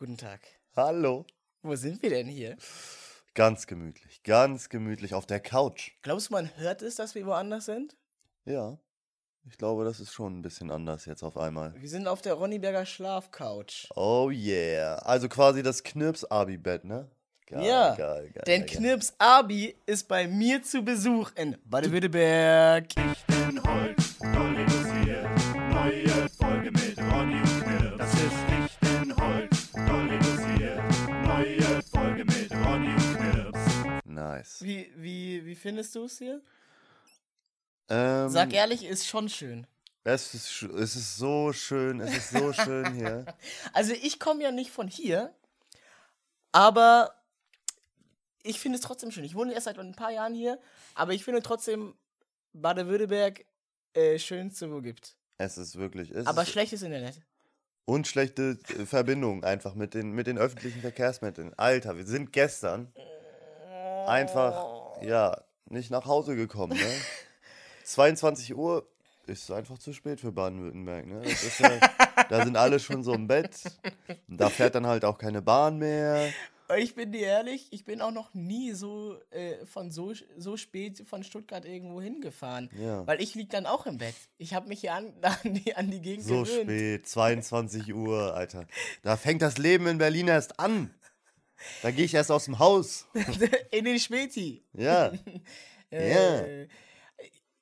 [0.00, 0.40] Guten Tag.
[0.74, 1.26] Hallo.
[1.60, 2.56] Wo sind wir denn hier?
[3.34, 5.90] Ganz gemütlich, ganz gemütlich auf der Couch.
[6.00, 7.98] Glaubst du, man hört es, dass wir woanders sind?
[8.46, 8.78] Ja.
[9.44, 11.74] Ich glaube, das ist schon ein bisschen anders jetzt auf einmal.
[11.78, 13.90] Wir sind auf der Ronnyberger Schlafcouch.
[13.94, 14.94] Oh yeah.
[15.00, 17.10] Also quasi das Knirps-Abi-Bett, ne?
[17.46, 18.42] Geil, ja, geil, geil.
[18.46, 18.76] denn geil.
[18.78, 22.86] Knirps Abi ist bei mir zu Besuch in Baden-Württemberg.
[22.96, 24.79] in Holz, voll
[34.40, 34.62] Nice.
[34.62, 36.40] Wie, wie, wie findest du es hier?
[37.88, 39.66] Ähm, Sag ehrlich, ist schon schön.
[40.04, 43.24] es ist, es ist so schön, es ist so schön hier.
[43.72, 45.34] Also ich komme ja nicht von hier,
[46.52, 47.14] aber
[48.42, 49.24] ich finde es trotzdem schön.
[49.24, 50.58] Ich wohne erst seit ein paar Jahren hier,
[50.94, 51.94] aber ich finde trotzdem
[52.52, 53.44] Baden-Württemberg
[53.94, 55.16] äh, schönste, wo gibt.
[55.38, 56.10] Es ist wirklich.
[56.10, 57.20] Es Aber ist schlechtes Internet.
[57.86, 61.52] und schlechte äh, Verbindung einfach mit den, mit den öffentlichen Verkehrsmitteln.
[61.56, 62.92] Alter, wir sind gestern
[64.10, 66.92] einfach, ja, nicht nach Hause gekommen, ne?
[67.84, 68.86] 22 Uhr
[69.26, 71.22] ist einfach zu spät für Baden-Württemberg, ne?
[71.24, 73.62] Ja, da sind alle schon so im Bett.
[74.28, 76.28] Da fährt dann halt auch keine Bahn mehr.
[76.78, 81.02] Ich bin dir ehrlich, ich bin auch noch nie so äh, von so, so spät
[81.08, 82.70] von Stuttgart irgendwo hingefahren.
[82.78, 83.04] Ja.
[83.08, 84.14] Weil ich lieg dann auch im Bett.
[84.38, 86.62] Ich habe mich hier an, an, die, an die Gegend So gewöhnt.
[86.62, 88.66] spät, 22 Uhr, Alter.
[89.02, 90.94] Da fängt das Leben in Berlin erst an.
[91.82, 93.06] Da gehe ich erst aus dem Haus.
[93.70, 94.62] In den Späti.
[94.72, 95.12] Ja.
[95.90, 96.68] Äh,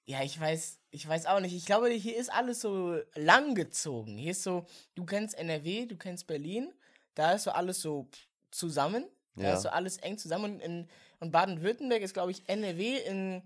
[0.04, 1.54] ja, ich weiß, ich weiß auch nicht.
[1.54, 4.16] Ich glaube, hier ist alles so langgezogen.
[4.18, 6.72] Hier ist so, du kennst NRW, du kennst Berlin,
[7.14, 8.08] da ist so alles so
[8.50, 9.04] zusammen.
[9.36, 9.54] Da Ja.
[9.54, 10.54] ist so alles eng zusammen.
[10.54, 10.88] Und, in,
[11.20, 13.42] und Baden-Württemberg ist, glaube ich, NRW in,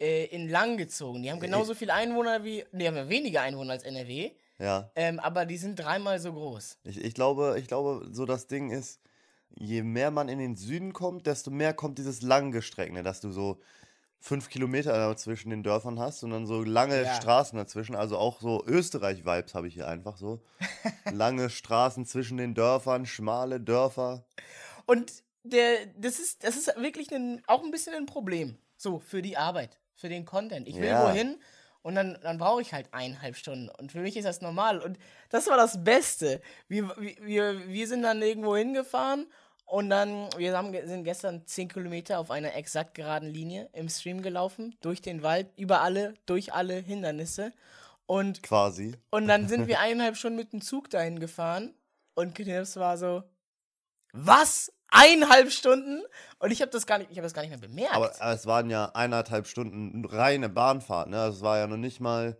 [0.00, 1.22] äh, in lang gezogen.
[1.22, 4.90] Die haben genauso viele Einwohner wie, die haben ja weniger Einwohner als NRW, Ja.
[4.96, 6.78] ähm, aber die sind dreimal so groß.
[6.84, 9.00] Ich, ich, glaube, ich glaube, so das Ding ist,
[9.54, 13.60] je mehr man in den Süden kommt, desto mehr kommt dieses langgestreckte, dass du so
[14.20, 17.14] fünf Kilometer zwischen den Dörfern hast und dann so lange Ja.
[17.14, 17.96] Straßen dazwischen.
[17.96, 20.40] Also auch so Österreich-Vibes habe ich hier einfach so.
[21.12, 24.24] lange Straßen zwischen den Dörfern, schmale Dörfer.
[24.86, 25.12] Und
[25.42, 28.56] der, das ist, das ist wirklich ein, auch ein bisschen ein Problem.
[28.76, 30.68] So, für die Arbeit, für den Content.
[30.68, 31.08] Ich will Ja.
[31.08, 31.36] wohin
[31.82, 33.68] und dann, dann brauche ich halt eineinhalb Stunden.
[33.70, 34.78] Und für mich ist das normal.
[34.78, 34.98] Und
[35.30, 36.40] das war das Beste.
[36.68, 39.26] Wir, wir, wir, wir sind dann irgendwo hingefahren
[39.72, 44.20] und dann, wir haben, sind gestern 10 Kilometer auf einer exakt geraden Linie im Stream
[44.20, 47.54] gelaufen, durch den Wald, über alle, durch alle Hindernisse.
[48.04, 48.94] Und Quasi.
[49.08, 51.72] und dann sind wir eineinhalb Stunden mit dem Zug dahin gefahren
[52.12, 53.22] und Knirps war so,
[54.12, 54.70] was?
[54.88, 56.02] Eineinhalb Stunden?
[56.38, 57.94] Und ich habe das gar nicht, ich habe das gar nicht mehr bemerkt.
[57.94, 61.28] Aber äh, es waren ja eineinhalb Stunden reine Bahnfahrt, ne?
[61.28, 62.36] Es war ja noch nicht mal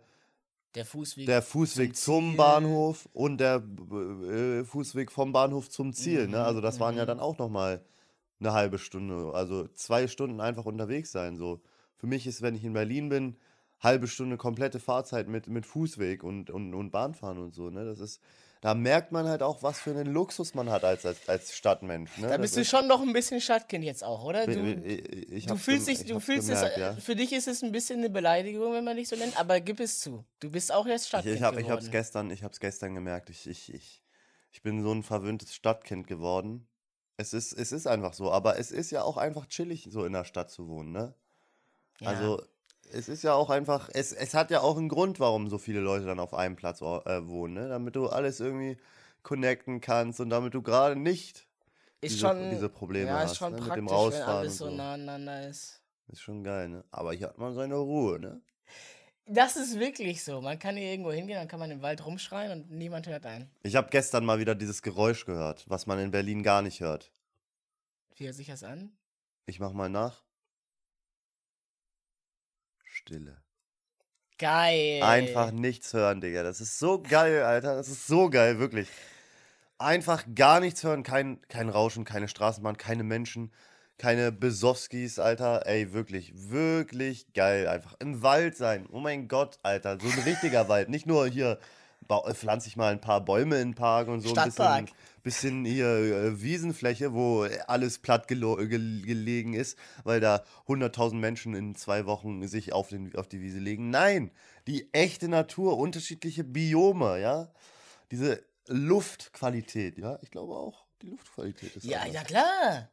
[0.75, 1.25] der Fußweg.
[1.25, 2.37] der Fußweg zum zum.
[2.37, 6.25] Bahnhof und der äh, Fußweg vom Bahnhof zum Ziel.
[6.25, 6.43] Mhm, Ne?
[6.43, 7.07] Also das waren ja mhm.
[7.07, 7.83] dann auch noch mal
[8.39, 9.31] eine halbe Stunde.
[9.33, 11.37] Also zwei Stunden einfach unterwegs sein.
[11.37, 11.61] So
[11.97, 13.37] für mich ist, wenn ich in Berlin bin,
[13.79, 17.69] halbe Stunde komplette Fahrzeit mit, mit Fußweg und, und, und Bahnfahren und so.
[17.69, 17.85] Ne?
[17.85, 18.21] Das ist,
[18.63, 22.17] da merkt man halt auch, was für einen Luxus man hat als, als, als Stadtmensch.
[22.17, 22.27] Ne?
[22.27, 24.45] da Das bist du ist- schon noch ein bisschen Stadtkind jetzt auch, oder?
[24.47, 26.93] Du, ich du hab's fühlst dich, ich du fühlst gemerkt, es, ja.
[26.95, 29.81] für dich ist es ein bisschen eine Beleidigung, wenn man dich so nennt, aber gib
[29.81, 30.23] es zu.
[30.39, 31.73] Du bist auch jetzt Stadtkind ich, hab, ich geworden.
[31.83, 33.29] hab's gestern, ich hab's gestern gemerkt.
[33.29, 34.01] Ich, ich, ich,
[34.51, 36.65] ich bin so ein verwöhntes Stadtkind geworden.
[37.17, 40.13] Es ist, es ist einfach so, aber es ist ja auch einfach chillig, so in
[40.13, 41.13] der Stadt zu wohnen, ne?
[41.99, 42.07] Ja.
[42.11, 42.41] Also,
[42.93, 45.79] es ist ja auch einfach, es, es hat ja auch einen Grund, warum so viele
[45.79, 47.69] Leute dann auf einem Platz äh, wohnen, ne?
[47.69, 48.77] Damit du alles irgendwie
[49.23, 51.47] connecten kannst und damit du gerade nicht
[52.01, 53.61] ist diese, schon, diese Probleme ja, hast, ist schon ne?
[53.61, 54.77] Mit dem wenn Rausfahren alles so und so.
[54.77, 55.81] nah aneinander ist.
[56.07, 56.83] Ist schon geil, ne?
[56.91, 58.41] Aber hier hat man seine Ruhe, ne?
[59.25, 60.41] Das ist wirklich so.
[60.41, 63.49] Man kann hier irgendwo hingehen, dann kann man im Wald rumschreien und niemand hört einen.
[63.63, 67.09] Ich habe gestern mal wieder dieses Geräusch gehört, was man in Berlin gar nicht hört.
[68.15, 68.91] Wie hört sich das an?
[69.45, 70.22] Ich mach mal nach.
[73.03, 73.35] Stille.
[74.37, 75.03] Geil.
[75.03, 76.41] Einfach nichts hören, Digga.
[76.41, 77.75] Das ist so geil, Alter.
[77.75, 78.87] Das ist so geil, wirklich.
[79.77, 81.03] Einfach gar nichts hören.
[81.03, 83.51] Kein, kein Rauschen, keine Straßenbahn, keine Menschen,
[83.97, 85.67] keine Besowskis, Alter.
[85.67, 87.67] Ey, wirklich, wirklich geil.
[87.67, 88.87] Einfach im Wald sein.
[88.89, 89.99] Oh mein Gott, Alter.
[89.99, 90.87] So ein richtiger Wald.
[90.87, 91.59] Nicht nur hier
[92.09, 94.85] äh, pflanze ich mal ein paar Bäume in den Park und so ein Stadtpark.
[94.85, 98.41] bisschen, bisschen hier äh, Wiesenfläche, wo alles platt gel
[99.01, 103.59] gelegen ist, weil da 100.000 Menschen in zwei Wochen sich auf, den, auf die Wiese
[103.59, 103.89] legen.
[103.89, 104.31] Nein,
[104.67, 107.49] die echte Natur, unterschiedliche Biome, ja.
[108.11, 110.19] Diese Luftqualität, ja.
[110.21, 112.13] Ich glaube auch, die Luftqualität ist Ja, anders.
[112.15, 112.89] ja klar.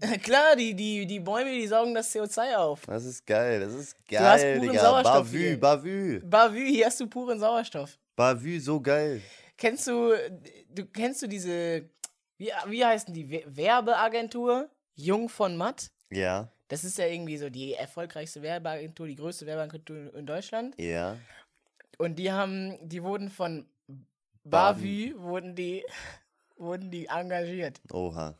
[0.22, 2.82] klar, die, die, die Bäume, die saugen das CO2 auf.
[2.86, 4.82] Das ist geil, das ist Du hast geil, puren Digga.
[4.82, 5.60] Sauerstoff Bavü, hier.
[5.60, 6.20] Bavü.
[6.24, 7.98] Bavü, hier hast du puren Sauerstoff.
[8.16, 9.22] Bavü, so geil.
[9.58, 10.14] Kennst du,
[10.70, 11.90] du kennst du diese,
[12.38, 13.28] wie, wie heißen die?
[13.30, 15.90] We- Werbeagentur Jung von Matt.
[16.10, 20.74] Ja, Das ist ja irgendwie so die erfolgreichste Werbeagentur, die größte Werbeagentur in Deutschland.
[20.78, 21.16] ja.
[22.00, 23.68] Und die haben, die wurden von.
[24.44, 25.84] Bavü, wurden die,
[26.56, 27.80] wurden die engagiert.
[27.92, 28.38] Oha.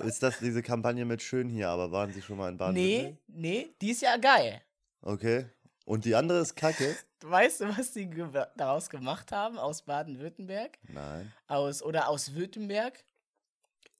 [0.00, 3.16] Ist das diese Kampagne mit Schön hier, aber waren Sie schon mal in baden Nee,
[3.28, 4.60] nee, die ist ja geil.
[5.02, 5.46] Okay.
[5.84, 6.96] Und die andere ist Kacke?
[7.20, 10.78] Weißt du, was die ge daraus gemacht haben aus Baden-Württemberg?
[10.88, 11.32] Nein.
[11.46, 13.04] Aus oder aus Württemberg?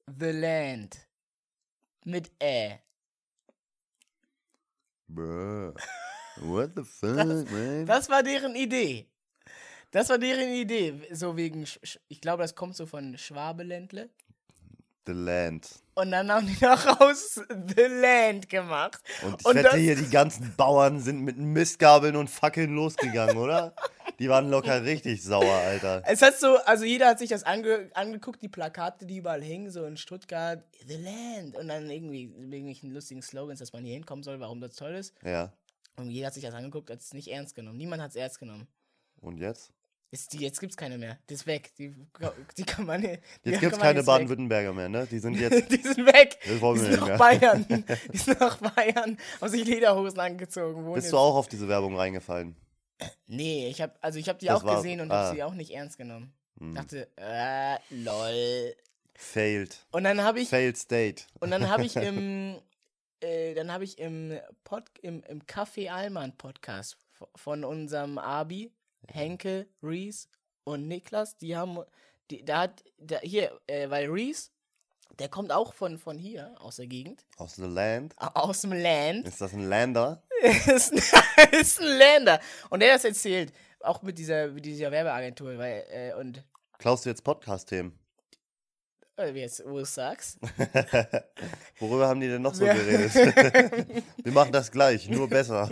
[0.07, 1.09] The Land.
[2.05, 2.81] Mit Ä.
[5.09, 5.75] Bruh.
[6.37, 7.87] What the fuck, man?
[7.87, 9.09] Das war deren Idee.
[9.91, 11.01] Das war deren Idee.
[11.13, 11.65] So wegen,
[12.09, 14.11] ich glaube, das kommt so von Schwabeländle.
[15.07, 15.69] The Land.
[15.95, 19.01] Und dann haben die noch aus The Land gemacht.
[19.23, 23.75] Und ich Und wette hier, die ganzen Bauern sind mit Mistgabeln und Fackeln losgegangen, oder?
[24.19, 26.03] Die waren locker richtig sauer, Alter.
[26.07, 29.71] Es hat so, also jeder hat sich das ange angeguckt, die Plakate, die überall hingen,
[29.71, 31.57] so in Stuttgart, The Land.
[31.57, 35.15] Und dann irgendwie irgendwelchen lustigen Slogans, dass man hier hinkommen soll, warum das toll ist.
[35.25, 35.53] Ja.
[35.97, 37.79] Und jeder hat sich das angeguckt, hat es nicht ernst genommen.
[37.79, 38.67] Niemand hat es ernst genommen.
[39.21, 39.73] Und jetzt?
[40.15, 41.19] Ist die, jetzt gibt's keine mehr.
[41.29, 41.73] Die ist weg.
[41.77, 41.93] Die,
[42.57, 44.05] die kann man die Jetzt gibt's man keine.
[44.05, 45.09] Baden-Württemberger mehr, ne?
[45.11, 45.69] Die sind jetzt.
[45.73, 46.39] Die sind weg.
[46.47, 47.19] Das wollen die sind nach mehr.
[47.19, 47.67] Bayern.
[48.13, 49.19] Die sind nach Bayern.
[49.41, 50.85] Haben sich Lederhosen angezogen.
[50.85, 52.55] wohnen Bist du auch auf diese Werbung reingefallen?
[53.27, 55.25] Nee, ich hab, also ich habe die Das auch war- gesehen und ah.
[55.25, 56.33] habe sie auch nicht ernst genommen.
[56.61, 56.77] Hm.
[56.77, 58.73] Dachte, äh, lol.
[59.17, 59.85] Failed.
[59.91, 61.25] Und dann habe ich, Failed State.
[61.41, 62.61] und dann habe ich im,
[63.21, 66.99] äh, dann habe ich im Pod, im, im Café Allmann Podcast
[67.35, 68.71] von unserem Abi,
[69.09, 70.29] Henke, Reese
[70.65, 71.79] und Niklas, die haben,
[72.31, 74.51] die, da hat, da, hier, äh, weil Reese,
[75.19, 78.15] der kommt auch von, von hier, aus der Gegend, Aus The Land.
[78.19, 79.29] aus dem Land.
[79.29, 80.23] Ist das ein Lander?
[80.43, 82.41] ist, ein, ist ein Länder.
[82.71, 86.43] Und der hat das erzählt, auch mit dieser, mit dieser Werbeagentur, weil, äh, und,
[86.79, 87.97] Klaust du jetzt Podcast-Themen?
[89.17, 90.39] äh, wie jetzt, wo du es sagst.
[91.79, 93.15] Worüber haben die denn noch so geredet?
[93.15, 95.71] Wir machen das gleich, nur besser.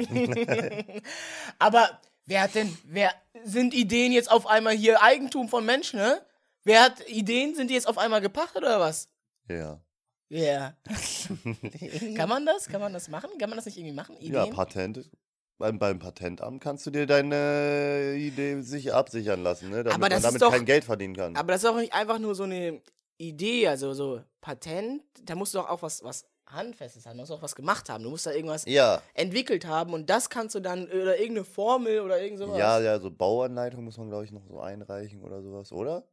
[1.59, 3.13] Aber wer hat denn, wer,
[3.45, 6.21] sind Ideen jetzt auf einmal hier Eigentum von Menschen, ne?
[6.65, 9.09] Wer hat Ideen, sind die jetzt auf einmal gepachtet oder was?
[9.49, 9.81] Ja.
[10.29, 10.75] Ja.
[12.17, 12.69] Kann man das?
[12.69, 13.31] Kann man das machen?
[13.39, 14.17] Kann man das nicht irgendwie machen?
[14.21, 14.55] Ja, Ideen?
[14.55, 15.11] Patent.
[15.59, 19.85] Beim, beim Patentamt kannst du dir deine Idee sicher absichern lassen, ne?
[19.85, 21.37] damit Aber das man ist damit doch- kein Geld verdienen kann.
[21.37, 22.83] Aber das ist auch nicht einfach nur so eine
[23.19, 27.33] Idee, also so Patent, da musst du doch auch was, was Handfestes haben, du musst
[27.33, 30.61] auch was gemacht haben, du musst da irgendwas ja, entwickelt haben und das kannst du
[30.61, 32.59] dann, oder irgendeine Formel oder irgend sowas.
[32.59, 36.05] ja, ja, so Bauanleitung muss man, glaube ich, noch so einreichen oder sowas, oder?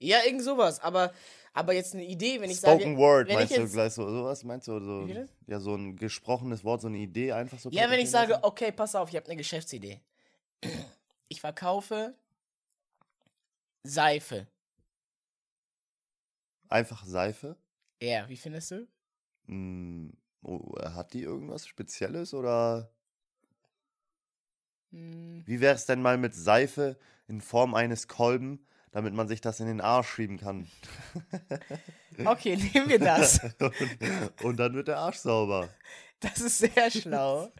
[0.00, 1.12] Ja, irgend sowas, aber,
[1.52, 2.96] aber jetzt eine Idee, wenn ich Spoken sage.
[2.98, 4.42] Word, wenn meinst ich du jetzt- gleich so, sowas?
[4.44, 5.08] Meinst du so,
[5.46, 7.70] ja, so ein gesprochenes Wort, so eine Idee einfach so?
[7.70, 8.44] Ja, wenn ich sage, lassen?
[8.44, 10.00] okay, pass auf, ich habe eine Geschäftsidee.
[11.28, 12.14] Ich verkaufe
[13.82, 14.46] Seife.
[16.68, 17.56] Einfach Seife?
[18.00, 18.86] Ja, wie findest du?
[19.46, 20.12] Hm,
[20.42, 22.90] oh, hat die irgendwas Spezielles oder
[24.94, 26.96] Hm, wie wäre es denn mal mit Seife
[27.26, 30.68] in Form eines Kolben, damit man sich das in den Arsch schieben kann?
[32.24, 33.40] Okay, nehmen wir das.
[33.58, 35.68] und, und dann wird der Arsch sauber.
[36.20, 37.52] Das ist sehr schlau.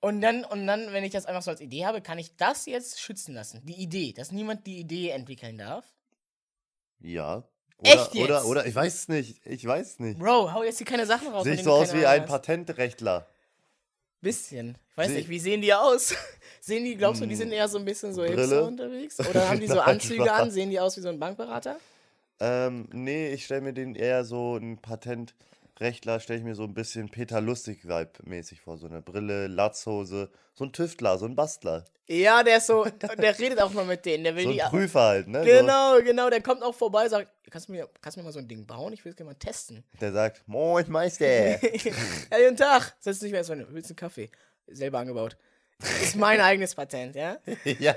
[0.00, 2.64] Und dann, und dann, wenn ich das einfach so als Idee habe, kann ich das
[2.64, 3.60] jetzt schützen lassen.
[3.64, 5.84] Die Idee, dass niemand die Idee entwickeln darf.
[7.00, 7.46] Ja.
[7.84, 8.44] Echt Oder, oder, jetzt?
[8.46, 9.40] oder, ich weiß es nicht.
[9.46, 10.18] Ich weiß es nicht.
[10.18, 11.44] Bro, hau jetzt hier keine Sachen raus.
[11.44, 12.24] Sehe ich so aus wie ein.
[12.26, 13.26] Patentrechtler.
[14.20, 14.78] Bisschen.
[14.92, 16.14] Ich weiß Seh- nicht, wie sehen die aus?
[16.60, 18.40] sehen die, glaubst du, die sind eher so ein bisschen so Brille?
[18.40, 19.20] hipster unterwegs?
[19.20, 20.50] Oder haben die so Anzüge an?
[20.50, 21.76] Sehen die aus wie so ein Bankberater?
[22.40, 24.78] Ähm, nee, ich stelle mir den eher so ein
[25.74, 28.78] Patentrechtler, stelle ich mir so ein bisschen Peter Lustig-Vibe-mäßig vor.
[28.78, 31.84] So eine Brille, Latzhose, so ein Tüftler, so ein Bastler.
[32.06, 32.84] Ja, der ist so,
[33.18, 34.24] der redet auch mal mit denen.
[34.24, 34.62] Der will So ein die.
[34.62, 35.42] Prüfer halt, ne?
[35.44, 38.38] Genau, genau, der kommt auch vorbei, sagt, kannst du mir, kannst du mir mal so
[38.38, 38.92] ein Ding bauen?
[38.92, 39.82] Ich will es gerne mal testen.
[39.94, 41.26] So, der sagt, Moin Meister.
[41.50, 42.94] ja, guten Tag.
[43.00, 44.30] Setz dich mal erst mal, willst du einen Kaffee?
[44.68, 45.36] Selber angebaut.
[46.02, 47.36] Ist mein eigenes Patent, ja?
[47.64, 47.92] ja.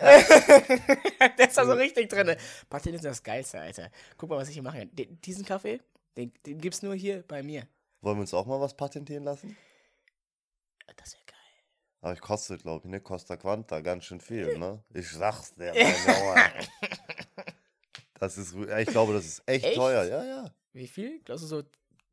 [1.38, 2.36] Der ist da so richtig drin.
[2.69, 3.89] Patent ist das Geilste, Alter.
[4.17, 4.88] Guck mal, was ich hier mache.
[4.88, 5.79] Den, diesen Kaffee,
[6.17, 7.67] den, den gibt's nur hier bei mir.
[8.01, 9.55] Wollen wir uns auch mal was patentieren lassen?
[10.95, 11.38] Das wäre geil.
[12.01, 13.00] Aber ich kostet, glaube ich, ne?
[13.00, 14.83] Costa Quanta, ganz schön viel, ne?
[14.93, 15.74] Ich sag's dir.
[18.19, 19.75] Das ist, ich glaube, das ist echt, Echt?
[19.75, 20.03] teuer.
[20.03, 20.51] Ja, ja.
[20.74, 21.19] Wie viel?
[21.24, 21.63] Glaubst du so,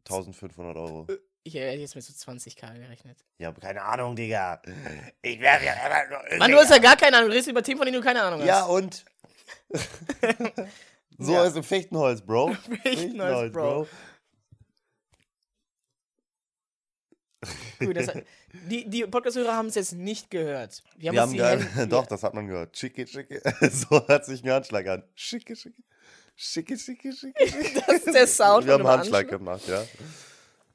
[0.07, 1.07] 1500 Euro.
[1.45, 3.25] ich hätte jetzt mit so 20k gerechnet.
[3.39, 4.61] Ich habe keine Ahnung, Digga.
[5.23, 5.75] Ich werfe ja.
[6.39, 7.31] Mann, du hast ja gar keine Ahnung.
[7.31, 8.47] Du redest über Themen, von denen du keine Ahnung hast.
[8.47, 9.05] Ja, und?
[11.19, 11.45] so Ja.
[11.45, 12.55] ist im Fichtenholz, Bro.
[12.83, 13.87] Fichtenholz, Bro.
[17.79, 18.09] Gut, das,
[18.71, 20.83] die die Podcast-Hörer haben es jetzt nicht gehört.
[20.97, 22.77] Wir haben, haben gehört, doch, das hat man gehört.
[22.77, 23.43] Schicke, schicke.
[23.71, 25.03] So hört sich ein Handschlag an.
[25.15, 25.83] Schicke, schicke.
[26.37, 27.81] Schicke, schicke, schicke, schicke.
[27.87, 29.85] Das ist der Sound Wir haben von einem Handschlag gemacht, ja.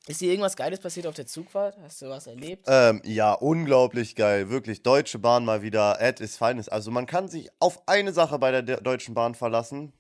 [0.08, 1.78] Ist dir irgendwas Geiles passiert auf der Zugfahrt?
[1.82, 2.66] Hast du was erlebt?
[2.68, 4.50] Ähm, ja, unglaublich geil.
[4.50, 6.70] Wirklich, Deutsche Bahn mal wieder at is feines.
[6.70, 9.92] Also man kann sich auf eine Sache bei der De Deutschen Bahn verlassen,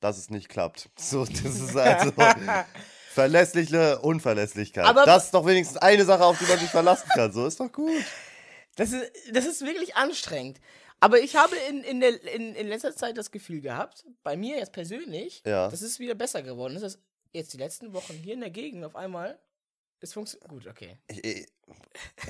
[0.00, 0.88] dass es nicht klappt.
[0.98, 2.12] So, das ist also
[3.12, 4.84] verlässliche Unverlässlichkeit.
[4.84, 7.32] Aber- das ist doch wenigstens eine Sache, auf die man sich verlassen kann.
[7.32, 8.04] So ist doch gut.
[8.76, 10.60] Das ist, das ist wirklich anstrengend.
[11.00, 14.56] Aber ich habe in, in, der, in, in letzter Zeit das Gefühl gehabt, bei mir
[14.58, 15.68] jetzt persönlich, Ja.
[15.68, 16.82] dass es wieder besser geworden ist.
[16.82, 16.98] Dass
[17.32, 19.38] jetzt die letzten Wochen hier in der Gegend auf einmal,
[20.00, 20.48] es funktioniert.
[20.48, 20.96] Gut, okay.
[21.08, 21.46] Ich, ich,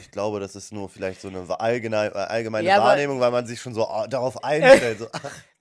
[0.00, 3.60] ich glaube, das ist nur vielleicht so eine allgemeine, allgemeine Ja, Wahrnehmung, weil man sich
[3.60, 4.98] schon so ah, darauf einstellt.
[4.98, 5.06] So,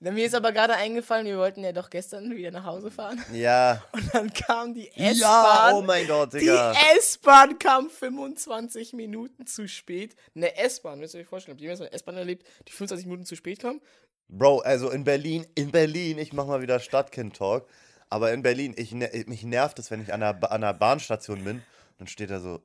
[0.00, 3.22] Mir ist aber gerade eingefallen, wir wollten ja doch gestern wieder nach Hause fahren.
[3.32, 3.82] ja.
[3.92, 5.14] Und dann kam die S-Bahn.
[5.18, 6.72] Ja, oh mein Gott, Die Digga.
[6.96, 10.14] S-Bahn kam 25 Minuten zu spät.
[10.34, 13.26] Eine S-Bahn, müsst ihr euch vorstellen, habt ihr jemals eine S-Bahn erlebt, die 25 Minuten
[13.26, 13.80] zu spät kam?
[14.28, 17.66] Bro, also in Berlin, in Berlin, ich mach mal wieder Stadtkind-Talk,
[18.10, 21.44] aber in Berlin, ich, ner- mich nervt es, wenn ich an der, an der Bahnstation
[21.44, 21.62] bin,
[21.98, 22.60] dann steht da so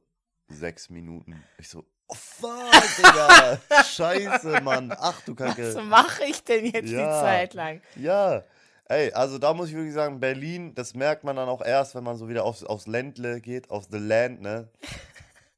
[0.47, 1.43] sechs Minuten.
[1.57, 5.81] Ich so, oh fuck, Digga, scheiße, Mann, ach du Was Kacke.
[5.83, 6.97] mache ich denn jetzt Ja.
[7.19, 7.81] die Zeit lang?
[7.95, 8.43] Ja,
[8.85, 12.03] ey, also da muss ich wirklich sagen, Berlin, das merkt man dann auch erst, wenn
[12.03, 14.69] man so wieder aufs, aufs Ländle geht, aufs The Land, ne?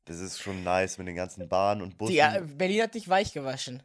[0.07, 2.11] Das ist schon nice mit den ganzen Bahnen und Bussen.
[2.11, 3.81] Die, ja, Berlin hat dich weich gewaschen.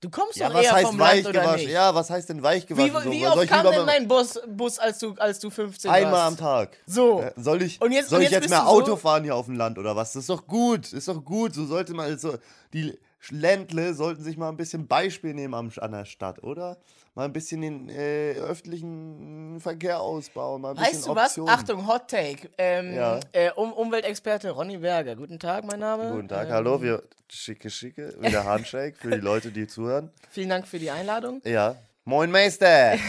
[0.00, 1.68] Du kommst Ja, doch was eher heißt vom Land weich oder nicht?
[1.70, 3.02] Ja, was heißt denn weich Wie, gewaschen?
[3.04, 3.10] so?
[3.10, 6.12] wie Soll oft ich kam denn mein Bus, Bus als, du, als du 15 Einmal
[6.12, 6.26] warst?
[6.26, 6.76] am Tag.
[6.86, 7.22] So.
[7.22, 8.96] Äh, Soll ich, Und jetzt- soll und ich jetzt jetzt bist mehr du so- Auto
[8.96, 10.12] fahren hier auf dem Land oder was?
[10.12, 10.92] Das ist doch gut.
[10.92, 11.54] Ist doch gut.
[11.54, 12.36] So sollte man so
[12.74, 12.98] die
[13.30, 16.76] Ländle sollten sich mal ein bisschen Beispiel nehmen an der Stadt, oder?
[17.16, 21.28] Mal ein bisschen den äh, öffentlichen Verkehr ausbauen, mal ein Weißt bisschen du was?
[21.30, 21.48] Optionen.
[21.54, 22.50] Achtung, Hot Take.
[22.58, 23.20] Ähm, Ja.
[23.32, 25.16] äh, um Umweltexperte Ronny Berger.
[25.16, 26.10] Guten Tag, mein Name.
[26.12, 30.10] Guten Tag, Ähm, hallo, wir schicke schicke, wieder Handshake für die Leute, die zuhören.
[30.28, 31.40] Vielen Dank für die Einladung.
[31.46, 31.76] Ja.
[32.04, 32.96] Moin Meister.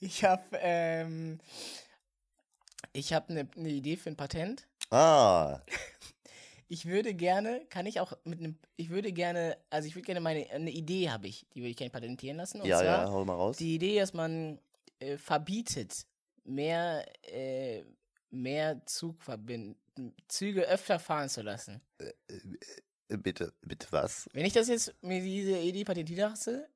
[0.00, 1.38] Ich habe ähm,
[2.92, 4.66] ich habe eine ne Idee für ein Patent.
[4.90, 5.60] Ah,
[6.74, 10.20] Ich würde gerne, kann ich auch mit einem, ich würde gerne, also ich würde gerne
[10.20, 12.60] meine, eine Idee habe ich, die würde ich gerne patentieren lassen.
[12.60, 13.58] Und ja, zwar ja, hol mal raus.
[13.58, 14.58] die Idee, dass man
[14.98, 16.04] äh, verbietet,
[16.42, 17.84] mehr, äh,
[18.30, 19.76] mehr Zugverbinden,
[20.26, 21.80] Züge öfter fahren zu lassen.
[21.98, 24.28] Äh, Bitte, bitte was?
[24.32, 26.68] Wenn ich das jetzt mir diese Idee patentieren lasse,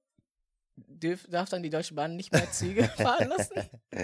[1.29, 3.69] darf dann die Deutsche Bahn nicht mehr Züge fahren lassen?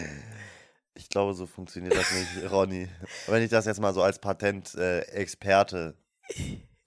[0.96, 2.88] Ich glaube, so funktioniert das nicht, Ronny.
[3.26, 5.96] Wenn ich das jetzt mal so als Patentexperte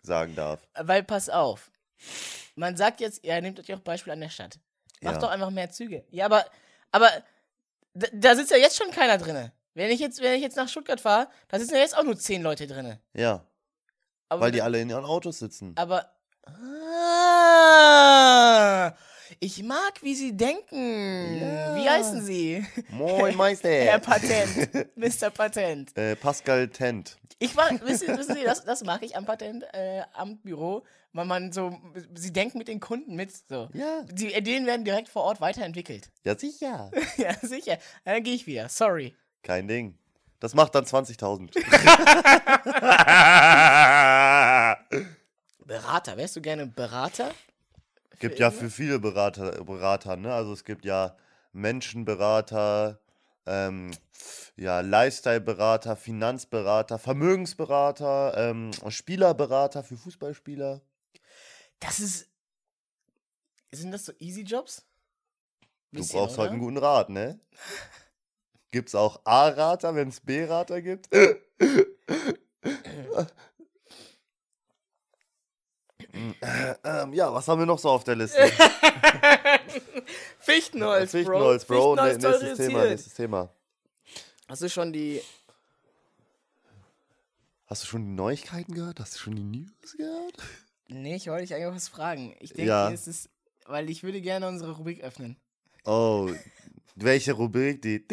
[0.01, 0.65] sagen darf.
[0.79, 1.69] Weil pass auf,
[2.55, 4.57] man sagt jetzt, ja, nehmt euch auch Beispiel an der Stadt.
[5.01, 5.21] Macht Ja.
[5.21, 6.05] doch einfach mehr Züge.
[6.09, 6.45] Ja, aber,
[6.91, 7.09] aber
[7.93, 9.51] da, da sitzt ja jetzt schon keiner drinne.
[9.73, 12.17] Wenn ich jetzt, wenn ich jetzt nach Stuttgart fahre, da sitzen ja jetzt auch nur
[12.17, 12.99] zehn Leute drinne.
[13.13, 13.45] Ja,
[14.29, 15.73] Aber, weil die alle in ihren Autos sitzen.
[15.75, 16.09] aber
[17.67, 18.93] ah,
[19.39, 21.39] ich mag, wie sie denken.
[21.41, 21.75] Ja.
[21.75, 22.65] Wie heißen sie?
[22.89, 23.69] Moin Meister.
[23.69, 25.29] Herr Patent, Mr.
[25.29, 25.95] Patent.
[25.97, 27.17] äh, Pascal Tent.
[27.39, 31.51] Ich war, wissen, wissen Sie, das, das mag ich am Patentamt äh, Amtbüro, weil man
[31.51, 31.77] so,
[32.15, 33.69] sie denken mit den Kunden mit, so.
[33.73, 36.09] Ja, Die Ideen werden direkt vor Ort weiterentwickelt.
[36.23, 36.89] ja sicher.
[37.17, 37.77] ja, sicher.
[38.05, 38.69] Dann gehe ich wieder.
[38.69, 39.15] Sorry.
[39.43, 39.97] Kein Ding.
[40.39, 41.51] Das macht dann 20.000.
[45.65, 47.31] Berater, wärst du gerne Berater?
[48.19, 50.33] Gibt ja für viele Berater, Berater, ne?
[50.33, 51.15] Also es gibt ja
[51.53, 52.99] Menschenberater,
[53.45, 53.91] ähm,
[54.55, 60.81] ja, Lifestyle-Berater, Finanzberater, Vermögensberater, ähm, Spielerberater für Fußballspieler.
[61.79, 62.29] Das ist.
[63.71, 64.85] Sind das so Easy Jobs?
[65.91, 66.51] Du Bisschen, brauchst halt oder?
[66.51, 67.39] einen guten Rat, ne?
[68.71, 71.09] Gibt's auch A-Rater, wenn es B-Rater gibt?
[76.83, 78.37] ähm, ja, was haben wir noch so auf der Liste?
[80.39, 81.17] Fichtenholz, Bro.
[81.19, 81.95] Fichtenholz, Bro.
[81.95, 82.57] Fichtenholz nächstes toleriert.
[82.57, 83.49] Thema, nächstes Thema.
[84.47, 85.21] Hast du schon die.
[87.65, 88.99] Hast du schon die Neuigkeiten gehört?
[88.99, 90.37] Hast du schon die News gehört?
[90.87, 92.33] Nee, ich wollte dich eigentlich was fragen.
[92.39, 92.89] Ich denke, Ja.
[92.91, 93.29] es ist.
[93.65, 95.35] Weil ich würde gerne unsere Rubrik öffnen.
[95.83, 96.29] Oh,
[96.95, 97.81] welche Rubrik?
[97.81, 98.05] Die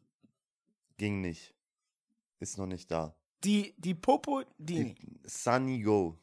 [0.97, 1.53] ging nicht.
[2.39, 3.17] Ist noch nicht da.
[3.43, 4.95] Die, die Popo, die,
[5.27, 6.17] Sunny Go.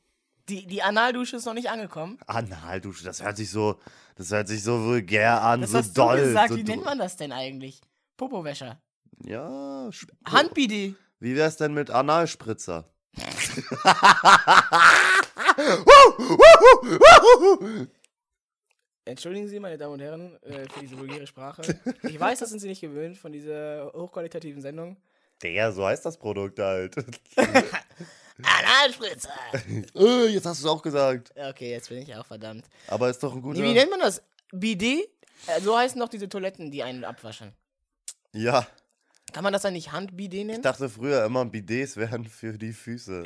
[0.48, 2.18] die, die Analdusche ist noch nicht angekommen.
[2.26, 3.82] Analdusche, das hört sich so,
[4.16, 6.20] das hört sich so vulgär an, Das so hast doll.
[6.20, 6.50] du gesagt.
[6.52, 7.82] so Wie nennt man das denn eigentlich?
[8.16, 8.82] Popowäscher.
[9.26, 9.90] Ja,
[10.26, 10.96] Handbidi.
[11.20, 12.90] Wie wär's denn mit Analspritzer?
[19.06, 21.62] Entschuldigen Sie, meine Damen und Herren, äh, für diese vulgäre Sprache.
[22.04, 24.98] Ich weiß, das sind Sie nicht gewöhnt von dieser hochqualitativen Sendung.
[25.42, 26.96] Digga, so heißt das Produkt halt.
[28.44, 29.30] Analspritzer!
[29.96, 31.32] äh, jetzt hast du es auch gesagt.
[31.36, 32.66] Okay, jetzt bin ich auch verdammt.
[32.88, 33.62] Aber ist doch ein guter.
[33.62, 34.22] Wie nennt man das?
[34.52, 35.10] Bidet?
[35.48, 37.54] Äh, so heißen doch diese Toiletten, die einen abwaschen.
[38.34, 38.68] ja,
[39.34, 40.62] Kann man das dann nicht Handbidet ich nennen?
[40.64, 43.24] dachte früher immer, Bidets wären für die Füße.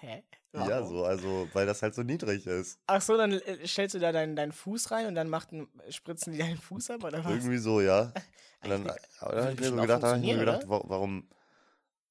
[0.00, 0.22] Hä?
[0.52, 0.88] Ja, Warum?
[0.88, 2.78] so, also, weil das halt so niedrig ist.
[2.86, 5.68] Ach so, dann äh, stellst du da deinen, deinen Fuß rein und dann macht ein,
[5.90, 7.30] spritzen die deinen Fuß ab oder was?
[7.32, 8.12] Irgendwie so, ja.
[8.62, 8.90] Und dann,
[9.20, 11.26] aber dann habe ich mir so gedacht, ich mir gedacht wa- warum,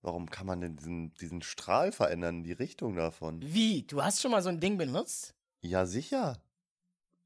[0.02, 3.40] warum kann man denn diesen, diesen Strahl verändern, die Richtung davon?
[3.44, 3.84] Wie?
[3.84, 5.36] Du hast schon mal so ein Ding benutzt?
[5.62, 6.42] Ja, sicher.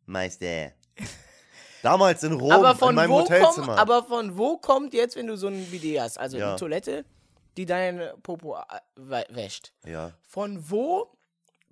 [0.06, 0.74] Meister.
[1.84, 3.68] Damals in Rom, aber in von meinem wo Hotelzimmer.
[3.68, 6.50] kommt, aber von wo kommt jetzt, wenn du so ein Bidet hast, also Ja.
[6.50, 7.06] eine Toilette,
[7.58, 8.62] die deinen Popo äh,
[8.98, 9.74] wä- wäscht?
[9.86, 11.16] ja, Von wo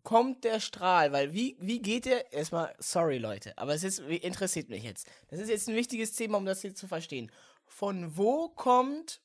[0.03, 1.11] kommt der Strahl?
[1.11, 2.31] Weil wie, wie geht der?
[2.33, 5.07] Erstmal, sorry Leute, aber es ist, interessiert mich jetzt.
[5.29, 7.31] Das ist jetzt ein wichtiges Thema, um das hier zu verstehen.
[7.65, 9.21] Von wo kommt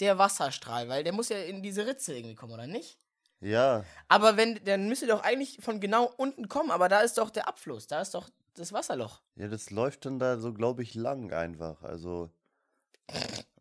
[0.00, 0.88] der Wasserstrahl?
[0.88, 2.98] Weil der muss ja in diese Ritze irgendwie kommen, oder nicht?
[3.40, 3.84] ja.
[4.08, 7.48] Aber wenn, dann müsste doch eigentlich von genau unten kommen, aber da ist doch der
[7.48, 9.20] Abfluss, da ist doch das Wasserloch.
[9.36, 11.82] Ja, das läuft dann da so, glaube ich, lang einfach.
[11.82, 12.30] Also,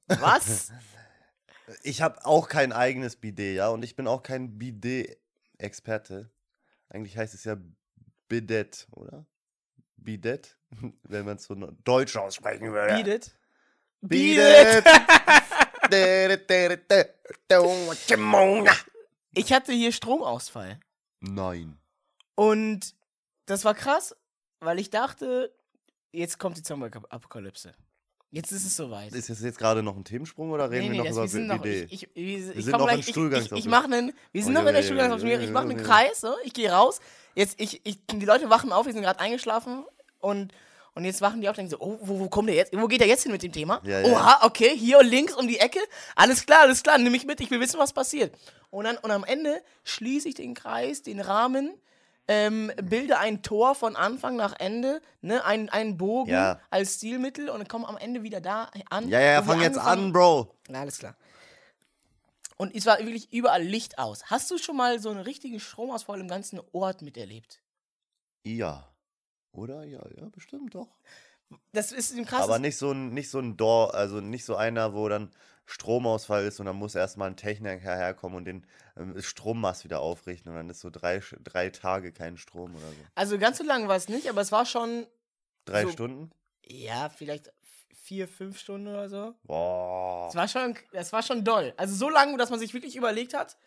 [0.07, 0.71] Was?
[1.83, 6.29] ich habe auch kein eigenes Bidet, ja, und ich bin auch kein Bidet-Experte.
[6.89, 7.57] Eigentlich heißt es ja
[8.27, 9.25] Bidet, oder?
[9.97, 10.57] Bidet,
[11.03, 12.95] wenn man es so deutsch aussprechen würde.
[12.95, 13.35] Bietet.
[14.01, 14.85] Bidet.
[19.33, 20.79] Ich hatte hier Stromausfall.
[21.19, 21.77] Nein.
[22.35, 22.95] Und
[23.45, 24.15] das war krass,
[24.59, 25.53] weil ich dachte,
[26.11, 27.73] jetzt kommt die Zombie-Apokalypse.
[28.35, 29.13] Jetzt ist es soweit.
[29.13, 31.61] Ist das jetzt gerade noch ein Themensprung oder reden wir noch das- über wir noch,
[31.61, 31.89] Bidet?
[31.89, 34.51] ich, ich, ich, ich sind noch gleich, in ich, ich, ich mache einen, wir sind
[34.57, 35.77] Oh, noch in der ja, ich mache einen.
[35.77, 36.99] Kreis, so, ich gehe raus,
[37.33, 37.79] jetzt, ich,
[38.11, 39.85] die Leute wachen auf, die sind gerade eingeschlafen
[40.19, 40.51] und,
[40.95, 42.87] und jetzt wachen die auf und denken so, oh, wo, wo kommt der jetzt, wo
[42.89, 43.79] geht der jetzt hin mit dem Thema?
[43.85, 44.05] Ja, ja.
[44.05, 45.79] Oha, okay, hier links um die Ecke,
[46.17, 48.35] alles klar, alles klar, nimm mich mit, ich will wissen, was passiert.
[48.69, 51.73] Und dann, und am Ende schließe ich den Kreis, den Rahmen,
[52.27, 56.59] ähm, bilde ein Tor von Anfang nach Ende, ne, ein, einen Bogen Ja.
[56.69, 59.07] als Stilmittel und komme am Ende wieder da an.
[59.09, 60.55] Ja, ja, wir fang jetzt an, Bro.
[60.67, 61.15] na, alles klar.
[62.57, 64.25] Und es war wirklich überall Licht aus.
[64.25, 67.61] Hast du schon mal so einen richtigen Stromausfall im ganzen Ort miterlebt?
[68.43, 68.87] Ja.
[69.51, 69.83] Oder?
[69.83, 70.87] Ja, ja, bestimmt doch.
[71.73, 72.45] Das ist ein krasses.
[72.45, 75.31] Aber nicht so ein, nicht so ein Door, also nicht so einer, wo dann
[75.65, 78.65] Stromausfall ist und dann muss erstmal ein Techniker herkommen und den
[78.97, 82.95] ähm, Strommast wieder aufrichten und dann ist so drei, drei Tage kein Strom oder so.
[83.15, 85.07] also ganz so lang war es nicht, aber es war schon,
[85.65, 86.31] Drei So- Stunden?
[86.67, 87.51] ja, vielleicht
[87.93, 89.33] vier, fünf Stunden oder so.
[89.43, 90.27] Boah.
[90.29, 91.73] Es war schon, das war schon doll.
[91.77, 93.57] Also so lange, dass man sich wirklich überlegt hat,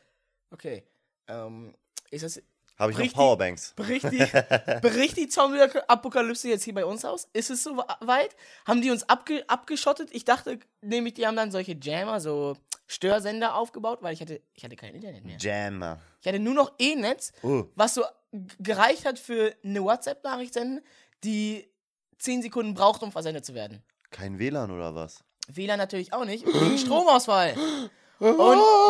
[0.52, 0.84] okay,
[1.26, 1.74] ähm,
[2.12, 2.40] ist das,
[2.78, 3.72] Habe ich noch richtig- Powerbanks?
[3.76, 4.18] bricht die,
[4.82, 7.28] bricht die Zombie-Apokalypse jetzt hier bei uns aus?
[7.32, 8.36] Ist es so weit?
[8.66, 10.10] Haben die uns abge abgeschottet?
[10.12, 14.64] Ich dachte nämlich, die haben dann solche Jammer, so Störsender aufgebaut, weil ich hatte, ich
[14.64, 15.36] hatte kein Internet mehr.
[15.38, 15.98] Jammer.
[16.20, 17.64] Ich hatte nur noch E-Netz, Oh.
[17.74, 18.04] was so
[18.60, 20.84] gereicht hat für eine WhatsApp-Nachricht senden,
[21.24, 21.68] die
[22.18, 23.82] 10 Sekunden braucht, um versendet zu werden.
[24.10, 25.22] Kein WLAN oder was?
[25.48, 27.54] WLAN natürlich auch nicht, wegen Stromausfall.
[28.20, 28.38] Und,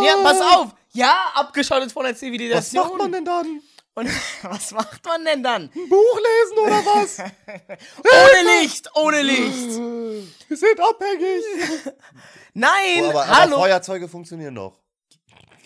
[0.07, 2.87] ja, pass auf, ja, abgeschottet von der Was Zivilisation.
[2.89, 3.61] macht man denn dann?
[3.99, 4.09] Und
[4.43, 5.63] was macht man denn dann?
[5.75, 7.19] Ein Buch lesen oder was?
[7.19, 9.77] Ohne Licht, ohne Licht.
[10.49, 11.43] Wir sind abhängig.
[12.55, 13.57] Nein, Oh, aber, aber hallo.
[13.59, 14.79] Feuerzeuge funktionieren noch.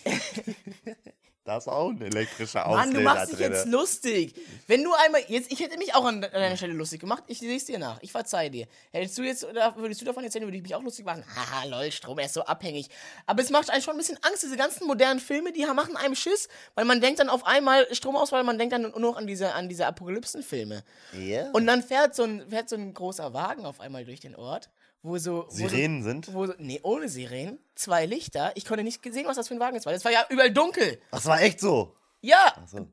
[1.45, 4.35] da ist auch ein elektrischer Auslöser Mann, du machst dich jetzt lustig.
[4.69, 7.25] Wenn du einmal, jetzt, ich hätte mich auch an, deiner Stelle lustig gemacht.
[7.27, 7.99] Ich sehe es dir nach.
[8.01, 8.69] Ich verzeih dir.
[8.93, 11.25] Hättest du jetzt, oder würdest du davon erzählen, würde ich mich auch lustig machen.
[11.35, 12.89] Haha, lol, Strom, er ist so abhängig.
[13.27, 16.15] Aber es macht einem schon ein bisschen Angst, diese ganzen modernen Filme, die machen einem
[16.15, 19.53] Schiss, weil man denkt dann auf einmal Stromausfall, man denkt dann nur noch an diese,
[19.53, 20.85] an diese Apokalypsenfilme.
[21.19, 21.51] Ja.
[21.53, 24.71] Und dann fährt so, ein, fährt so ein großer Wagen auf einmal durch den Ort,
[25.03, 25.47] wo so.
[25.49, 26.33] Wo so Sirenen sind?
[26.33, 27.59] wo so, nee, ohne Sirenen.
[27.75, 28.53] Zwei Lichter.
[28.55, 30.53] Ich konnte nicht sehen, was das für ein Wagen ist, weil es war ja überall
[30.53, 31.01] dunkel.
[31.11, 31.97] Das war echt so.
[32.21, 32.55] Ja!
[32.57, 32.89] Achso.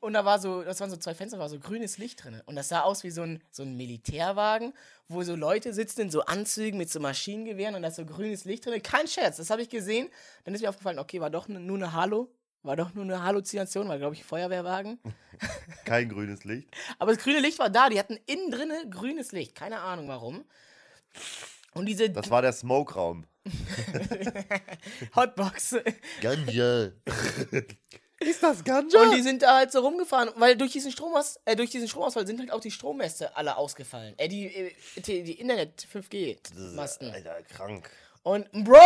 [0.00, 2.40] Und da war so, das waren so zwei Fenster, war so grünes Licht drin.
[2.46, 4.72] Und das sah aus wie so ein, so ein Militärwagen,
[5.08, 8.44] wo so Leute sitzen in so Anzügen mit so Maschinengewehren und da ist so grünes
[8.44, 8.82] Licht drin.
[8.82, 10.08] Kein Scherz, das habe ich gesehen.
[10.44, 12.30] Dann ist mir aufgefallen, okay, war doch nur eine Halo.
[12.62, 14.98] War doch nur eine Halluzination, war, glaube ich, ein Feuerwehrwagen.
[15.84, 16.68] Kein grünes Licht.
[16.98, 19.54] Aber das grüne Licht war da, die hatten innen drinne grünes Licht.
[19.54, 20.44] Keine Ahnung warum.
[21.74, 23.26] Und diese Das war der Smoke-Raum.
[25.16, 25.76] Hotbox.
[26.20, 26.84] Ganja.
[28.20, 29.02] ist das Ganja?
[29.02, 32.26] Und die sind da halt so rumgefahren, weil durch diesen, Stromaus äh, durch diesen Stromausfall
[32.26, 34.14] sind halt auch die Strommäste alle ausgefallen.
[34.18, 37.10] Äh, die, äh, die, die Internet-5G-Masten.
[37.10, 37.88] Alter, krank.
[38.22, 38.76] Und, Bro!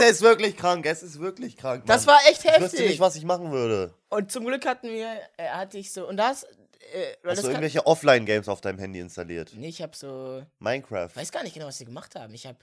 [0.00, 1.84] Es ist wirklich krank, es ist wirklich krank.
[1.86, 2.16] Das Mann.
[2.16, 2.88] war echt Ich wüsste heftig.
[2.88, 3.94] nicht, was ich machen würde.
[4.10, 6.46] Und zum Glück hatten wir, äh, hatte ich so, und das,
[6.92, 9.52] äh, Hast du kann, irgendwelche Offline-Games auf deinem Handy installiert?
[9.54, 10.44] Nee, ich hab so.
[10.58, 11.08] Minecraft.
[11.10, 12.34] Ich weiß gar nicht genau, was sie gemacht haben.
[12.34, 12.56] Ich hab.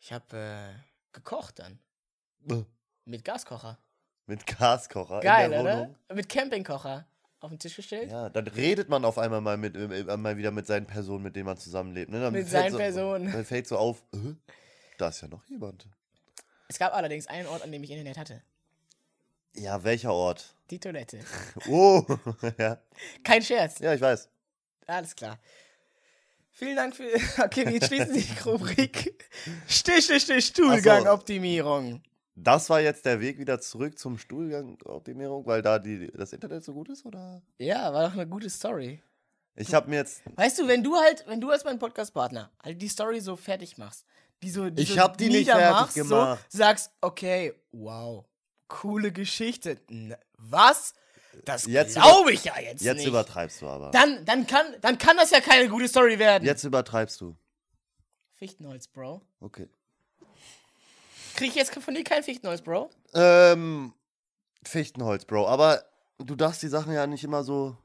[0.00, 0.70] Ich hab äh,
[1.12, 1.78] gekocht dann.
[2.48, 2.64] Äh,
[3.04, 3.78] Mit Gaskocher.
[4.26, 5.78] Mit Gaskocher Geil, in der oder?
[5.78, 5.96] Wohnung.
[6.14, 7.06] Mit Campingkocher
[7.40, 8.10] auf den Tisch gestellt.
[8.10, 11.36] Ja, dann redet man auf einmal mal, mit, äh, mal wieder mit seinen Personen, mit
[11.36, 12.10] denen man zusammenlebt.
[12.10, 12.20] Ne?
[12.20, 13.32] Dann Mit seinen so, Personen.
[13.32, 14.34] Dann fällt so auf, äh,
[14.98, 15.86] da ist ja noch jemand.
[16.68, 18.42] Es gab allerdings einen Ort, an dem ich Internet hatte.
[19.54, 20.54] Ja, welcher Ort?
[20.70, 21.20] Die Toilette.
[21.68, 22.04] Oh,
[22.58, 22.80] ja.
[23.24, 23.78] Kein Scherz.
[23.78, 24.28] ja, ich weiß.
[24.86, 25.38] Alles klar.
[26.50, 27.08] Vielen Dank für.
[27.42, 29.14] Okay, wir schließen die Rubrik.
[29.68, 32.02] Stich, Stich, Stich, Stuhlgangoptimierung.
[32.34, 36.72] Das war jetzt der Weg wieder zurück zum Stuhlgang-Optimierung, weil da die, das Internet so
[36.72, 37.42] gut ist, oder?
[37.58, 39.02] Ja, war doch eine gute Story.
[39.56, 42.80] Ich habe mir jetzt, Weißt du, wenn du halt, wenn du als mein Podcast-Partner halt
[42.80, 44.04] die Story so fertig machst,
[44.40, 46.44] die so, die Ich so hab die nicht fertig gemacht.
[46.48, 48.24] So, sagst, okay, wow,
[48.68, 49.80] coole Geschichte.
[50.36, 50.94] Was?
[51.44, 53.06] Das Jetzt glaube ich ja jetzt, jetzt nicht.
[53.06, 53.90] übertreibst du aber.
[53.90, 56.44] dann, dann, kann, dann kann das ja keine gute Story werden.
[56.44, 57.36] Jetzt übertreibst du.
[58.34, 59.22] Fichtenholz, Bro.
[59.40, 59.68] Okay.
[61.34, 62.90] Krieg ich jetzt von dir kein Fichtenholz, Bro?
[63.14, 63.94] Ähm,
[64.64, 65.46] Fichtenholz, Bro.
[65.46, 65.84] Aber
[66.18, 67.76] du darfst die Sachen ja nicht immer so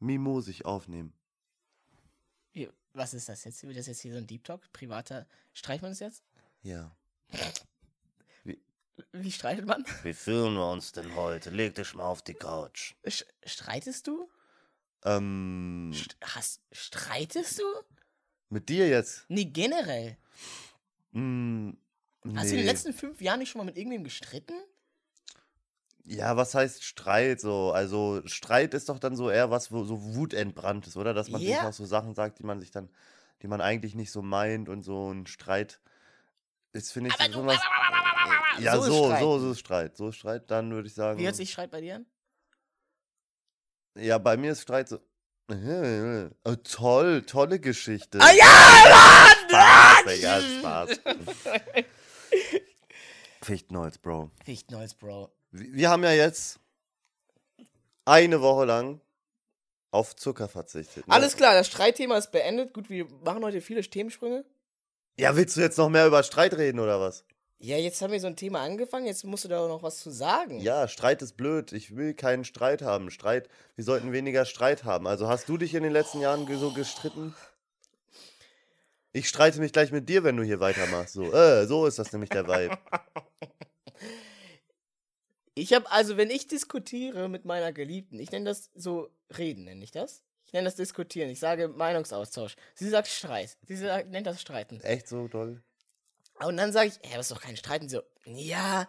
[0.00, 1.12] mimosig aufnehmen.
[2.52, 3.62] Wie, was ist das jetzt?
[3.64, 4.72] Wird das jetzt hier so ein Deep Talk?
[4.72, 5.26] Privater?
[5.52, 6.22] Streitet man es jetzt?
[6.62, 6.96] Ja.
[9.12, 9.84] Wie streitet man?
[10.02, 11.50] Wie fühlen wir uns denn heute?
[11.50, 12.94] Leg dich mal auf die Couch.
[13.06, 14.28] Sch streitest du?
[15.04, 17.64] Ähm, St hast, streitest du?
[18.50, 19.24] mit dir jetzt?
[19.28, 20.16] Nee, generell.
[21.12, 21.70] Mm,
[22.24, 22.64] Hast du in den nee.
[22.64, 24.54] letzten fünf Jahren nicht schon mal mit irgendwem gestritten?
[26.04, 27.70] Ja, was heißt Streit so?
[27.72, 31.12] Also Streit ist doch dann so eher was, wo so wutentbrannt ist, oder?
[31.12, 31.62] Dass man sich Ja.
[31.62, 32.88] noch so Sachen sagt, die man sich dann,
[33.42, 35.80] die man eigentlich nicht so meint und so ein Streit
[36.72, 37.60] ist, finde ich, Aber so du- was.
[38.58, 39.20] Ja, So ist so, Streit.
[39.20, 39.96] so, so ist Streit.
[39.96, 41.18] So ist Streit, dann würde ich sagen.
[41.18, 42.06] Wie hört sich Streit bei dir an?
[43.96, 44.98] Ja, bei mir ist Streit so.
[45.50, 46.28] Äh,
[46.64, 48.18] toll, tolle Geschichte.
[48.20, 48.44] Ah ja,
[49.48, 50.14] Spaß, Mann!
[50.14, 51.00] Digga, Spaß.
[53.42, 54.30] Fichtenholz, Bro.
[54.44, 55.32] Fichtenholz, Bro.
[55.50, 56.60] Wir wir haben ja jetzt
[58.04, 59.00] eine Woche lang
[59.90, 61.06] auf Zucker verzichtet.
[61.06, 61.14] Ne?
[61.14, 62.74] Alles klar, das Streitthema ist beendet.
[62.74, 64.44] Gut, wir machen heute viele Themensprünge.
[65.18, 67.24] Ja, willst du jetzt noch mehr über Streit reden oder was?
[67.58, 70.10] Ja, jetzt haben wir so ein Thema angefangen, jetzt musst du da noch was zu
[70.10, 70.60] sagen.
[70.60, 71.72] Ja, Streit ist blöd.
[71.72, 73.10] Ich will keinen Streit haben.
[73.10, 75.08] Streit, wir sollten weniger Streit haben.
[75.08, 77.34] Also hast du dich in den letzten Jahren so gestritten?
[79.12, 81.14] Ich streite mich gleich mit dir, wenn du hier weitermachst.
[81.14, 82.78] So, äh, so ist das nämlich der Vibe.
[85.54, 89.82] Ich habe also, wenn ich diskutiere mit meiner Geliebten, ich nenne das so reden, nenne
[89.82, 90.22] ich das?
[90.48, 91.28] Ich nenne das diskutieren.
[91.28, 92.56] Ich sage Meinungsaustausch.
[92.74, 93.58] Sie sagt Streit.
[93.66, 94.80] Sie sagt, nennt das Streiten.
[94.80, 95.62] Echt so toll?
[96.42, 97.86] Und dann sage ich, ja, das ist doch kein Streiten.
[97.86, 98.88] Sie So, ja,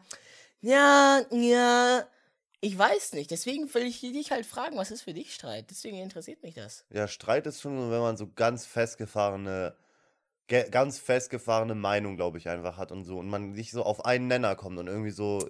[0.62, 2.08] ja, ja.
[2.62, 3.30] Ich weiß nicht.
[3.32, 5.70] Deswegen will ich dich halt fragen, was ist für dich Streit?
[5.70, 6.86] Deswegen interessiert mich das.
[6.92, 9.76] Ja, Streit ist schon, wenn man so ganz festgefahrene,
[10.48, 13.18] ge- ganz festgefahrene Meinung, glaube ich, einfach hat und so.
[13.18, 15.50] Und man nicht so auf einen Nenner kommt und irgendwie so.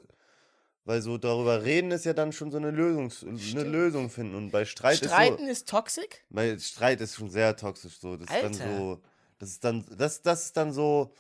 [0.90, 3.62] Weil so darüber reden ist ja dann schon so eine, Lösungs eine.
[3.62, 4.34] Lösung finden.
[4.34, 6.26] Und bei Streit Streiten ist ist toxic?
[6.28, 6.36] so.
[6.36, 8.18] Weil Streit ist schon sehr toxisch so.
[8.18, 8.78] Das ist dann Alter.
[8.78, 9.02] so.
[9.38, 9.86] Das ist dann.
[9.96, 11.14] Das, das ist dann so.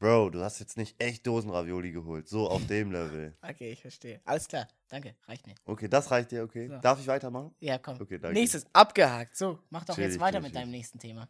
[0.00, 2.26] Bro, du hast jetzt nicht echt Dosenravioli geholt.
[2.26, 3.36] So auf dem Level.
[3.48, 4.20] Okay, ich verstehe.
[4.24, 4.66] Alles klar.
[4.88, 5.14] Danke.
[5.28, 5.54] Reicht mir.
[5.66, 6.66] Okay, das reicht dir, okay.
[6.66, 6.78] So.
[6.78, 7.54] Darf ich weitermachen?
[7.60, 8.00] Ja, komm.
[8.00, 8.36] Okay, danke.
[8.36, 8.66] Nächstes.
[8.72, 9.36] Abgehakt.
[9.36, 11.28] So, mach doch Chillig, jetzt weiter chillig, mit deinem nächsten Thema.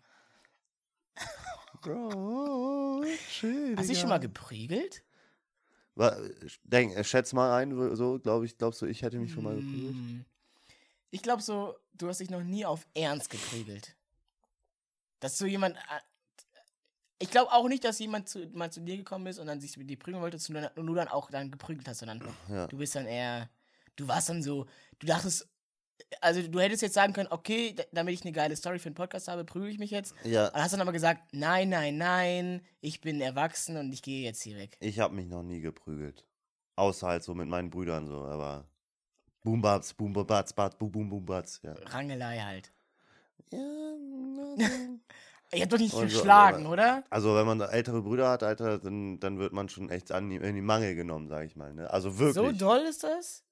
[1.82, 5.04] Bro, chill, Hast du dich schon mal geprügelt?
[6.64, 9.56] Denk, äh, schätz mal ein, so, glaube ich, glaubst du, ich hätte mich schon mal
[9.56, 9.94] geprügelt?
[9.96, 10.20] Mm.
[11.10, 13.96] Ich glaube so, du hast dich noch nie auf Ernst geprügelt.
[15.20, 15.76] Dass so jemand.
[15.76, 16.00] äh,
[17.18, 19.74] Ich glaube auch nicht, dass jemand zu, mal zu dir gekommen ist und dann sich
[19.78, 22.20] mit dir prügeln wollte und du dann- und du dann auch dann geprügelt hast, sondern
[22.50, 22.66] Ja.
[22.66, 23.48] du bist dann eher.
[23.96, 24.66] Du warst dann so.
[24.98, 25.48] Du dachtest.
[26.20, 28.94] Also du hättest jetzt sagen können, okay, da- damit ich eine geile Story für den
[28.94, 30.14] Podcast habe, prügel ich mich jetzt.
[30.24, 34.22] Ja, Und hast dann aber gesagt, nein, nein, nein, ich bin erwachsen und ich gehe
[34.24, 34.76] jetzt hier weg.
[34.80, 36.24] ich habe mich noch nie geprügelt.
[36.76, 38.68] Außer halt so mit meinen Brüdern so, aber.
[39.42, 41.72] Boom Babs, Boom Babs, Bad, Boom Boom Boom Bats, ja.
[41.86, 42.72] Rangelei halt.
[43.52, 44.56] Ja, so.
[45.52, 47.04] Ihr habt doch nicht Und so, geschlagen, aber- oder?
[47.08, 50.36] Also, wenn man ältere Brüder hat, Alter, dann, dann wird man schon echt an die,
[50.36, 51.72] in die Mangel genommen, sag ich mal.
[51.72, 51.88] Ne?
[51.88, 52.34] Also wirklich.
[52.34, 53.44] So doll ist das?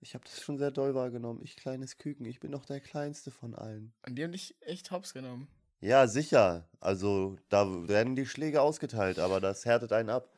[0.00, 1.40] Ich habe das schon sehr doll wahrgenommen.
[1.42, 3.92] Ich kleines Küken, ich bin doch der kleinste von allen.
[4.06, 5.48] Und die haben dich echt hops genommen.
[5.80, 6.68] Ja, sicher.
[6.80, 10.28] Also, da werden die Schläge ausgeteilt, aber das härtet einen ab.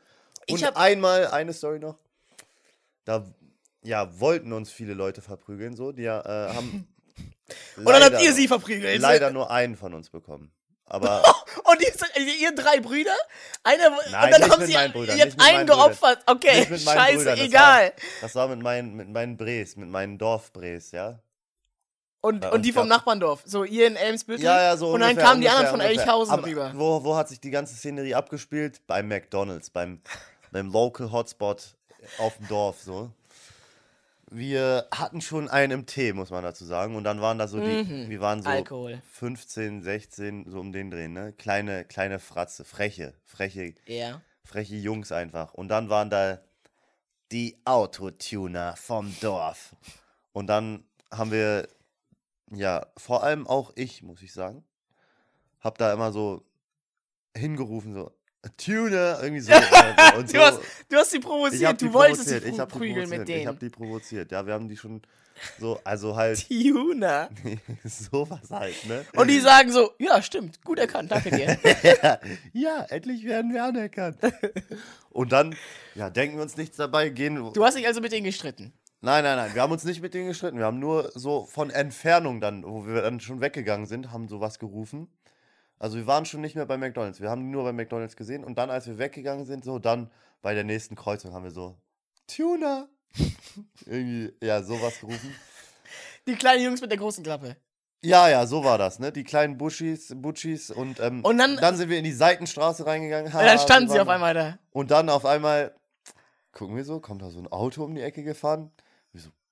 [0.47, 1.99] Ich Und hab- einmal, eine Story noch.
[3.05, 3.33] Da,
[3.83, 5.93] ja, wollten uns viele Leute verprügeln, so.
[5.93, 6.87] Die äh, haben.
[7.77, 9.01] Und dann habt ihr sie verprügelt.
[9.01, 10.51] Leider nur einen von uns bekommen.
[10.93, 11.23] Aber
[11.65, 13.17] Und ihr, seid- ihr drei Brüder?
[13.63, 15.67] Einer, Nein, und dann haben sie Brüdern, mit einen Brüdern.
[15.67, 16.19] geopfert.
[16.27, 17.93] Okay, scheiße, Brüdern, das egal.
[18.21, 21.19] das war mit meinen, mit meinen Bres, mit meinen Dorfbres, ja.
[22.21, 23.43] Und, und die vom Nachbarndorf.
[23.47, 24.45] So, ihr in Elmsbüttel.
[24.45, 26.01] Ja, ja, so Und dann ungefähr, kamen die anderen von ungefähr.
[26.03, 26.73] Elchhausen Aber rüber.
[26.75, 28.87] Wo, wo hat sich die ganze Szenerie abgespielt?
[28.87, 30.01] Beim McDonalds, beim,
[30.53, 31.75] beim Local Hotspot
[32.19, 33.11] auf dem Dorf, so.
[34.35, 36.97] Wir hatten schon einen im Tee, muss man dazu sagen.
[36.97, 38.09] Und dann waren da so die, Mhm.
[38.09, 39.03] wir waren so Alkohol.
[39.13, 41.33] 15, 16, so um den Drehen, ne?
[41.35, 44.23] Kleine, kleine Fratze, freche, freche, Ja.
[44.45, 45.53] freche Jungs einfach.
[45.53, 46.41] Und dann waren da
[47.31, 49.77] die Autotuner vom Dorf.
[50.33, 51.69] Und dann haben wir,
[52.51, 54.65] ja, vor allem auch ich, muss ich sagen,
[55.61, 56.43] hab da immer so
[57.37, 58.11] hingerufen, so,
[58.57, 59.53] Tuner, irgendwie so.
[59.53, 59.61] äh,
[60.19, 60.43] und Du, so.
[60.45, 61.81] hast, du hast sie Ich provoziert.
[61.81, 63.71] die Du wolltest sie provoziert, ich hab die prügeln mit provoziert, Ich hab denen.
[63.71, 65.03] die provoziert, ja, wir haben die schon
[65.59, 67.29] so, also halt, Tuna.
[67.85, 69.05] sowas halt, ne?
[69.17, 71.59] Und die sagen so, ja, stimmt, gut erkannt, danke dir.
[72.03, 72.19] ja,
[72.53, 74.19] ja, endlich werden wir anerkannt.
[75.11, 75.55] Und dann,
[75.95, 77.53] ja, denken wir uns nichts dabei, gehen.
[77.55, 78.73] Du hast dich also mit denen gestritten.
[79.01, 80.59] Nein, nein, nein, wir haben uns nicht mit denen gestritten.
[80.59, 84.61] Wir haben nur so von Entfernung dann, wo wir dann schon weggegangen sind, haben sowas
[84.61, 85.09] gerufen.
[85.83, 87.21] Also wir waren schon nicht mehr bei McDonalds.
[87.21, 88.45] Wir haben nur bei McDonalds gesehen.
[88.45, 91.77] Und dann, als wir weggegangen sind, so dann bei der nächsten Kreuzung haben wir so,
[92.29, 92.87] Tuna.
[93.87, 95.35] Irgendwie, ja, sowas gerufen.
[96.29, 97.57] Die kleinen Jungs mit der großen Klappe.
[98.01, 99.11] Ja, ja, so war das, ne?
[99.11, 103.27] Die kleinen Buschis, Butchis und, ähm, Und dann- sind wir in die Seitenstraße reingegangen.
[103.27, 104.59] Und dann Ha, standen sie auf einmal da.
[104.71, 105.75] Und dann auf einmal
[106.53, 108.71] gucken wir so, kommt da so ein Auto um die Ecke gefahren.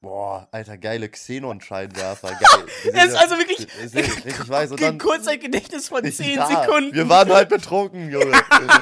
[0.00, 2.28] Boah, alter, geile Xenon-Scheinwerfer.
[2.28, 2.66] Geil.
[2.82, 4.70] Sind ist also wirklich wir sind richtig weiß.
[4.70, 6.94] Und Ein dann, Kurzzeitgedächtnis von 10 Ja, Sekunden.
[6.94, 8.32] Wir waren halt betrunken, Junge.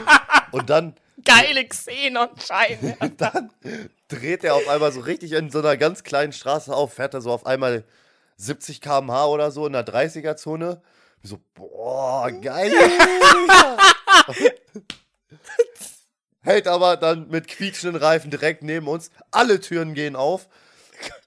[0.52, 2.96] Und dann, Geile Xenon-Scheine.
[3.16, 3.50] dann
[4.07, 7.20] dreht er auf einmal so richtig in so einer ganz kleinen Straße auf, fährt er
[7.20, 7.85] so auf einmal
[8.37, 10.81] 70 km/h oder so in der 30er-Zone.
[11.20, 12.72] Wir So, boah, geil.
[16.42, 19.11] Hält aber dann mit quietschenden Reifen direkt neben uns.
[19.33, 20.48] Alle Türen gehen auf.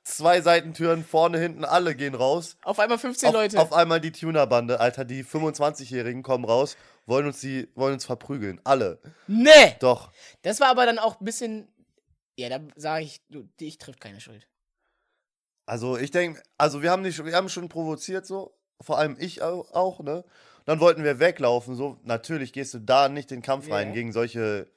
[0.03, 2.57] Zwei Seitentüren, vorne, hinten, alle gehen raus.
[2.63, 3.59] Auf einmal 15 Auf, Leute.
[3.59, 8.59] auf einmal die Tunerbande, Alter, die 25-Jährigen kommen raus, wollen uns, die, wollen uns verprügeln.
[8.63, 8.99] Alle.
[9.27, 9.75] nee!
[9.79, 10.11] Doch.
[10.41, 11.67] Das war aber dann auch ein bisschen.
[12.37, 14.47] Ja, da sage ich, du, dich trifft keine Schuld.
[15.65, 19.41] Also ich denke, also wir haben, nicht, wir haben schon provoziert so, vor allem ich
[19.41, 20.25] auch, ne?
[20.65, 21.97] Dann wollten wir weglaufen, so.
[22.03, 23.93] Natürlich gehst du da nicht den Kampf rein Ja.
[23.93, 24.67] gegen solche,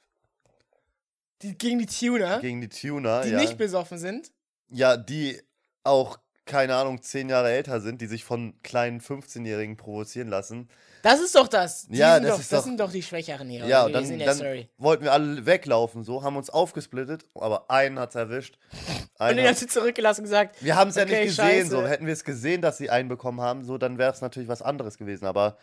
[1.41, 3.39] Die, gegen die Tuner, gegen die Tuner, die ja.
[3.39, 4.31] nicht besoffen sind.
[4.69, 5.39] Ja, die
[5.83, 10.69] auch, keine Ahnung, zehn Jahre älter sind, die sich von kleinen 15-Jährigen provozieren lassen.
[11.01, 11.87] Das ist doch das.
[11.87, 13.65] Die Ja, das doch, ist das doch- sind doch die Schwächeren hier.
[13.65, 14.69] Ja, und dann, sind der dann Story.
[14.77, 18.57] wollten wir alle weglaufen, so, haben uns aufgesplittet, aber einen hat's erwischt.
[18.71, 21.37] Und Einen den hat- hat sie zurückgelassen und gesagt, Wir haben es ja Okay, nicht
[21.37, 21.69] gesehen, scheiße.
[21.69, 21.87] so.
[21.87, 24.61] Hätten wir es gesehen, dass sie einen bekommen haben, so, dann wäre es natürlich was
[24.63, 25.25] anderes gewesen.
[25.25, 25.57] Aber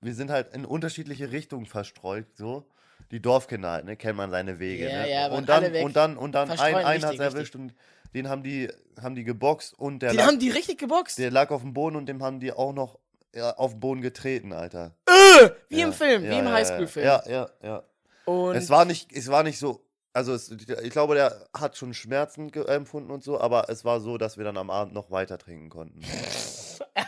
[0.00, 2.66] wir sind halt in unterschiedliche Richtungen verstreut, so.
[3.10, 5.10] Die Dorfkinder halt, ne, kennt man seine Wege, Ja, ne?
[5.10, 7.74] ja, und dann, und dann, und dann, ein, Verstreuen, einen hat richtig, erwischt und
[8.14, 8.68] den haben die,
[9.00, 11.18] haben die geboxt und der den lag, haben die richtig geboxt.
[11.18, 12.98] der lag auf dem Boden und dem haben die auch noch
[13.34, 14.96] ja, auf den Boden getreten, Alter.
[15.06, 17.06] Äh, wie Ja, im Film, ja, wie im Highschool-Film.
[17.06, 17.82] Ja, ja, ja.
[18.24, 21.94] Und Es war nicht, es war nicht so, also es, ich glaube, der hat schon
[21.94, 25.10] Schmerzen ge- empfunden und so, aber es war so, dass wir dann am Abend noch
[25.10, 26.00] weiter trinken konnten.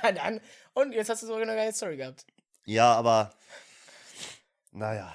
[0.05, 0.41] Ja, dann,
[0.75, 2.25] und jetzt hast du sogar eine geile Story gehabt.
[2.65, 3.33] Ja, aber
[4.73, 5.15] naja.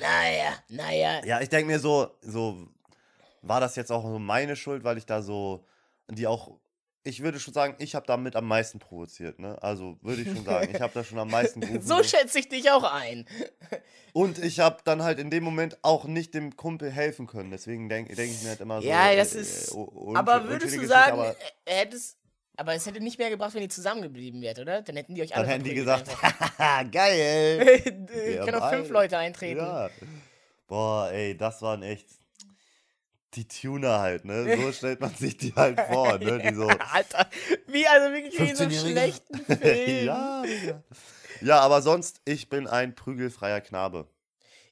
[0.00, 1.24] Naja, naja.
[1.24, 2.68] Ja, ich denke mir so, so
[3.48, 5.64] war das jetzt auch so meine Schuld, weil ich da so
[6.10, 6.52] die auch
[7.08, 9.56] ich würde schon sagen, ich habe damit am meisten provoziert, ne?
[9.62, 11.80] Also würde ich schon sagen, ich habe da schon am meisten gerufen.
[11.86, 13.26] So schätze ich dich auch ein.
[14.12, 17.52] Und ich habe dann halt in dem Moment auch nicht dem Kumpel helfen können.
[17.52, 18.88] Deswegen denke denk ich mir halt immer so.
[18.88, 19.76] Ja, das äh, ist- äh,
[20.16, 22.16] Aber würdest du nicht, sagen, aber er hätte es.
[22.56, 24.82] Aber es hätte nicht mehr gebracht, wenn ihr zusammengeblieben wärt, oder?
[24.82, 26.08] Dann hätten die euch dann alle hätten die gesagt,
[26.90, 27.82] geil.
[28.26, 29.60] Ich kann auch fünf Leute eintreten.
[29.60, 29.90] Ja.
[30.66, 32.06] Boah, ey, das waren echt
[33.36, 34.50] die Tuner halt, ne?
[34.56, 36.40] So stellt man sich die halt vor, ne?
[36.40, 37.28] Die so Alter,
[37.66, 38.90] wie also wirklich wie in so einem 15-Jährige.
[38.90, 40.06] schlechten Film.
[40.06, 40.44] ja,
[41.42, 44.08] ja, aber sonst, ich bin ein prügelfreier Knabe.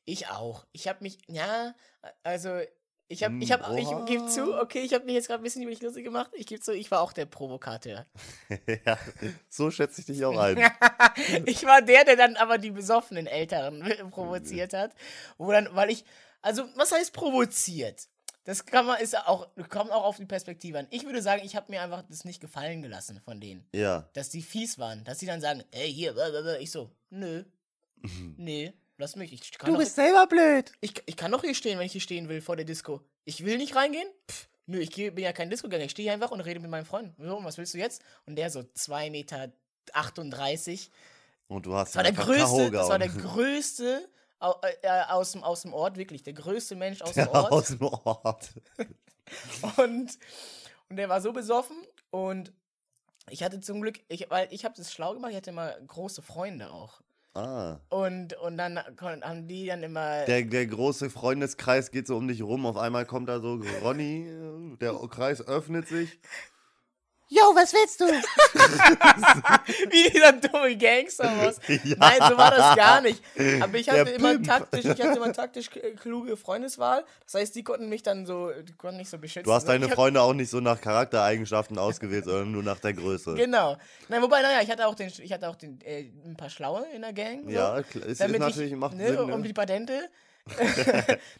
[0.04, 0.66] Ich auch.
[0.72, 1.74] Ich habe mich, ja,
[2.22, 2.60] also
[3.08, 5.44] ich habe, ich Hm, habe, ich gebe zu, okay, ich habe mich jetzt gerade ein
[5.44, 6.30] bisschen über mich lustig gemacht.
[6.34, 8.06] Ich gebe zu, ich war auch der Provokateur.
[8.86, 8.98] ja,
[9.48, 10.58] so schätze ich dich auch ein.
[11.46, 14.94] ich war der, der dann aber die besoffenen Älteren provoziert hat.
[15.38, 16.04] Wo dann, weil ich,
[16.42, 18.08] also was heißt provoziert?
[18.44, 20.86] Das kann man, ist auch, kommt auch auf die Perspektive an.
[20.90, 23.66] Ich würde sagen, ich habe mir einfach das nicht gefallen gelassen von denen.
[23.74, 24.08] Ja.
[24.12, 25.02] Dass die fies waren.
[25.04, 26.58] Dass die dann sagen, ey, hier, blablabla.
[26.58, 27.44] ich so, nö,
[28.36, 29.32] nee, lass mich.
[29.32, 30.72] Ich kann, doch, selber blöd.
[30.80, 33.00] ich, ich kann doch hier stehen, wenn ich hier stehen will, vor der Disco.
[33.24, 34.08] Ich will nicht reingehen?
[34.30, 35.84] Pff, nö, ich geh, bin ja kein Disco-Gänger.
[35.84, 37.14] Ich stehe hier einfach und rede mit meinem Freund.
[37.18, 38.02] So, was willst du jetzt?
[38.26, 39.52] Und der so 2,38 Meter.
[39.92, 40.90] 38.
[41.48, 44.08] Und du hast Das war der größte, das war der größte
[44.44, 47.52] au, äh, aus, dem, aus dem Ort, wirklich, der größte Mensch aus dem Ort.
[47.52, 48.50] aus dem Ort.
[49.78, 50.18] Und,
[50.90, 51.78] und der war so besoffen
[52.10, 52.52] und
[53.30, 56.20] ich hatte zum Glück, ich, weil ich habe das schlau gemacht, ich hatte immer große
[56.20, 57.00] Freunde auch.
[57.32, 57.80] Ah.
[57.88, 60.26] Und, und dann haben die dann immer.
[60.26, 62.66] Der, der große Freundeskreis geht so um dich rum.
[62.66, 66.20] Auf einmal kommt da so Ronny, äh, der Kreis öffnet sich.
[67.36, 68.04] Yo, was willst du?
[69.90, 71.56] Wie dieser dumme Gangster aus.
[71.66, 71.96] Ja.
[71.98, 73.20] Nein, so war das gar nicht.
[73.60, 74.46] Aber ich Der hatte immer Pimp.
[74.46, 75.68] taktisch, ich hatte immer taktisch
[76.00, 77.04] kluge Freundeswahl.
[77.24, 79.44] Das heißt, die konnten mich dann so, die konnten mich so beschützen.
[79.44, 82.78] Du hast deine Ich hab- Freunde auch nicht so nach Charaktereigenschaften ausgewählt, sondern nur nach
[82.78, 83.34] der Größe.
[83.34, 83.76] Genau.
[84.08, 86.86] Nein, wobei, naja, ich hatte auch den, ich hatte auch den, äh, ein paar Schlaue
[86.94, 87.42] in der Gang.
[87.44, 89.18] So, Ja, klar, ist, ist damit natürlich, ich, macht ne, Sinn.
[89.18, 89.42] um Ne?
[89.48, 90.08] die Patente.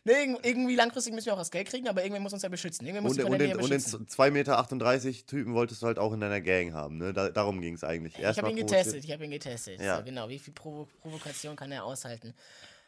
[0.04, 2.48] ne, irg- irgendwie langfristig müssen wir auch das Geld kriegen, aber irgendwer muss uns ja
[2.48, 2.86] beschützen.
[2.86, 4.06] Irgendwer muss Und, den, ja und den beschützen.
[4.06, 7.12] 2,38 Meter Typen wolltest du halt auch in deiner Gang haben, ne?
[7.12, 8.18] Da, darum ging es eigentlich.
[8.18, 9.80] Ich habe ihn getestet, ich habe ihn getestet.
[9.80, 9.98] Ja.
[9.98, 12.34] So, genau, wie viel Provo Provokation kann er aushalten?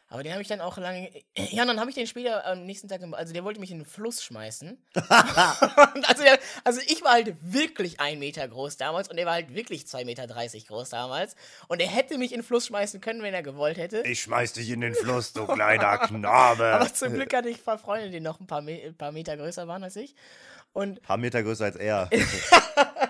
[0.09, 1.11] Aber den habe ich dann auch lange.
[1.49, 3.01] Ja, dann habe ich den später am nächsten Tag.
[3.11, 4.77] Also, der wollte mich in den Fluss schmeißen.
[6.07, 9.53] Also, der, also, ich war halt wirklich ein Meter groß damals und er war halt
[9.53, 10.27] wirklich 2,30 Meter
[10.67, 11.35] groß damals.
[11.67, 14.01] Und er hätte mich in den Fluss schmeißen können, wenn er gewollt hätte.
[14.01, 16.65] Ich schmeiß dich in den Fluss, du kleiner Knabe.
[16.73, 19.11] Aber zum Glück hatte ich ein paar Freunde, die noch ein paar, Me ein paar
[19.11, 20.15] Meter größer waren als ich.
[20.73, 22.09] Und paar Meter größer als er.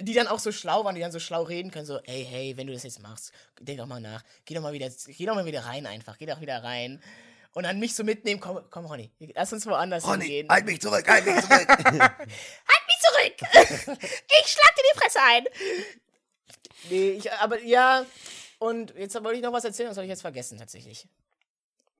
[0.00, 2.56] die dann auch so schlau waren, die dann so schlau reden können, so, hey, hey,
[2.56, 5.34] wenn du das jetzt machst, denk doch mal nach, geh doch mal wieder, geh doch
[5.34, 7.02] mal wieder rein einfach, geh doch wieder rein.
[7.52, 10.46] Und dann mich so mitnehmen, komm, komm, Ronny, lass uns woanders hingehen.
[10.50, 11.68] halt mich zurück, halt mich zurück.
[11.68, 13.98] Halt mich zurück!
[14.40, 15.44] ich schlag dir die Fresse ein!
[16.90, 18.04] Nee, ich, aber ja,
[18.58, 21.08] und jetzt wollte ich noch was erzählen, das habe ich jetzt vergessen tatsächlich.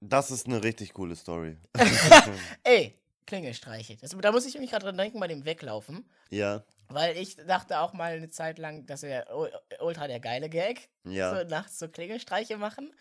[0.00, 1.56] das ist eine richtig coole Story.
[2.62, 2.94] Ey,
[3.26, 3.96] Klingelstreiche.
[3.96, 6.08] Das, da muss ich mich gerade dran denken bei dem Weglaufen.
[6.30, 10.48] Ja, Weil ich dachte auch mal eine Zeit lang, dass er ul- ultra der geile
[10.48, 10.88] Gag.
[11.04, 11.34] ja.
[11.36, 12.94] So nachts so Klingelstreiche machen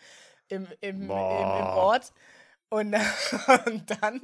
[0.48, 1.10] im, im, im, im.
[1.10, 2.12] Ort.
[2.68, 2.94] Und,
[3.66, 4.20] und dann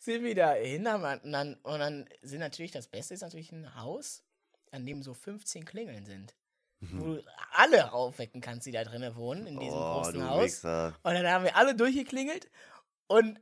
[0.00, 3.74] sind wir da hin und dann, und dann sind natürlich, das Beste ist natürlich ein
[3.76, 4.24] Haus,
[4.72, 6.34] an dem so 15 Klingeln sind.
[6.80, 9.84] Wo du alle aufwecken kannst, die da drinnen wohnen, in diesem Mhm.
[9.84, 10.42] Oh, großen Haus.
[10.44, 10.96] Wichser.
[11.02, 12.48] Und dann haben wir alle durchgeklingelt
[13.08, 13.40] und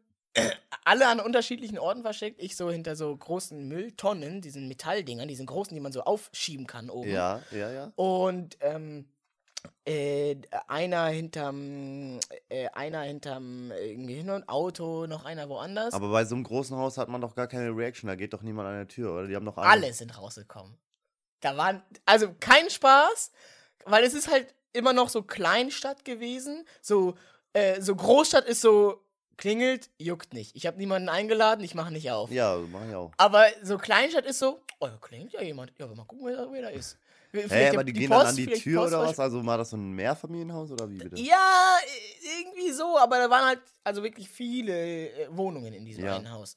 [0.84, 2.40] alle an unterschiedlichen Orten versteckt.
[2.40, 6.90] Ich so hinter so großen Mülltonnen, diesen Metalldingern, diesen großen, die man so aufschieben kann
[6.90, 7.10] oben.
[7.10, 7.92] Ja, ja, ja.
[7.96, 9.06] Und ähm,
[9.84, 10.36] äh,
[10.68, 15.94] einer hinterm, äh, einer hinterm äh, Auto, noch einer woanders.
[15.94, 18.08] Aber bei so einem großen Haus hat man doch gar keine Reaction.
[18.08, 19.26] Da geht doch niemand an der Tür, oder?
[19.26, 19.68] Die haben doch alle.
[19.68, 20.76] alle sind rausgekommen.
[21.40, 23.30] Da waren, also kein Spaß,
[23.84, 26.64] weil es ist halt immer noch so Kleinstadt gewesen.
[26.80, 27.14] So,
[27.52, 29.05] äh, so Großstadt ist so,
[29.36, 30.54] klingelt, juckt nicht.
[30.56, 32.30] Ich habe niemanden eingeladen, ich mache nicht auf.
[32.30, 33.12] Ja, mach ich auch.
[33.16, 35.72] Aber so Kleinstadt ist so, oh, da klingelt ja jemand.
[35.78, 36.98] Ja, mal gucken, wer, wer da ist.
[37.32, 39.20] Hä, Vielleicht aber die die, gehen Post, dann an die Tür oder Post- was?
[39.20, 41.20] Also war das so ein Mehrfamilienhaus oder wie bitte?
[41.20, 41.76] Ja,
[42.40, 46.16] irgendwie so, aber da waren halt also wirklich viele äh, Wohnungen in diesem Ja.
[46.16, 46.56] einen Haus.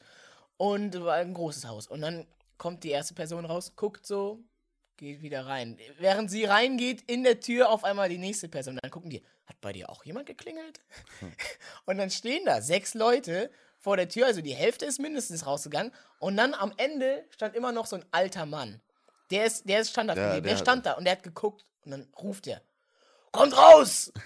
[0.58, 1.88] Und war ein großes Haus.
[1.88, 2.26] Und dann
[2.58, 4.40] kommt die erste Person raus, guckt so,
[5.00, 5.78] geht wieder rein.
[5.98, 8.78] Während sie reingeht, in der Tür auf einmal die nächste Person.
[8.82, 10.80] Dann gucken die, hat bei dir auch jemand geklingelt?
[11.86, 15.94] Und dann stehen da sechs Leute vor der Tür, also die Hälfte ist mindestens rausgegangen.
[16.20, 18.82] Und dann am Ende stand immer noch so ein alter Mann.
[19.32, 21.66] Der ist, der ist stand da, Der- der, der- stand da und der hat geguckt
[21.86, 22.62] und dann ruft er.
[23.32, 24.12] Kommt raus!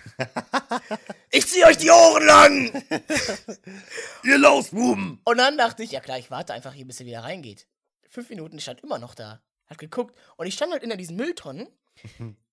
[1.30, 2.84] Ich zieh euch die Ohren lang!
[4.24, 5.20] Ihr Lausbuben!
[5.24, 7.68] Und dann dachte ich, ja klar, ich warte einfach hier, bis er wieder reingeht.
[8.08, 9.42] Fünf Minuten, stand immer noch da.
[9.74, 10.16] Hat geguckt.
[10.38, 11.68] Und ich stand halt in diesen Mülltonnen,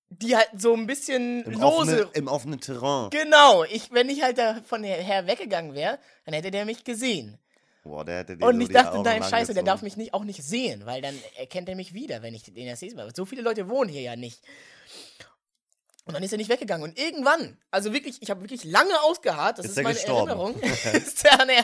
[0.09, 1.65] die halt so ein bisschen Im, lose.
[1.65, 3.09] offenen, Im offenen Terrain.
[3.09, 7.37] Genau, ich, wenn ich halt da von her weggegangen wäre, dann hätte der mich gesehen.
[7.83, 10.13] Boah, der hätte dir Und so ich dachte, Augen nein, scheiße, der darf mich nicht,
[10.13, 13.11] auch nicht sehen, weil dann erkennt er mich wieder, wenn ich den das Mal.
[13.15, 14.41] So viele Leute wohnen hier ja nicht.
[16.05, 16.83] Und dann ist er nicht weggegangen.
[16.83, 20.29] Und irgendwann, also wirklich, ich habe wirklich lange ausgeharrt, das Ist ist, meine gestorben?
[20.29, 20.59] Erinnerung.
[20.93, 21.63] ist der an der.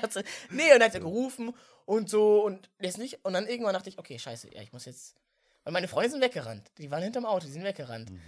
[0.50, 1.54] Nee, und dann hat er gerufen
[1.86, 3.24] und so und ist nicht.
[3.26, 5.16] Und dann irgendwann dachte ich, okay, scheiße, ja, ich muss jetzt.
[5.68, 6.72] Weil meine Freunde sind weggerannt.
[6.78, 8.10] Die waren hinterm Auto, die sind weggerannt.
[8.10, 8.22] Mhm.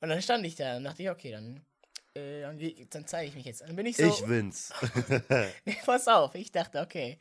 [0.00, 1.60] Und dann stand ich da und dachte ich, okay, dann.
[2.14, 3.60] Äh, dann, dann zeige ich mich jetzt.
[3.60, 4.04] Dann bin ich so.
[4.06, 4.72] Ich bin's.
[5.66, 7.18] Nee, pass auf, ich dachte, okay.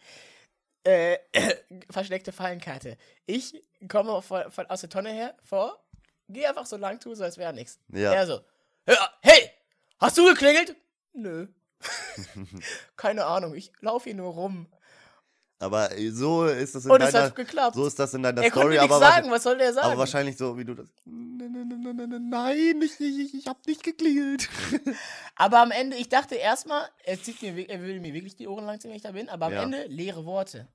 [0.85, 1.17] Äh,
[1.89, 2.95] versteckte Fallenkarte.
[3.25, 5.83] Ich komme von, von, aus der Tonne her vor,
[6.29, 7.77] gehe einfach so lang zu, so als wäre nichts.
[7.89, 8.13] Ja.
[8.13, 8.45] Er so,
[8.87, 9.51] "Ja, hey,
[9.99, 10.73] hast du geklingelt?
[11.11, 11.47] Nö.
[12.95, 14.67] Keine Ahnung, ich laufe hier nur rum.
[15.57, 17.75] Aber so ist das in Und es deiner, hat geklappt.
[17.75, 19.87] so ist das in deiner er konnte Story, nichts aber, sagen, was soll der sagen?
[19.87, 20.89] aber wahrscheinlich so, wie du das.
[21.05, 24.49] Nein, ich, ich, ich hab nicht geklingelt.
[25.35, 28.65] Aber am Ende, ich dachte erstmal, er, zieht mir, er würde mir wirklich die Ohren
[28.65, 29.63] lang ziehen, wenn ich da bin, aber am Ja.
[29.63, 30.67] Ende leere Worte.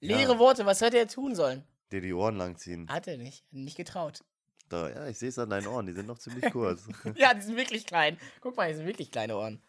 [0.00, 0.38] Leere Ja.
[0.38, 1.64] Worte, was hätte er tun sollen?
[1.90, 2.88] Dir die Ohren lang ziehen.
[2.88, 4.20] Hat er nicht, nicht getraut.
[4.68, 6.84] Da, ja, ich sehe es an deinen Ohren, die sind noch ziemlich kurz.
[7.16, 8.18] Ja, die sind wirklich klein.
[8.40, 9.60] Guck mal, die sind wirklich kleine Ohren.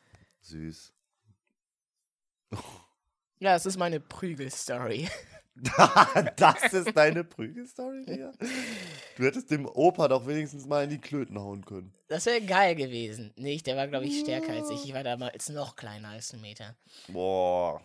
[0.41, 0.93] Süß.
[3.43, 5.09] Ja, das ist meine Prügelstory.
[6.37, 8.31] das ist deine Prügelstory, Digga?
[9.17, 11.93] Du hättest dem Opa doch wenigstens mal in die Klöten hauen können.
[12.07, 13.33] Das wäre geil gewesen.
[13.35, 14.85] Nicht, der war, glaube ich, stärker als ich.
[14.85, 16.77] Ich war damals noch kleiner als ein Meter.
[17.09, 17.81] Boah.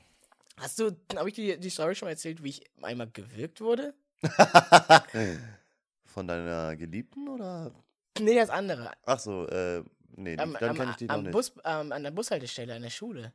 [0.59, 3.95] Hast du, habe ich dir die Story schon mal erzählt, wie ich einmal gewürgt wurde?
[6.05, 7.73] Von deiner Geliebten oder?
[8.21, 8.93] Nee, das andere.
[9.05, 9.83] Ach so, äh,
[10.15, 11.33] nee, Am, dann kenne ich die noch nicht.
[11.33, 13.33] Bus, ähm, an der Bushaltestelle, an der Schule.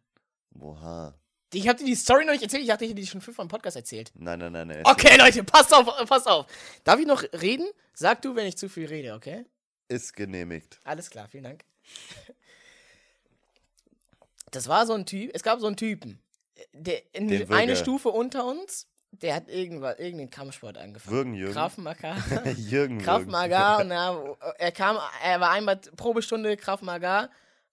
[0.57, 1.13] Oha.
[1.53, 2.63] Ich habe dir die Story noch nicht erzählt.
[2.63, 4.11] Ich dachte, ich hätte die schon fünfmal im Podcast erzählt.
[4.15, 4.81] Nein, nein, nein, nein.
[4.85, 6.47] Okay, Leute, passt auf, passt auf.
[6.83, 7.67] Darf ich noch reden?
[7.93, 9.45] Sag du, wenn ich zu viel rede, okay?
[9.87, 10.79] Ist genehmigt.
[10.83, 11.63] Alles klar, vielen Dank.
[14.51, 16.19] Das war so ein Typ, es gab so einen Typen,
[16.73, 17.75] der eine Würger.
[17.75, 21.15] Stufe unter uns, der hat irgendwas, irgendeinen Kampfsport angefangen.
[21.15, 21.53] Würgen, Jürgen.
[21.53, 22.15] Krav Maga.
[22.57, 23.03] Jürgen.
[23.27, 27.29] Maga und er, er kam, er war einmal Probestunde Krav Maga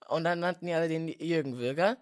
[0.09, 1.97] und dann nannten die alle den Jürgen Würger.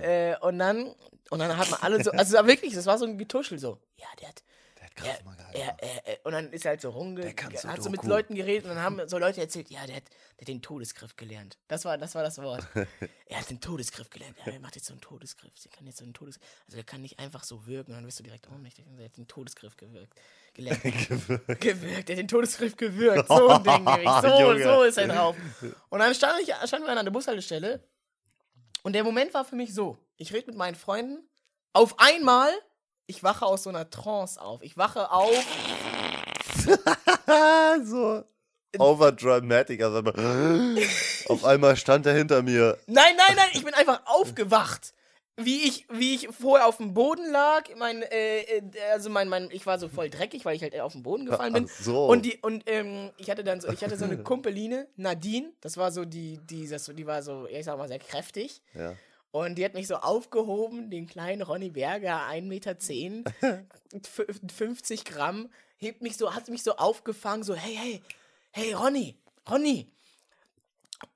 [0.00, 0.94] Äh, und dann,
[1.30, 3.58] und dann hat man alle so, also es war wirklich, das war so ein Getuschel
[3.58, 3.78] so.
[3.96, 4.42] Ja, der hat,
[4.76, 5.44] Der hat Krav Maga.
[5.52, 7.22] er, er, er, und dann ist er halt so rumge...
[7.22, 8.04] Der kann hat so mit.
[8.04, 10.04] Leuten geredet und dann haben so Leute erzählt, ja, der hat,
[10.38, 11.58] der hat den Todesgriff gelernt.
[11.68, 12.64] Das war, das war das Wort.
[13.26, 14.36] er hat den Todesgriff gelernt.
[14.44, 15.52] Ja, er macht jetzt so einen Todesgriff.
[15.64, 16.48] Der kann jetzt so einen Todesgriff...
[16.66, 18.84] Also er kann nicht einfach so wirken und dann wirst du direkt ohnmächtig.
[18.98, 20.14] Er hat den Todesgriff gewirkt.
[20.52, 20.82] Gelernt.
[20.82, 21.60] Gewürgt.
[21.60, 22.10] gewirkt.
[22.10, 23.28] Er hat den Todesgriff gewirkt.
[23.34, 24.08] So ein Ding nämlich.
[24.22, 25.36] So, so ist er drauf.
[25.88, 27.82] Und dann stand ich, standen wir an der Bushaltestelle
[28.84, 29.98] und der Moment war für mich so.
[30.16, 31.18] Ich rede mit meinen Freunden.
[31.72, 32.50] Auf einmal,
[33.06, 34.62] ich wache aus so einer Trance auf.
[34.62, 35.34] Ich wache auf
[37.84, 38.22] so
[38.78, 39.82] overdramatic.
[39.82, 40.02] Also
[41.28, 42.78] auf einmal stand er hinter mir.
[42.86, 44.92] Nein, nein, nein, ich bin einfach aufgewacht.
[45.36, 48.62] Wie ich, wie ich vorher auf dem Boden lag, mein, äh, äh,
[48.92, 51.52] also mein, mein, ich war so voll dreckig, weil ich halt auf den Boden gefallen
[51.52, 51.68] bin.
[51.68, 52.06] Ach so.
[52.06, 55.76] Und die, und ähm, ich hatte dann so, ich hatte so eine Kumpeline, Nadine, das
[55.76, 58.62] war so die, die, das, die war so, ich sag mal, sehr kräftig.
[58.74, 58.94] Ja.
[59.32, 62.76] Und die hat mich so aufgehoben, den kleinen Ronny Berger, 1,10 Meter,
[64.54, 68.02] 50 Gramm, hebt mich so, hat mich so aufgefangen, so, hey, hey,
[68.52, 69.18] hey, Ronny,
[69.50, 69.90] Ronny.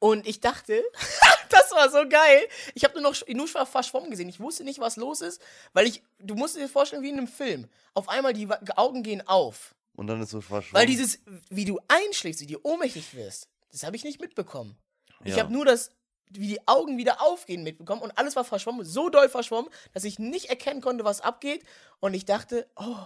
[0.01, 0.83] Und ich dachte,
[1.51, 2.47] das war so geil.
[2.75, 4.29] Ich habe nur noch nur schwa- verschwommen gesehen.
[4.29, 5.41] Ich wusste nicht, was los ist,
[5.73, 7.69] weil ich, du musst dir vorstellen, wie in einem Film.
[7.95, 9.75] Auf einmal die Augen gehen auf.
[9.97, 10.75] Und dann ist so verschwommen.
[10.75, 11.19] Weil dieses,
[11.51, 14.79] wie du einschläfst, wie du ohnmächtig wirst, das habe ich nicht mitbekommen.
[15.25, 15.43] Ich Ja.
[15.43, 15.91] habe nur das,
[16.31, 20.19] wie die Augen wieder aufgehen, mitbekommen und alles war verschwommen, so doll verschwommen, dass ich
[20.19, 21.65] nicht erkennen konnte, was abgeht.
[22.01, 22.97] Und ich dachte, oh,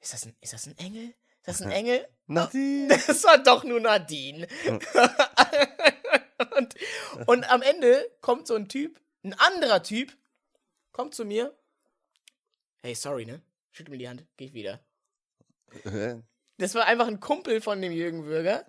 [0.00, 1.14] ist das ein, ist das ein Engel?
[1.40, 2.08] Ist das ein Engel?
[2.26, 2.98] Nadine.
[3.06, 4.46] Das war doch nur Nadine.
[6.56, 6.74] und,
[7.26, 10.16] und am Ende kommt so ein Typ, ein anderer Typ,
[10.92, 11.56] kommt zu mir.
[12.82, 13.42] Hey, sorry, ne?
[13.72, 14.80] Schüttelt mir die Hand, geh ich wieder.
[16.56, 18.66] Das war einfach ein Kumpel von dem Jürgen Würger,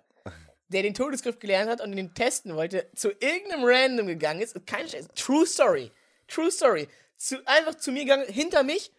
[0.68, 4.54] der den Todesgriff gelernt hat und den testen wollte, zu irgendeinem Random gegangen ist.
[4.66, 5.08] Keine Scheiße.
[5.14, 5.90] True Story.
[6.28, 6.88] True Story.
[7.16, 8.92] Zu, einfach zu mir gegangen, hinter mich,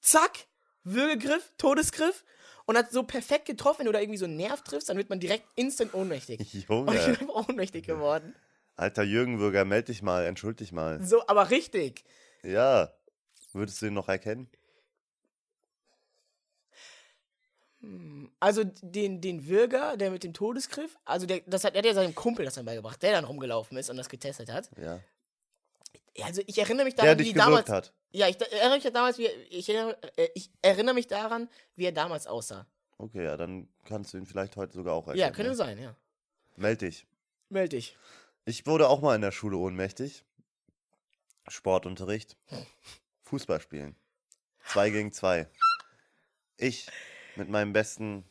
[0.00, 0.46] zack,
[0.84, 2.24] Würgegriff, Todesgriff
[2.68, 5.08] und hat so perfekt getroffen, wenn du da irgendwie so einen Nerv triffst, dann wird
[5.08, 6.38] man direkt instant ohnmächtig.
[6.54, 6.90] Und ich bin Junge.
[6.90, 8.34] einfach ohnmächtig geworden.
[8.76, 11.02] Alter Jürgen Würger, meld dich mal, entschuld dich mal.
[11.02, 12.04] So, aber richtig.
[12.42, 12.92] Ja.
[13.54, 14.50] Würdest du ihn noch erkennen?
[18.38, 21.94] Also den, den Würger, der mit dem Todesgriff, also der, das hat, der hat ja
[21.94, 24.68] seinem Kumpel das dann beigebracht, der dann rumgelaufen ist und das getestet hat.
[24.76, 25.00] Ja.
[26.18, 27.68] Ja, Also ich erinnere mich daran, wie damals.
[27.68, 27.94] hat.
[28.10, 31.92] Ja, ich erinnere mich damals, wie ich erinnere, äh, ich erinnere mich daran, wie er
[31.92, 32.66] damals aussah.
[32.96, 35.20] Okay, ja, dann kannst du ihn vielleicht heute sogar auch erkennen.
[35.20, 35.56] Ja, könnte ne?
[35.56, 35.94] sein, ja.
[36.56, 37.06] Meld dich.
[37.48, 37.96] Meld dich.
[38.44, 40.24] Ich wurde auch mal in der Schule ohnmächtig.
[41.46, 42.36] Sportunterricht.
[43.22, 43.94] Fußball spielen.
[44.66, 45.48] Zwei gegen zwei.
[46.56, 46.88] Ich
[47.36, 48.24] mit meinem besten,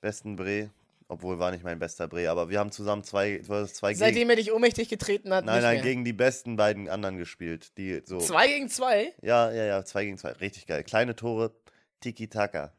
[0.00, 0.70] besten Bre,
[1.10, 4.36] obwohl war nicht mein bester Bre, aber wir haben zusammen zwei, zwei gegen, Seitdem er
[4.36, 5.82] dich ohnmächtig getreten hat, nein, nein, mehr.
[5.82, 9.12] gegen die besten beiden anderen gespielt, die so, Zwei gegen zwei?
[9.20, 10.84] ja, ja, ja, zwei gegen zwei, richtig geil.
[10.84, 11.52] Kleine Tore,
[12.00, 12.72] Tiki-Taka.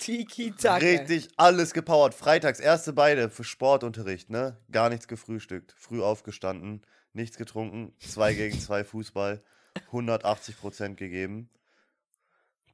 [0.00, 0.76] Tiki-Taka.
[0.84, 2.14] Richtig alles gepowert.
[2.14, 4.56] Freitags, erste beide für Sportunterricht, ne?
[4.70, 5.74] Gar nichts gefrühstückt.
[5.76, 6.82] Früh aufgestanden,
[7.12, 7.92] nichts getrunken.
[7.98, 9.42] Zwei gegen zwei Fußball.
[9.86, 11.50] 180 Prozent gegeben.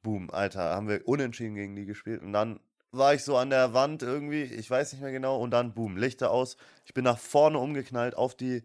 [0.01, 2.21] Boom, Alter, haben wir unentschieden gegen die gespielt.
[2.21, 2.59] Und dann
[2.91, 5.39] war ich so an der Wand irgendwie, ich weiß nicht mehr genau.
[5.39, 6.57] Und dann, boom, Lichter aus.
[6.85, 8.63] Ich bin nach vorne umgeknallt auf die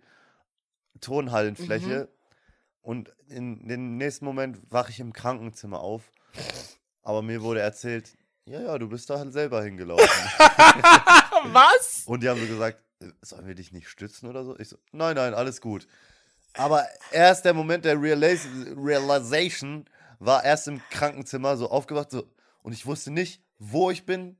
[1.00, 2.08] Turnhallenfläche.
[2.80, 6.10] Und in dem nächsten Moment wache ich im Krankenzimmer auf.
[7.02, 10.04] Aber mir wurde erzählt, ja, ja, du bist da halt selber hingelaufen.
[11.52, 12.02] Was?
[12.06, 14.58] Und die haben so gesagt, äh, sollen wir dich nicht stützen oder so?
[14.58, 15.86] Ich so, nein, nein, alles gut.
[16.54, 18.46] Aber erst der Moment der Realis
[18.76, 19.86] Realization
[20.18, 22.28] war erst im Krankenzimmer so aufgewacht so,
[22.62, 24.36] und ich wusste nicht, wo ich bin.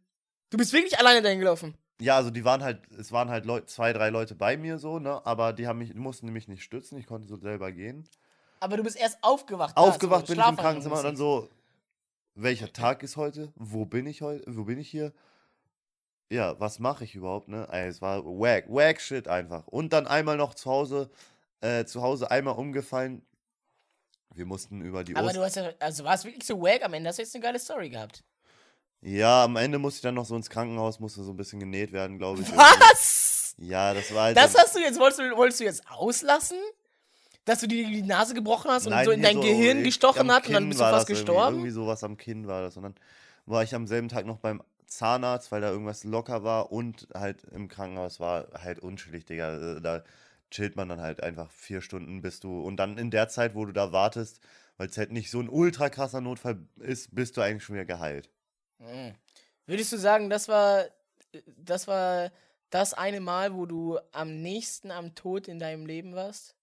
[0.51, 1.75] Du bist wirklich alleine dahin gelaufen.
[2.01, 4.99] Ja, also die waren halt, es waren halt Leu zwei, drei Leute bei mir so,
[4.99, 5.25] ne?
[5.25, 8.09] Aber die haben mich, mussten mich nicht stützen, ich konnte so selber gehen.
[8.59, 9.77] Aber du bist erst aufgewacht.
[9.77, 11.49] Aufgewacht bin ich im Krankenzimmer und dann so,
[12.35, 13.53] welcher Tag ist heute?
[13.55, 14.45] Wo bin ich heute?
[14.49, 15.13] Wo bin ich hier?
[16.31, 17.69] Ja, was mache ich überhaupt, ne?
[17.71, 19.69] Ey, es war wack, wack shit einfach.
[19.69, 21.11] Und dann einmal noch zu Hause,
[21.61, 23.25] äh, zu Hause einmal umgefallen.
[24.35, 26.83] Wir mussten über die Aber Ost du hast ja, also war es wirklich so wack
[26.85, 28.25] am Ende, hast du jetzt eine geile Story gehabt.
[29.03, 31.93] Ja, am Ende musste ich dann noch so ins Krankenhaus, musste so ein bisschen genäht
[31.93, 32.57] werden, glaube ich.
[32.57, 33.55] Was?
[33.59, 36.59] Ja, das war halt Das hast du jetzt, wolltest du, wolltest du jetzt auslassen?
[37.45, 39.85] Dass du dir die Nase gebrochen hast und Nein, so in dein so Gehirn ich-
[39.87, 41.57] gestochen hat und dann bist du fast das irgendwie, gestorben?
[41.57, 42.77] Irgendwie sowas am Kinn war das.
[42.77, 42.95] Und dann
[43.47, 47.43] war ich am selben Tag noch beim Zahnarzt, weil da irgendwas locker war und halt
[47.51, 49.79] im Krankenhaus war halt unschuldig, Digga.
[49.79, 50.05] Äh, Da
[50.53, 52.61] chillt man dann halt einfach vier Stunden, bis du.
[52.61, 54.39] Und dann in der Zeit, wo du da wartest,
[54.77, 57.87] weil es halt nicht so ein ultra krasser Notfall ist, bist du eigentlich schon wieder
[57.87, 58.31] geheilt.
[58.83, 59.15] Mhm.
[59.67, 60.87] Würdest du sagen, das war,
[61.57, 62.31] das war
[62.71, 66.55] das eine Mal, wo du am nächsten am Tod in deinem Leben warst?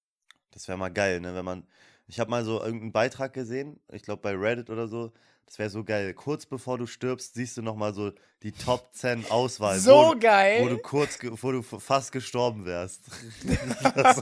[0.51, 1.33] Das wäre mal geil, ne?
[1.35, 1.67] Wenn man.
[2.07, 5.11] Ich habe mal so irgendeinen Beitrag gesehen, ich glaube bei Reddit oder so.
[5.49, 6.13] Das wäre so geil.
[6.13, 8.11] Kurz bevor du stirbst, siehst du nochmal so
[8.43, 9.79] die Top 10 Auswahl.
[9.79, 10.61] So wo, geil.
[10.61, 13.01] Wo du kurz, wo du fast gestorben wärst.
[13.95, 14.17] Das,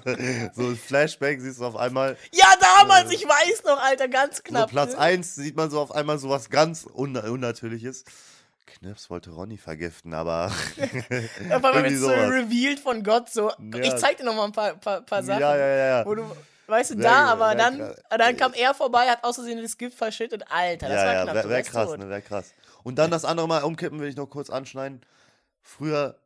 [0.55, 2.15] so ein Flashback siehst du auf einmal.
[2.31, 4.69] Ja, damals, ich weiß noch, Alter, ganz knapp.
[4.69, 4.99] so Platz ne?
[4.99, 8.05] 1 sieht man so auf einmal so was ganz un Unnatürliches.
[8.65, 10.45] Knips wollte Ronny vergiften, aber.
[11.51, 13.51] Auf einmal wird so revealed von Gott so.
[13.75, 13.97] Ich Ja.
[13.97, 15.41] zeig dir noch mal ein paar, paar, paar Sachen.
[15.41, 16.05] Ja, ja, ja, ja.
[16.05, 16.23] Wo du,
[16.67, 18.03] weißt du, Wär da, geil, aber dann, krass.
[18.09, 20.43] dann kam er vorbei, hat aus Versehen das Gift verschüttet.
[20.49, 21.35] Alter, das ja, war ja, knapp.
[21.35, 21.99] wäre wär krass, tot.
[21.99, 22.53] ne, wäre krass.
[22.83, 25.01] Und dann das andere Mal umkippen will ich noch kurz anschneiden.
[25.61, 26.17] Früher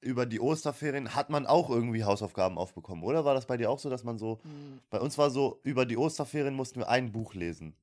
[0.00, 3.24] über die Osterferien hat man auch irgendwie Hausaufgaben aufbekommen, oder?
[3.24, 5.84] War das bei dir auch so, dass man so, Hm, bei uns war so, über
[5.84, 7.76] die Osterferien mussten wir ein Buch lesen.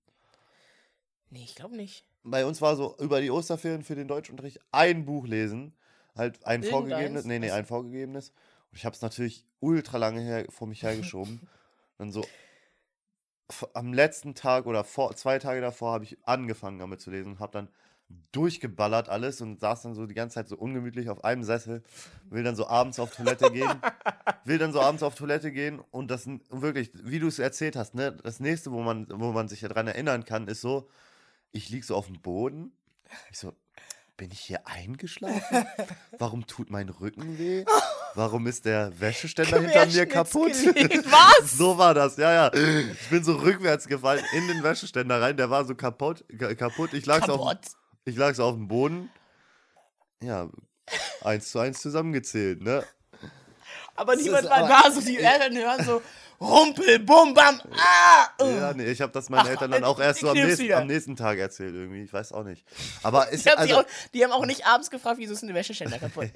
[1.29, 2.05] Nee, ich glaube nicht.
[2.23, 5.73] Bei uns war so, über die Osterferien für den Deutschunterricht ein Buch lesen.
[6.15, 6.71] Halt ein Irgendeins?
[6.71, 8.29] vorgegebenes, nee, nee, ein vorgegebenes.
[8.71, 11.47] Und ich habe es natürlich ultra lange her, vor mich hergeschoben.
[11.97, 12.25] dann so,
[13.73, 17.39] am letzten Tag oder vor, zwei Tage davor habe ich angefangen damit zu lesen und
[17.39, 17.69] habe dann
[18.31, 21.83] durchgeballert alles und saß dann so die ganze Zeit so ungemütlich auf einem Sessel,
[22.29, 23.69] will dann so abends auf Toilette gehen,
[24.45, 27.95] will dann so abends auf Toilette gehen und das wirklich, wie du es erzählt hast,
[27.95, 30.89] ne, das nächste, wo man, wo man sich daran erinnern kann, ist so,
[31.51, 32.71] ich lieg so auf dem Boden,
[33.31, 33.53] ich so,
[34.17, 35.65] bin ich hier eingeschlafen?
[36.17, 37.63] Warum tut mein Rücken weh?
[38.15, 40.51] Warum ist der Wäscheständer hinter mir kaputt?
[40.55, 41.51] Was?
[41.51, 42.53] So war das, ja, ja.
[42.53, 46.25] Ich bin so rückwärts gefallen in den Wäscheständer rein, der war so kaputt.
[46.37, 46.93] ka- kaputt.
[46.93, 47.59] Ich lag so auf, Kaputt.
[48.05, 49.09] ich lag so auf dem Boden.
[50.21, 50.49] Ja,
[51.23, 52.83] eins zu eins zusammengezählt, ne?
[53.95, 56.01] Aber Das niemand war da, so die Eltern hören so
[56.39, 58.43] Rumpel, Bum, Bam, ah!
[58.43, 58.45] uh.
[58.45, 60.85] Ja, nee, ich habe das meinen Ach, Eltern dann auch erst so am nächsten, am
[60.85, 62.03] nächsten Tag erzählt irgendwie.
[62.03, 62.63] Ich weiß auch nicht.
[63.01, 65.97] Aber ist, also, auch, die haben auch nicht abends gefragt, wieso ist denn der Wäscheständer
[65.97, 66.29] kaputt?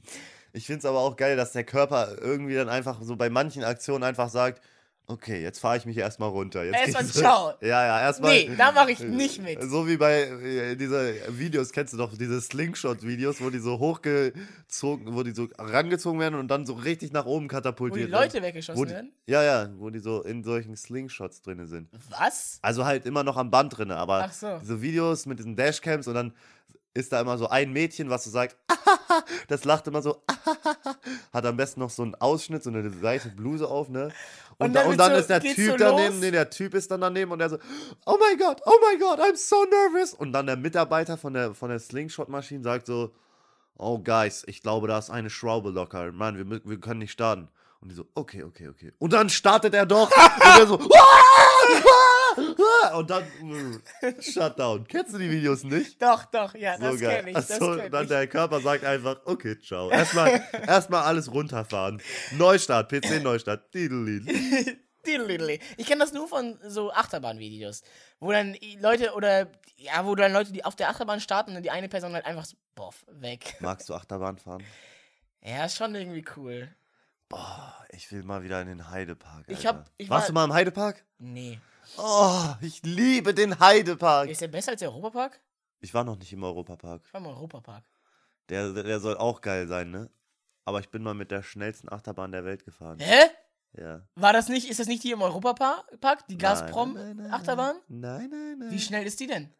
[0.52, 3.64] ich finde es aber auch geil, dass der Körper irgendwie dann einfach so bei manchen
[3.64, 4.62] Aktionen einfach sagt,
[5.08, 6.64] okay, jetzt fahre ich mich erstmal runter.
[6.64, 7.52] Jetzt Erstmal ciao.
[7.60, 8.30] Ja, ja, erstmal.
[8.32, 9.62] nee, da mache ich nicht mit.
[9.62, 15.14] So wie bei äh, diese Videos, kennst du doch, diese Slingshot-Videos, wo die so hochgezogen,
[15.14, 18.34] wo die so rangezogen werden und dann so richtig nach oben Wo die katapultiert Leute
[18.34, 18.44] werden.
[18.44, 19.12] weggeschossen Wo die, werden?
[19.26, 21.88] ja, ja, wo die so in solchen Slingshots drin sind.
[22.10, 22.58] Was?
[22.62, 24.58] Also halt immer noch am Band drin, aber Ach so.
[24.60, 26.32] diese Videos mit diesen Dashcams und dann
[26.98, 28.56] ist da immer so ein Mädchen, was so sagt,
[29.48, 30.22] das lacht immer so,
[31.32, 34.10] hat am besten noch so einen Ausschnitt, so eine weite Bluse auf, ne?
[34.58, 36.50] Und, Und da, dann und wird dann so- ist der Typ so daneben, nee, der
[36.50, 37.58] Typ ist dann daneben und der so,
[38.06, 40.14] oh mein Gott, oh mein Gott, I'm so nervous.
[40.14, 43.12] Und dann der Mitarbeiter von der, von der Slingshot-Maschine sagt so,
[43.76, 46.10] oh Guys, ich glaube, da ist eine Schraube locker.
[46.10, 47.48] Mann, wir, wir können nicht starten.
[47.80, 48.92] Und die so, okay, okay, okay.
[48.98, 50.10] Und dann startet er doch.
[50.10, 52.96] und er so, "Ah!
[52.96, 53.24] und dann
[54.00, 54.86] äh, Shutdown.
[54.88, 56.00] Kennst du die Videos nicht?
[56.02, 57.34] Doch, doch, ja, So das kenne ich.
[57.36, 58.08] Das Achso, kenn dann ich.
[58.08, 59.90] der Körper sagt einfach, okay, ciao.
[59.90, 62.02] Erstmal, erstmal alles runterfahren.
[62.32, 63.72] Neustart, PC Neustart.
[63.74, 64.32] Diddle-diddle.
[65.06, 65.58] Diddle-diddle.
[65.76, 67.82] Ich kenne das nur von so Achterbahnvideos,
[68.18, 71.70] wo dann Leute oder ja, wo dann Leute, die auf der Achterbahn starten und die
[71.70, 73.54] eine Person halt einfach so, boff, weg.
[73.60, 74.64] Magst du Achterbahn fahren?
[75.40, 76.68] Ja, ist schon irgendwie cool.
[77.28, 79.44] Boah, ich will mal wieder in den Heidepark.
[79.48, 79.68] Ich Alter.
[79.80, 81.04] hab- ich Warst war- du mal im Heidepark?
[81.18, 81.60] Nee.
[81.96, 84.28] Oh, ich liebe den Heidepark.
[84.30, 85.40] Ist der besser als der Europapark?
[85.80, 87.02] Ich war noch nicht im Europapark.
[87.06, 87.84] Ich war im Europapark.
[88.48, 90.10] Der, der soll auch geil sein, ne?
[90.64, 92.98] Aber ich bin mal mit der schnellsten Achterbahn der Welt gefahren.
[92.98, 93.24] Hä?
[93.74, 94.02] Ja.
[94.14, 95.84] War das nicht, ist das nicht die im Europapark?
[95.92, 97.76] Die Nein, nein, Gazprom-Achterbahn?
[97.88, 98.70] Nein, nein, nein.
[98.70, 99.50] Wie schnell ist die denn?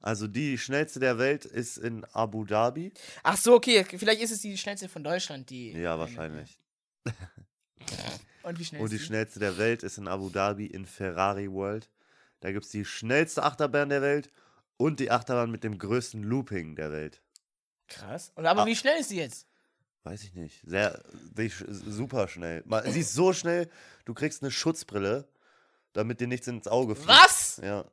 [0.00, 2.92] Also die schnellste der Welt ist in Abu Dhabi.
[3.24, 5.72] Ach so, okay, vielleicht ist es die schnellste von Deutschland, die.
[5.72, 6.58] Ja, wahrscheinlich.
[8.42, 11.88] Und wie schnell Und die schnellste der Welt ist in Abu Dhabi in Ferrari World.
[12.40, 14.30] Da gibt es die schnellste Achterbahn der Welt
[14.76, 17.20] und die Achterbahn mit dem größten Looping der Welt.
[17.88, 18.32] Krass.
[18.36, 18.66] Und aber Ah.
[18.66, 19.46] wie schnell ist die jetzt?
[20.04, 20.62] Weiß ich nicht.
[20.64, 21.02] Sehr,
[21.66, 22.62] super schnell.
[22.86, 23.68] Sie ist so schnell,
[24.04, 25.28] du kriegst eine Schutzbrille,
[25.92, 27.08] damit dir nichts ins Auge fliegt.
[27.08, 27.60] Was?
[27.62, 27.84] Ja.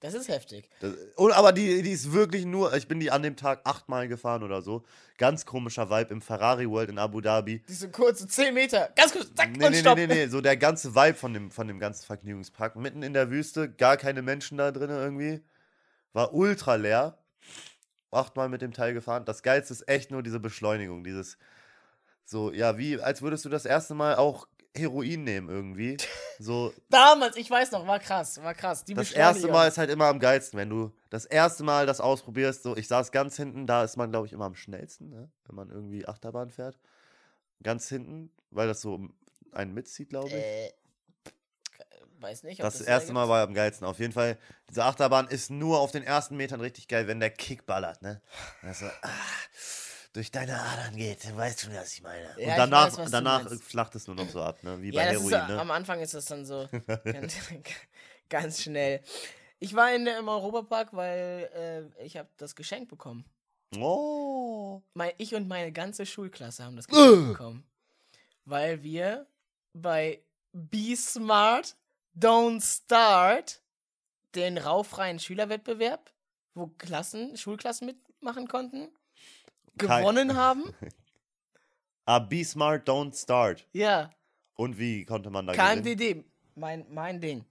[0.00, 0.68] Das ist heftig.
[0.80, 4.08] Das, und, aber die, die ist wirklich nur, ich bin die an dem Tag achtmal
[4.08, 4.82] gefahren oder so.
[5.18, 7.62] Ganz komischer Vibe im Ferrari World in Abu Dhabi.
[7.68, 8.90] Diese kurze 10 Meter.
[8.96, 9.98] Ganz kurz, zack, Nee, und nee, stopp.
[9.98, 12.76] nee, nee, nee, so der ganze Vibe von dem, von dem ganzen Vergnügungspark.
[12.76, 15.42] Mitten in der Wüste, gar keine Menschen da drin irgendwie.
[16.14, 17.18] War ultra leer.
[18.10, 19.26] Achtmal mit dem Teil gefahren.
[19.26, 21.04] Das Geilste ist echt nur diese Beschleunigung.
[21.04, 21.36] Dieses,
[22.24, 25.96] so, ja, wie, als würdest du das erste Mal auch Heroin nehmen irgendwie.
[26.42, 28.82] So, Damals, ich weiß noch, war krass, war krass.
[28.86, 29.46] Die das erste.
[29.48, 32.62] Mal ist halt immer am geilsten, wenn du das erste Mal das ausprobierst.
[32.62, 35.30] So, ich saß ganz hinten, da ist man, glaube ich, immer am schnellsten, ne?
[35.44, 36.78] wenn man irgendwie Achterbahn fährt.
[37.62, 39.06] Ganz hinten, weil das so
[39.52, 40.34] einen mitzieht, glaube ich.
[40.34, 40.72] Äh,
[42.20, 42.62] weiß nicht.
[42.62, 43.86] Das, Sinn erste Mal war am geilsten.
[43.86, 44.38] Auf jeden Fall,
[44.70, 48.22] diese Achterbahn ist nur auf den ersten Metern richtig geil, wenn der Kick ballert, ne?
[48.62, 49.08] Also, ah,
[50.12, 51.24] durch deine Adern geht.
[51.24, 52.34] Du weißt schon, was ich meine.
[52.38, 54.80] Ja, Und danach, weiß, du danach flacht es nur noch so ab, ne?
[54.82, 55.60] Wie Ja, bei ist, Heroin, äh, ne?
[55.60, 56.68] am Anfang ist das dann so
[57.04, 57.34] ganz,
[58.28, 59.02] ganz schnell.
[59.58, 63.24] Ich war in der, im Europapark, weil äh, ich habe das Geschenk bekommen.
[63.78, 64.82] Oh.
[64.94, 66.88] Mein, ich und meine ganze Schulklasse haben das.
[66.88, 67.64] Geschenk bekommen.
[68.44, 69.26] Weil wir
[69.74, 70.20] bei
[70.52, 71.76] Be Smart,
[72.18, 73.60] Don't Start
[74.34, 76.12] den rauffreien Schülerwettbewerb,
[76.54, 78.88] wo Klassen, Schulklassen mitmachen konnten,
[79.78, 80.64] Kein- gewonnen haben.
[82.06, 83.64] Ah, be smart, don't start.
[83.72, 84.10] Ja,
[84.54, 85.96] Und wie konnte man da gewinnen?
[85.96, 86.24] KMDD,
[86.56, 87.44] mein, mein Ding.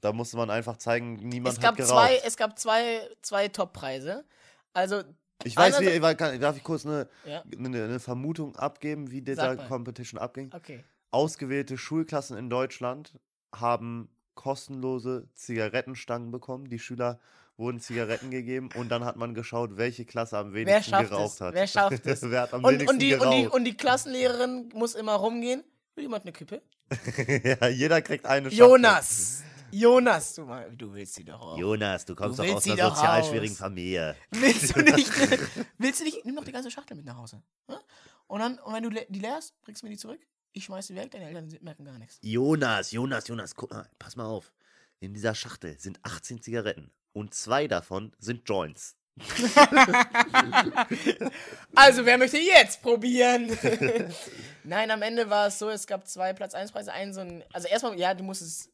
[0.00, 1.92] Da musste man einfach zeigen, niemand Es hat gab geraucht.
[1.92, 4.24] zwei, es gab zwei, zwei Top-Preise.
[4.72, 5.04] Also,
[5.44, 6.00] ich weiß, wie,
[6.40, 9.56] darf ich kurz eine, ja, eine, eine Vermutung abgeben, wie dieser.
[9.56, 10.50] Competition abging?
[10.52, 10.82] okay.
[11.12, 13.20] Ausgewählte Schulklassen in Deutschland
[13.54, 16.70] haben kostenlose Zigarettenstangen bekommen.
[16.70, 17.20] Die Schüler
[17.62, 21.40] wurden Zigaretten gegeben und dann hat man geschaut, welche Klasse am wenigsten geraucht es?
[21.40, 21.54] hat.
[21.54, 22.22] Wer schafft es?
[22.22, 23.54] Wer hat am Und, wenigsten und, die, und, die, geraucht?
[23.54, 25.64] und die Klassenlehrerin muss immer rumgehen.
[25.94, 26.62] Will jemand eine Kippe?
[27.60, 28.58] ja, jeder kriegt eine Schachtel.
[28.68, 29.42] Jonas!
[29.74, 31.56] Jonas, du, mal, du willst sie doch auch.
[31.56, 33.28] Jonas, du kommst Du doch aus einer sozial raus.
[33.30, 34.14] schwierigen Familie.
[34.30, 35.10] Willst du nicht?
[35.78, 36.26] willst du nicht?
[36.26, 37.42] Nimm doch die ganze Schachtel mit nach Hause.
[38.26, 40.20] Und dann, und wenn du die leerst, bringst du mir die zurück.
[40.52, 42.18] Ich schmeiß sie weg, deine Eltern merken gar nichts.
[42.20, 44.52] Jonas, Jonas, Jonas, guck mal, pass mal auf.
[45.00, 48.96] In dieser Schachtel sind 18 Zigaretten und zwei davon sind Joints.
[51.74, 53.56] Also, wer möchte jetzt probieren?
[54.64, 57.42] Nein, am Ende war es so, es gab zwei Platz 1 Preise, einen so ein,
[57.52, 58.68] also erstmal, ja, du musstest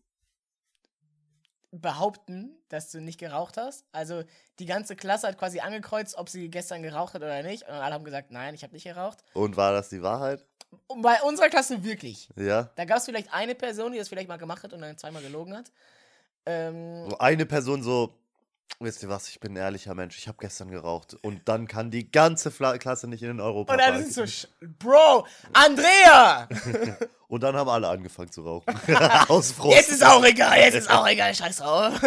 [1.70, 3.84] behaupten, dass du nicht geraucht hast.
[3.93, 4.24] Also,
[4.59, 7.62] die ganze Klasse hat quasi angekreuzt, ob sie gestern geraucht hat oder nicht.
[7.62, 9.22] Und alle haben gesagt, nein, ich habe nicht geraucht.
[9.34, 10.45] Und war das die Wahrheit?
[10.86, 12.28] Und bei unserer Klasse wirklich.
[12.36, 12.70] Ja.
[12.74, 15.22] Da gab es vielleicht eine Person, die das vielleicht mal gemacht hat und dann zweimal
[15.22, 15.70] gelogen hat.
[16.47, 18.18] Ähm, eine Person so,
[18.80, 21.14] wisst ihr was, ich bin ein ehrlicher Mensch, ich habe gestern geraucht.
[21.22, 23.72] Und dann kann die ganze Fla Klasse nicht in den Europa.
[23.72, 26.48] und dann es so, sch- Bro, Andrea!
[27.28, 28.74] Und dann haben alle angefangen zu rauchen.
[29.28, 29.76] Aus Frust.
[29.76, 32.00] Jetzt ist auch egal, jetzt ist auch egal, scheiß drauf.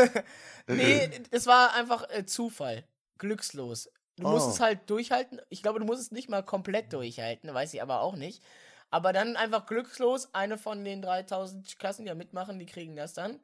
[0.67, 2.83] nee, es war einfach äh, Zufall.
[3.19, 3.89] Glückslos.
[4.17, 4.51] Du musst Oh.
[4.51, 5.39] es halt durchhalten.
[5.49, 8.41] Ich glaube, du musst es nicht mal komplett durchhalten, weiß ich aber auch nicht.
[8.89, 13.13] Aber dann einfach glückslos, eine von den 3000 Klassen, die da mitmachen, die kriegen das
[13.13, 13.39] dann.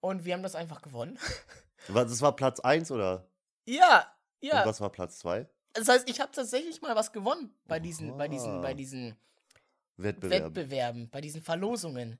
[0.00, 1.18] Und wir haben das einfach gewonnen.
[1.88, 3.26] Was, Das war Platz 1 oder?
[3.66, 4.06] ja,
[4.40, 4.66] Und ja.
[4.66, 5.46] was war Platz 2?
[5.74, 9.16] Das heißt, ich habe tatsächlich mal was gewonnen bei diesen, bei diesen, bei diesen
[9.96, 10.44] Wettbewerb.
[10.54, 12.18] Wettbewerben, bei diesen Verlosungen.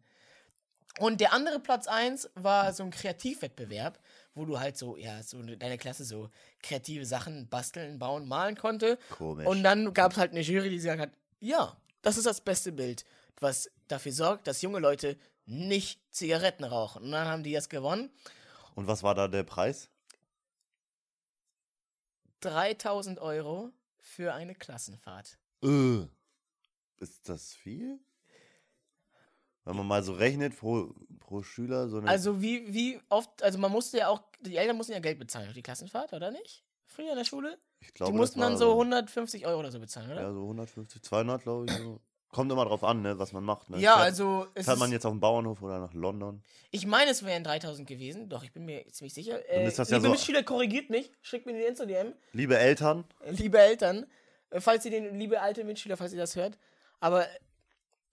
[1.01, 3.99] Und der andere Platz 1 war so ein Kreativwettbewerb,
[4.35, 6.31] wo du halt so, ja, so ne- deine Klasse so
[6.63, 8.99] kreative Sachen basteln, bauen, malen konnte.
[9.11, 9.47] Komisch.
[9.47, 12.73] Und dann gab es halt eine Jury, die gesagt hat, ja, das ist das beste
[12.73, 13.05] Bild,
[13.41, 17.05] was dafür sorgt, dass junge Leute nicht Zigaretten rauchen.
[17.05, 18.11] Und dann haben die das gewonnen.
[18.79, 19.91] Und was war da der Preis?
[22.43, 25.37] 3000 Euro für eine Klassenfahrt.
[25.65, 26.03] Äh,
[26.99, 27.99] ist das viel?
[29.65, 32.09] Wenn man mal so rechnet pro, pro Schüler, so eine.
[32.09, 35.49] Also wie, wie oft, also man musste ja auch, die Eltern mussten ja Geld bezahlen
[35.49, 36.63] für die Klassenfahrt, oder nicht?
[36.87, 37.59] Früher in der Schule?
[37.81, 40.23] ich glaube, die mussten dann so 150 Euro oder so bezahlen, oder?
[40.23, 41.73] Ja, so 150, 200, glaube ich.
[41.73, 42.01] So.
[42.31, 43.71] Kommt immer drauf an, ne, was man macht.
[43.71, 43.79] Ne?
[43.79, 46.43] Ja, Fährt- also Fährt man jetzt auf den Bauernhof oder nach London?
[46.71, 49.49] ich meine, es wären 3000 gewesen, doch, ich bin mir ziemlich sicher.
[49.49, 52.13] Äh, ist das ja liebe so- Mitschüler, korrigiert mich, schickt mir die Insta-DM.
[52.33, 54.07] Liebe Eltern, Äh, Liebe Eltern,
[54.51, 56.59] äh, falls ihr den, liebe alte Mitschüler, falls ihr das hört,
[57.01, 57.27] aber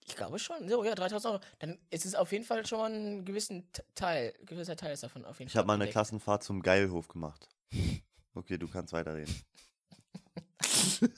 [0.06, 2.90] ich glaube schon, so, ja, 3000 Euro, dann ist es auf jeden Fall schon mal
[2.92, 5.60] ein gewissen Teil, gewisser Teil ist davon auf jeden ich Fall.
[5.60, 5.90] habe mal eine.
[5.90, 7.48] Klassenfahrt zum Geilhof gemacht.
[8.34, 9.34] Okay, du kannst weiterreden.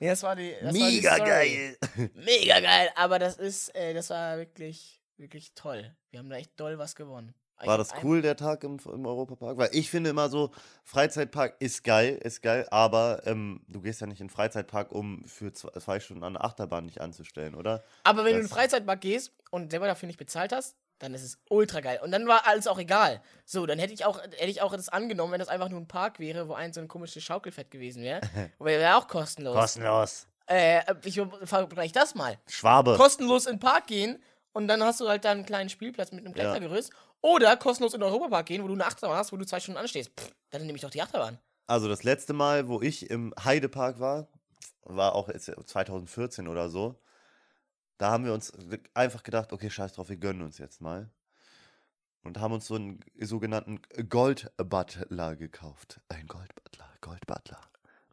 [0.00, 1.76] Ja, das war die, das war die Story.
[2.14, 5.94] Mega geil, aber das ist, äh, das war wirklich, wirklich toll.
[6.10, 7.34] Wir haben da echt doll was gewonnen.
[7.64, 9.56] War das cool, der Tag im, im Europapark?
[9.56, 10.50] Weil ich finde immer so,
[10.82, 15.24] Freizeitpark ist geil, ist geil, aber ähm, du gehst ja nicht in den Freizeitpark, um
[15.28, 17.84] für zwei, zwei Stunden an der Achterbahn dich anzustellen, oder?
[18.02, 21.14] Aber wenn du in den Das- Freizeitpark gehst und selber dafür nicht bezahlt hast, dann
[21.14, 21.98] ist es ultra geil.
[22.02, 23.20] Und dann war alles auch egal.
[23.44, 25.88] So, dann hätte ich auch, hätte ich auch das angenommen, wenn das einfach nur ein
[25.88, 28.20] Park wäre, wo ein so ein komisches Schaukelfett gewesen wäre.
[28.60, 29.56] wäre auch kostenlos.
[29.56, 30.26] Kostenlos.
[30.46, 32.38] äh, ich vergleiche das mal.
[32.46, 32.96] Schwabe.
[32.96, 34.22] Kostenlos in den Park gehen
[34.52, 36.50] und dann hast du halt da einen kleinen Spielplatz mit einem Ja.
[36.50, 36.92] Klettergerüst.
[37.20, 39.78] Oder kostenlos in den Europapark gehen, wo du eine Achterbahn hast, wo du zwei Stunden
[39.78, 40.10] anstehst.
[40.18, 41.38] Pff, dann nehme ich doch die Achterbahn.
[41.66, 44.28] Also das letzte Mal, wo ich im Heidepark war,
[44.84, 46.96] war auch jetzt 2014 oder so.
[48.02, 48.52] Da haben wir uns
[48.94, 51.08] einfach gedacht, okay, scheiß drauf, wir gönnen uns jetzt mal.
[52.24, 56.00] Und haben uns so einen sogenannten Goldbutler gekauft.
[56.08, 57.60] Ein Goldbutler, Goldbutler.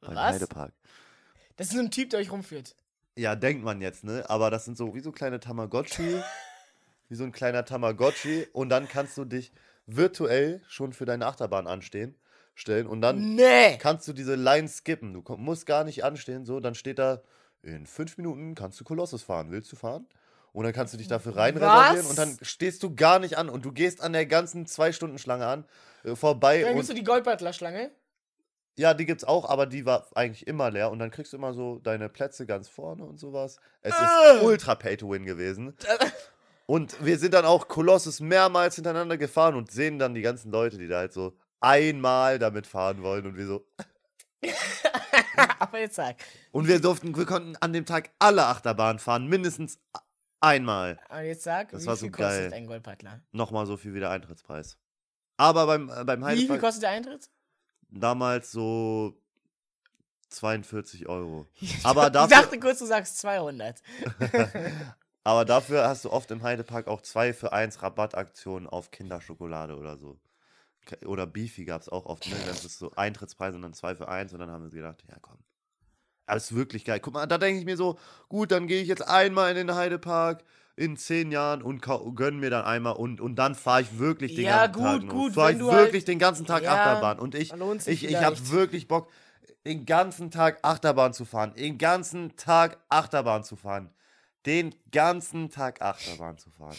[0.01, 0.35] Beim Was?
[0.35, 0.73] Heidepark.
[1.55, 2.75] Das ist so ein Typ, der euch rumführt.
[3.15, 4.29] Ja, denkt man jetzt, ne?
[4.29, 6.21] Aber das sind so wie so kleine Tamagotchi.
[7.09, 8.45] wie so ein kleiner Tamagotchi.
[8.53, 9.51] Und dann kannst du dich
[9.87, 12.15] virtuell schon für deine Achterbahn anstehen,
[12.53, 12.85] stellen.
[12.85, 13.79] Und dann Nee!
[13.79, 15.13] kannst du diese Line skippen.
[15.13, 17.23] Du musst gar nicht anstehen, so, dann steht da,
[17.64, 19.51] in fünf Minuten kannst du Kolossus fahren.
[19.51, 20.07] Willst du fahren?
[20.51, 22.10] Und dann kannst du dich dafür rein reservieren Was?
[22.10, 25.20] und dann stehst du gar nicht an und du gehst an der ganzen zwei Stunden
[25.20, 25.66] Schlange an,
[26.03, 27.91] äh, vorbei Dann gibst du die Goldbutler-Schlange.
[28.76, 31.53] ja, die gibt's auch, aber die war eigentlich immer leer und dann kriegst du immer
[31.53, 33.60] so deine Plätze ganz vorne und sowas.
[33.82, 34.38] Es Äh.
[34.38, 35.76] ist ultra pay to win gewesen.
[36.66, 40.78] Und wir sind dann auch Kolossus mehrmals hintereinander gefahren und sehen dann die ganzen Leute,
[40.78, 43.66] die da halt so einmal damit fahren wollen und wir so
[45.59, 46.15] Aber jetzt sag.
[46.51, 49.79] Und wir durften, wir konnten an dem Tag alle Achterbahnen fahren, mindestens
[50.39, 50.99] einmal.
[51.09, 52.53] Aber jetzt sag, Das wie war so viel kostet geil.
[52.53, 53.21] ein Goldbutler?
[53.31, 54.77] Nochmal so viel wie der Eintrittspreis.
[55.37, 57.29] Aber beim, äh, beim Wie viel Heidepark kostet der Eintritt?
[57.91, 59.19] damals so
[60.29, 61.47] 42 Euro.
[61.83, 63.81] Aber ich dafür, dachte kurz, du sagst 200.
[65.23, 69.97] aber dafür hast du oft im Heidepark auch 2 für 1 Rabattaktionen auf Kinderschokolade oder
[69.97, 70.19] so.
[71.05, 72.35] Oder Beefy gab es auch oft, ne?
[72.47, 75.17] Das ist so Eintrittspreis und dann 2 für 1 und dann haben wir gedacht, ja
[75.21, 75.37] komm.
[76.25, 76.99] Aber es ist wirklich geil.
[76.99, 79.75] Guck mal, da denke ich mir so, gut, dann gehe ich jetzt einmal in den
[79.75, 80.43] Heidepark
[80.75, 84.35] in zehn Jahren und kau- gönn mir dann einmal und, und dann fahre ich wirklich
[84.35, 85.03] den Ja, ganzen gut, Tag.
[85.03, 85.13] nur.
[85.13, 87.19] gut, Fahr wenn ich wirklich halt- den ganzen Tag Ja, Achterbahn.
[87.19, 89.11] Und ich, dann ich, ich habe wirklich Bock,
[89.65, 91.53] den ganzen Tag Achterbahn zu fahren.
[91.55, 93.89] Den ganzen Tag Achterbahn zu fahren.
[94.45, 96.77] Den ganzen Tag Achterbahn zu fahren.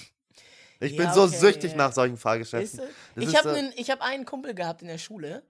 [0.81, 1.77] Ich bin Ja, so okay, süchtig ja.
[1.77, 2.81] nach solchen Fahrgeschäften.
[3.17, 5.43] Ich habe einen hab einen Kumpel gehabt in der Schule,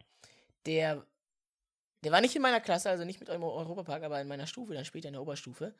[0.66, 1.04] der,
[2.02, 4.74] der war nicht in meiner Klasse, also nicht mit eurem Europapark, aber in meiner Stufe,
[4.74, 5.72] dann später in der Oberstufe.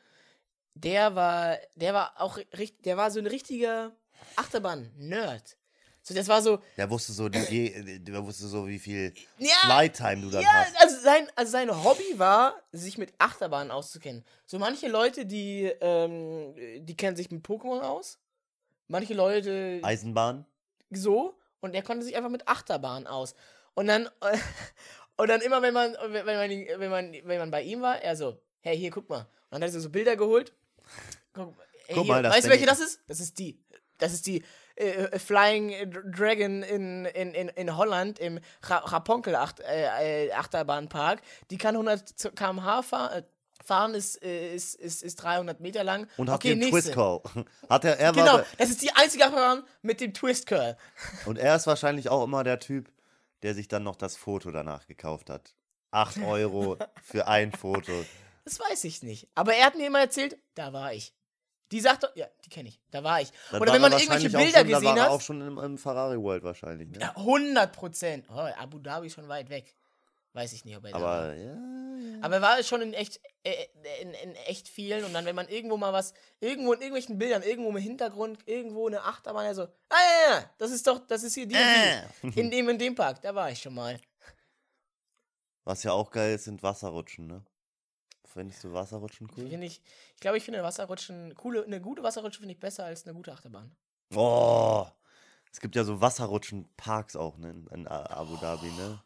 [0.74, 3.92] Der war, der war auch, richt- der war so ein richtiger
[4.36, 5.56] Achterbahn-Nerd.
[6.02, 10.22] So, das war so, Der wusste so, die, der wusste so, wie viel ja, Flytime
[10.22, 10.80] du dann ja, hast.
[10.80, 14.24] also sein, also sein Hobby war, sich mit Achterbahnen auszukennen.
[14.46, 16.54] So manche Leute, die, ähm,
[16.86, 18.18] die kennen sich mit Pokémon aus.
[18.90, 20.44] Manche Leute Eisenbahn.
[20.90, 23.34] so und er konnte sich einfach mit Achterbahn aus.
[23.74, 24.08] Und dann
[25.16, 28.16] und dann immer wenn man wenn man wenn man wenn man bei ihm war, er
[28.16, 29.20] so, hey, hier guck mal.
[29.50, 30.52] Und dann hat er so Bilder geholt.
[31.32, 31.54] Guck,
[31.86, 33.00] ey, Guck mal, das weißt du, welche das ist?
[33.06, 33.62] Das ist die.
[33.98, 34.42] Das ist die
[34.74, 41.20] äh, Flying Dragon in, in, in, in Holland im Ra Raponkel -Acht, äh, äh, Achterbahnpark.
[41.50, 43.22] Die kann 100 km/h fahr äh,
[43.64, 46.08] fahren, ist, äh, ist, ist, ist 300 Meter lang.
[46.16, 46.80] Und hat okay, den nächste.
[46.80, 47.20] Twist Call.
[47.68, 50.76] Hat er, er Genau, war, das ist die einzige Achterbahn mit dem Twist Curl.
[51.26, 52.90] und er ist wahrscheinlich auch immer der Typ,
[53.42, 55.54] der sich dann noch das Foto danach gekauft hat.
[55.92, 57.92] 8 Euro für ein Foto.
[58.42, 59.28] Das weiß ich nicht.
[59.34, 61.14] Aber er hat mir immer erzählt, da war ich.
[61.70, 63.30] Die sagt doch, ja, die kenne ich, da war ich.
[63.50, 65.22] Dann Oder war wenn man irgendwelche Bilder schon, da gesehen war er auch hat.
[65.22, 66.88] schon im, im Ferrari World wahrscheinlich.
[66.88, 66.98] Ne?
[67.00, 68.26] Ja, 100 Prozent.
[68.28, 69.76] Oh, Abu Dhabi ist schon weit weg.
[70.32, 71.18] Weiß ich nicht, ob er da war.
[71.18, 71.89] Aber ja, ja.
[72.22, 73.66] Aber er war schon in echt, äh,
[74.00, 75.04] in, in echt vielen.
[75.04, 78.86] Und dann, wenn man irgendwo mal was, irgendwo in irgendwelchen Bildern, irgendwo im Hintergrund, irgendwo
[78.86, 82.32] eine Achterbahn, er so, ah ja, ja, das ist doch, das ist hier die, und
[82.34, 82.40] die.
[82.40, 84.00] In dem, in dem Park, da war ich schon mal.
[85.64, 87.44] Was ja auch geil ist, sind Wasserrutschen, ne?
[88.24, 89.48] Findest du Wasserrutschen cool?
[89.48, 89.82] Finde ich,
[90.14, 93.32] ich glaube, ich finde Wasserrutschen, coole, eine gute Wasserrutsche finde ich besser als eine gute
[93.32, 93.74] Achterbahn.
[94.14, 94.86] Oh!
[95.52, 97.50] Es gibt ja so Wasserrutschenparks auch, ne?
[97.50, 99.02] In, in Abu Dhabi, ne?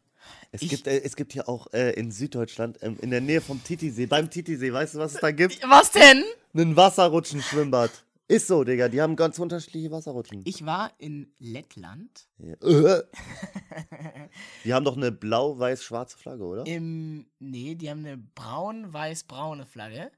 [0.51, 3.41] Es Ich- gibt, äh, es gibt hier auch äh, in Süddeutschland, ähm, in der Nähe
[3.41, 5.61] vom Titisee, beim Titisee, weißt du, was es da gibt?
[5.69, 6.23] Was denn?
[6.53, 7.91] Ein Wasserrutschenschwimmbad.
[8.27, 10.41] Ist so, Digga, die haben ganz unterschiedliche Wasserrutschen.
[10.45, 12.27] Ich war in Lettland.
[12.39, 12.53] Ja.
[12.67, 13.03] Äh.
[14.63, 16.65] Die haben doch eine blau-weiß-schwarze Flagge, oder?
[16.65, 20.11] Im, nee, die haben eine braun-weiß-braune Flagge.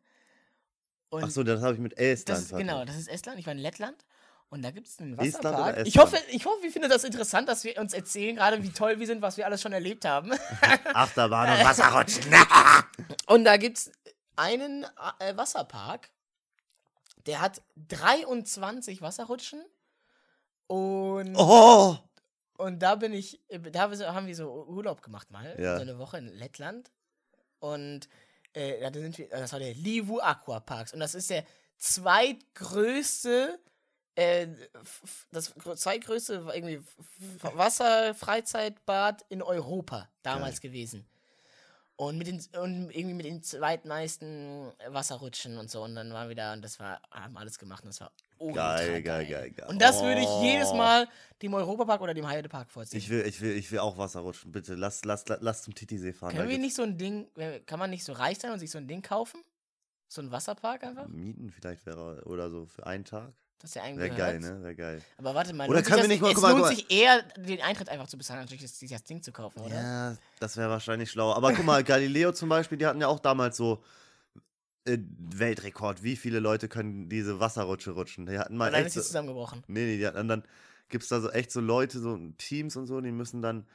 [1.09, 2.39] Und Achso, das habe ich mit Estland.
[2.39, 3.39] das ist, genau, das ist Estland.
[3.39, 4.05] Ich war in Lettland.
[4.49, 5.85] Und da gibt es einen Wasserpark.
[5.85, 8.97] Ich hoffe, ich hoffe, ihr findet das interessant, dass wir uns erzählen, gerade wie toll
[8.99, 10.31] wir sind, was wir alles schon erlebt haben.
[10.93, 12.33] Achterbahn und Wasserrutschen.
[13.27, 13.91] Und da gibt es
[14.37, 14.85] einen
[15.19, 16.09] äh, Wasserpark,
[17.25, 19.61] der hat 23 Wasserrutschen.
[20.67, 21.97] Und, Oh!
[22.57, 25.75] und da bin ich, da haben wir so Urlaub gemacht mal, Ja.
[25.75, 26.89] so eine Woche in Lettland.
[27.59, 28.07] Und
[28.53, 30.93] äh, da sind wir, das war der Livu Aquaparks.
[30.93, 31.43] Und das ist der
[31.77, 33.59] zweitgrößte
[34.17, 34.47] äh,
[35.31, 36.81] das zweitgrößte war irgendwie
[37.41, 41.05] Wasserfreizeitbad in Europa damals gewesen.
[41.95, 45.83] Und mit den und irgendwie mit den zweitmeisten Wasserrutschen und so.
[45.83, 48.77] Und dann waren wir da und das war, haben alles gemacht und das war ultra
[48.77, 49.67] Geil, geil, geil, geil.
[49.69, 50.75] Und das würde ich jedes Oh.
[50.75, 51.07] Mal
[51.41, 52.99] dem Europapark oder dem Heidepark vorziehen.
[52.99, 54.51] Ich will, ich will, ich will auch Wasser rutschen.
[54.51, 56.35] Bitte, lass, lass, lass, zum Titisee fahren.
[56.35, 57.27] Können wir nicht so ein Ding,
[57.65, 59.41] kann man nicht so reich sein und sich so ein Ding kaufen?
[60.07, 61.07] So ein Wasserpark einfach?
[61.07, 63.33] Mieten vielleicht wäre oder so für einen Tag.
[63.59, 64.61] Das ist ja eigentlich Wäre geil, ne?
[64.61, 65.01] Wäre geil.
[65.17, 66.75] Aber warte mal, Oder lohnt können wir nicht mal- das, guck es mal, lohnt guck
[66.75, 69.73] sich eher, den Eintritt einfach zu bezahlen, natürlich das, das Ding zu kaufen, oder?
[69.73, 71.35] Ja, das wäre wahrscheinlich schlauer.
[71.35, 73.83] Aber guck mal, Galileo zum Beispiel, die hatten ja auch damals so
[74.85, 76.03] äh, Weltrekord.
[76.03, 78.25] Wie viele Leute können diese Wasserrutsche rutschen?
[78.27, 79.63] Die hatten mal Und dann echt ist sie zusammengebrochen.
[79.67, 80.43] Nee, nee, die hatten dann
[80.89, 83.65] gibt es da so echt so Leute, so Teams und so, die müssen dann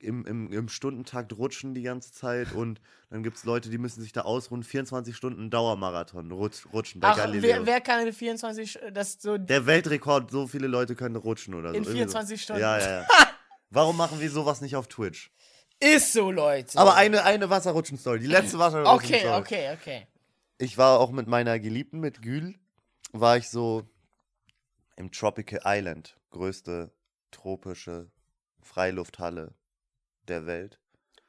[0.00, 2.80] im, im, im Stundentakt rutschen die ganze Zeit und
[3.10, 7.08] dann gibt es Leute, die müssen sich da ausruhen, 24 Stunden Dauermarathon rutsch, rutschen bei
[7.08, 7.56] Ach, Galileo.
[7.60, 11.54] wer, wer kann in 24, Sch- das so, Der Weltrekord, so viele Leute können rutschen
[11.54, 11.76] oder so.
[11.76, 12.42] In irgendwie 24 so.
[12.44, 12.60] Stunden.
[12.62, 13.06] Ja, ja, ja.
[13.70, 15.30] Warum machen wir sowas nicht auf Twitch?
[15.80, 16.76] ist so, Leute.
[16.76, 19.40] Aber eine, eine Wasserrutschen-Story, die letzte Wasserrutschen-Story.
[19.40, 20.06] Okay, okay, okay.
[20.58, 22.56] Ich war auch mit meiner Geliebten, mit Gül,
[23.12, 23.88] war ich so
[24.96, 26.90] im Tropical Island, größte
[27.30, 28.10] tropische
[28.60, 29.54] Freilufthalle
[30.28, 30.78] der Welt.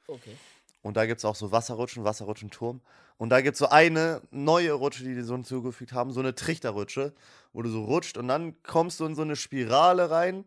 [0.07, 0.35] Okay.
[0.81, 2.81] Und da gibt es auch so Wasserrutschen, Wasserrutschenturm.
[3.17, 6.35] Und da gibt es so eine neue Rutsche, die die so hinzugefügt haben, so eine
[6.35, 7.13] Trichterrutsche,
[7.51, 10.45] wo du so rutscht und dann kommst du in so eine Spirale rein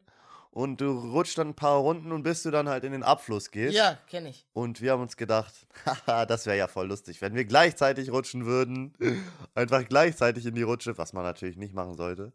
[0.53, 3.51] und du rutscht dann ein paar Runden und bis du dann halt in den Abfluss
[3.51, 3.75] gehst.
[3.75, 4.47] Ja, kenne ich.
[4.55, 5.53] Und wir haben uns gedacht,
[5.87, 8.95] haha, das wäre ja voll lustig, wenn wir gleichzeitig rutschen würden.
[9.55, 12.33] Einfach gleichzeitig in die Rutsche, was man natürlich nicht machen sollte.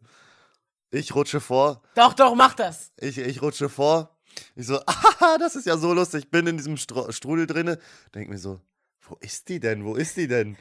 [0.92, 2.92] Ich rutsche vor, Doch, doch, mach das.
[2.98, 4.17] ich, ich rutsche vor.
[4.56, 6.30] Ich so, ah, das ist ja so lustig.
[6.32, 7.80] Bin in diesem Stru Strudel drinne.
[8.14, 8.60] Denk mir so,
[9.08, 9.86] wo ist die denn?
[9.86, 10.58] Wo ist die denn?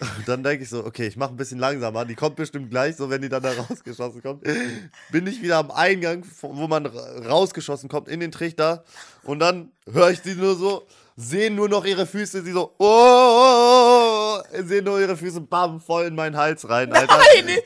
[0.00, 2.04] Und dann denke ich so, okay, ich mache ein bisschen langsamer.
[2.04, 4.42] Die kommt bestimmt gleich, so wenn die dann da rausgeschossen kommt.
[5.12, 8.84] Bin ich wieder am Eingang, wo man ra- rausgeschossen kommt, in den Trichter.
[9.22, 10.86] Und dann höre ich sie nur so,
[11.16, 13.71] sehe nur noch ihre Füße, sie so, oh, oh, oh,
[14.64, 17.18] sehe nur ihre Füße, bam, voll in meinen Hals rein, Alter.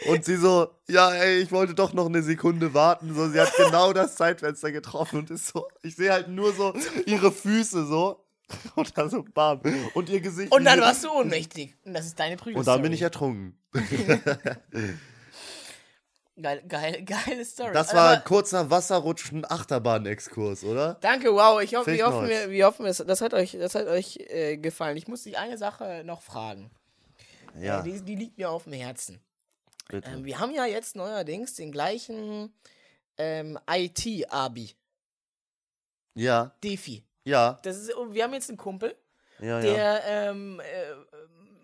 [0.08, 3.14] Und sie so, ja, ey, ich wollte doch noch eine Sekunde warten.
[3.14, 6.74] So, sie hat genau das Zeitfenster getroffen und ist so, ich sehe halt nur so
[7.06, 8.22] ihre Füße so.
[8.76, 9.60] Und dann so, bam.
[9.94, 10.52] Und ihr Gesicht.
[10.52, 11.74] Und dann warst du ohnmächtig.
[11.84, 12.58] Und das ist deine Prügel.
[12.58, 13.58] Und dann bin ich ertrunken.
[16.40, 17.72] Geil, geil, geile Story.
[17.72, 20.94] Das war Aber ein kurzer Wasserrutschen-Achterbahn-Exkurs, oder?
[21.00, 21.60] Danke, wow.
[21.62, 24.56] Ich hoffe, wir hoffen, wir, wir hoffen es, das hat euch, das hat euch äh,
[24.58, 24.96] gefallen.
[24.96, 26.70] Ich muss dich eine Sache noch fragen.
[27.58, 29.20] Ja, Äh, die, die liegt mir auf dem Herzen.
[29.90, 32.52] Ähm, wir haben ja jetzt neuerdings den gleichen
[33.16, 34.74] ähm, IT-Abi,
[36.14, 37.04] ja, Defi.
[37.24, 38.94] ja, Das ist, wir haben jetzt einen Kumpel,
[39.38, 39.60] ja, ja.
[39.60, 40.92] der ähm, äh,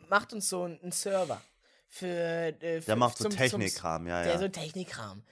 [0.08, 1.42] macht uns so einen Server
[1.92, 4.38] für, äh, für Der macht so Technikkram, ja, Der ja.
[4.38, 5.22] so Technikkram.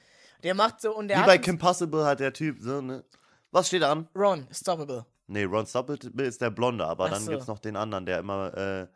[0.42, 3.02] Der macht so und der Wie bei Kim Possible hat der Typ so, ne?
[3.50, 4.08] Was steht an?
[4.14, 5.06] Ron, Stoppable.
[5.26, 7.30] Nee, Ron Stopple ist der Blonde, aber Ach dann so.
[7.30, 8.86] gibt's noch den anderen, der immer äh,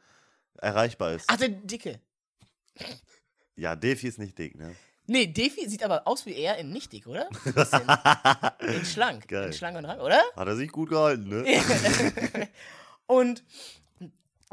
[0.58, 1.24] erreichbar ist.
[1.28, 2.00] Ach, der Dicke.
[3.56, 4.74] Ja, Defi ist nicht dick, ne?
[5.06, 7.28] Nee, Defi sieht aber aus wie er in nicht dick, oder?
[7.44, 7.82] Bisschen
[8.60, 9.28] in schlank.
[9.28, 9.46] Geil.
[9.46, 10.20] In schlank und rank, oder?
[10.36, 11.44] Hat er sich gut gehalten, ne?
[13.06, 13.44] und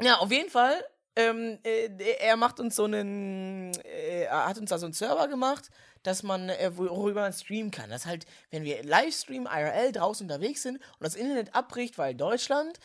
[0.00, 0.82] ja, auf jeden Fall,
[1.16, 1.88] ähm, äh,
[2.20, 5.70] er macht uns so einen, äh, er hat uns da so einen Server gemacht,
[6.02, 7.90] dass man, äh, worüber man streamen kann.
[7.90, 12.78] Das halt, wenn wir Livestream IRL draußen unterwegs sind und das Internet abbricht, weil Deutschland,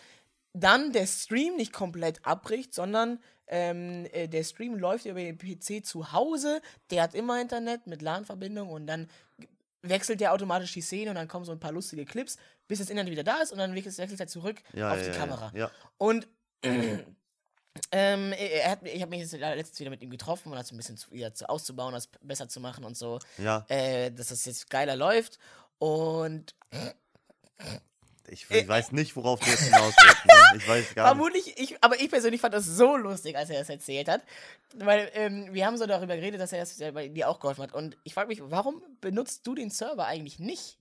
[0.53, 5.85] dann der Stream nicht komplett abbricht, sondern ähm, äh, der Stream läuft über den PC
[5.85, 9.07] zu Hause, der hat immer Internet mit LAN-Verbindung und dann
[9.83, 12.89] wechselt der automatisch die Szene und dann kommen so ein paar lustige Clips, bis das
[12.89, 15.51] Internet wieder da ist und dann wechselt er zurück Ja, auf ja, die ja, Kamera.
[15.97, 16.27] Und
[17.91, 20.77] ähm, er hat, ich habe mich jetzt letztens wieder mit ihm getroffen, um das ein
[20.77, 24.45] bisschen zu, wieder zu, auszubauen, das besser zu machen und so, Ja, äh, dass das
[24.45, 25.39] jetzt geiler läuft.
[25.79, 26.55] Und
[28.29, 30.33] ich, ich weiß nicht, worauf du jetzt hinaus willst, ne?
[30.57, 31.15] Ich weiß gar nicht.
[31.15, 34.21] vermutlich, ich, aber ich persönlich fand das so lustig, als er das erzählt hat.
[34.75, 37.63] Weil ähm, wir haben so darüber geredet, dass er das ja bei dir auch geholfen
[37.63, 37.73] hat.
[37.73, 40.77] Und ich frage mich, warum benutzt du den Server eigentlich nicht?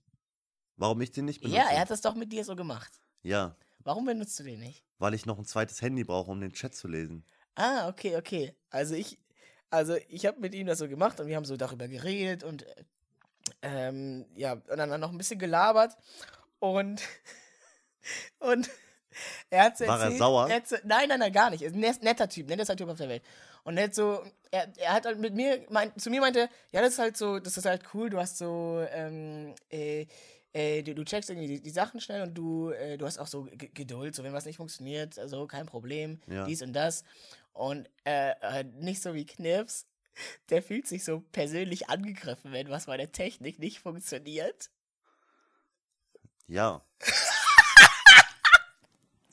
[0.75, 1.57] Warum ich den nicht benutze?
[1.57, 2.91] Ja, er hat das doch mit dir so gemacht.
[3.23, 3.55] Ja,
[3.87, 4.83] Warum benutzt du den nicht?
[4.99, 7.23] weil ich noch ein zweites Handy brauche, um den Chat zu lesen.
[7.55, 8.53] Ah, okay, okay.
[8.69, 9.17] Also ich,
[9.69, 12.63] also ich habe mit ihm das so gemacht und wir haben so darüber geredet und
[12.63, 12.83] äh,
[13.61, 15.95] ähm, ja, und dann noch ein bisschen gelabert
[16.59, 17.01] und
[18.39, 18.69] und
[19.49, 20.49] er hat War er sauer?
[20.49, 21.61] Er so, nein, nein, nein, gar nicht.
[21.61, 23.23] Er ist ein net- netter Typ, nettester Typ auf der Welt.
[23.63, 24.21] Und er hat so,
[24.51, 27.39] er, er hat halt mit mir, mein, zu mir meinte, ja, das ist halt so,
[27.39, 30.05] das ist halt cool, du hast so, ähm, äh,
[30.53, 33.27] äh, du, du checkst irgendwie die, die Sachen schnell und du, äh, du hast auch
[33.27, 36.45] so G Geduld, so wenn was nicht funktioniert, also kein Problem, Ja.
[36.45, 37.03] dies und das.
[37.53, 39.85] Und äh, äh, nicht so wie Knips.
[40.49, 44.69] der fühlt sich so persönlich angegriffen, wenn was bei der Technik nicht funktioniert.
[46.47, 46.81] Ja.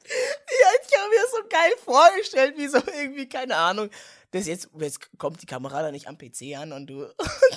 [0.07, 3.91] Ja, ich habe mir das so geil vorgestellt, wie so irgendwie, keine Ahnung.
[4.31, 7.05] Das jetzt, jetzt kommt die Kamera da nicht am PC an und du.
[7.51, 7.54] Und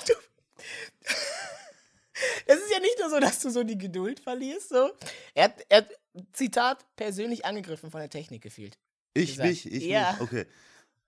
[2.78, 4.70] ja nicht nur so, dass du so die Geduld verlierst.
[4.70, 4.90] So.
[5.34, 5.88] Er, hat, er hat,
[6.32, 8.78] Zitat, persönlich angegriffen von der Technik gefühlt.
[9.14, 9.48] Ich gesagt.
[9.48, 10.12] nicht, ich Ja.
[10.12, 10.20] nicht.
[10.22, 10.46] Okay.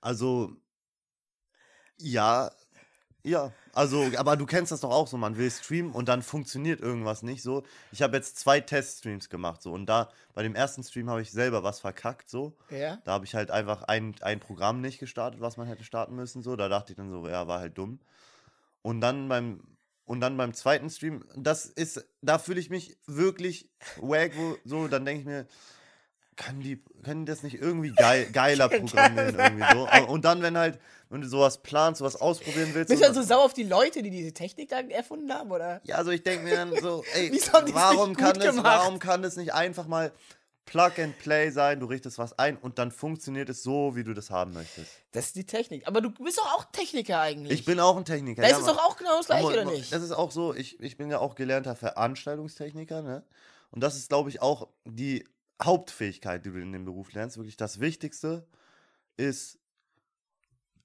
[0.00, 0.56] Also,
[1.98, 2.50] ja,
[3.22, 3.52] ja.
[3.72, 7.22] Also, aber du kennst das doch auch so, man will streamen und dann funktioniert irgendwas
[7.22, 7.62] nicht so.
[7.92, 11.30] Ich habe jetzt zwei Teststreams gemacht so und da bei dem ersten Stream habe ich
[11.30, 12.56] selber was verkackt so.
[12.70, 12.96] Ja.
[13.04, 16.42] Da habe ich halt einfach ein, ein Programm nicht gestartet, was man hätte starten müssen
[16.42, 16.56] so.
[16.56, 18.00] Da dachte ich dann so, ja, war halt dumm.
[18.82, 19.60] Und dann beim
[20.10, 24.88] und dann beim zweiten Stream, das ist, da fühle ich mich wirklich wack, wo, so,
[24.88, 25.46] dann denke ich mir,
[26.34, 29.88] können die, können die das nicht irgendwie geil, geiler programmieren irgendwie so?
[30.08, 30.80] Und dann, wenn halt,
[31.10, 32.88] wenn du sowas planst, sowas ausprobieren willst.
[32.88, 35.80] Bist du dann so sauer auf die Leute, die diese Technik da erfunden haben, oder?
[35.84, 37.30] ja, also ich denke mir dann so, ey,
[37.72, 38.64] warum kann gemacht?
[38.64, 40.10] warum kann es nicht einfach mal
[40.70, 44.14] Plug and Play sein, du richtest was ein und dann funktioniert es so, wie du
[44.14, 44.92] das haben möchtest.
[45.10, 45.88] Das ist die Technik.
[45.88, 47.52] Aber du bist doch auch Techniker eigentlich.
[47.52, 48.42] Ich bin auch ein Techniker.
[48.42, 49.92] Da ja, ist es doch auch genau das gleiche, oder nicht?
[49.92, 53.24] Das ist auch so, ich, ich bin ja auch gelernter Veranstaltungstechniker, ne?
[53.72, 55.26] Und das ist, glaube ich, auch die
[55.60, 57.36] Hauptfähigkeit, die du in dem Beruf lernst.
[57.36, 58.46] Wirklich das Wichtigste
[59.16, 59.58] ist,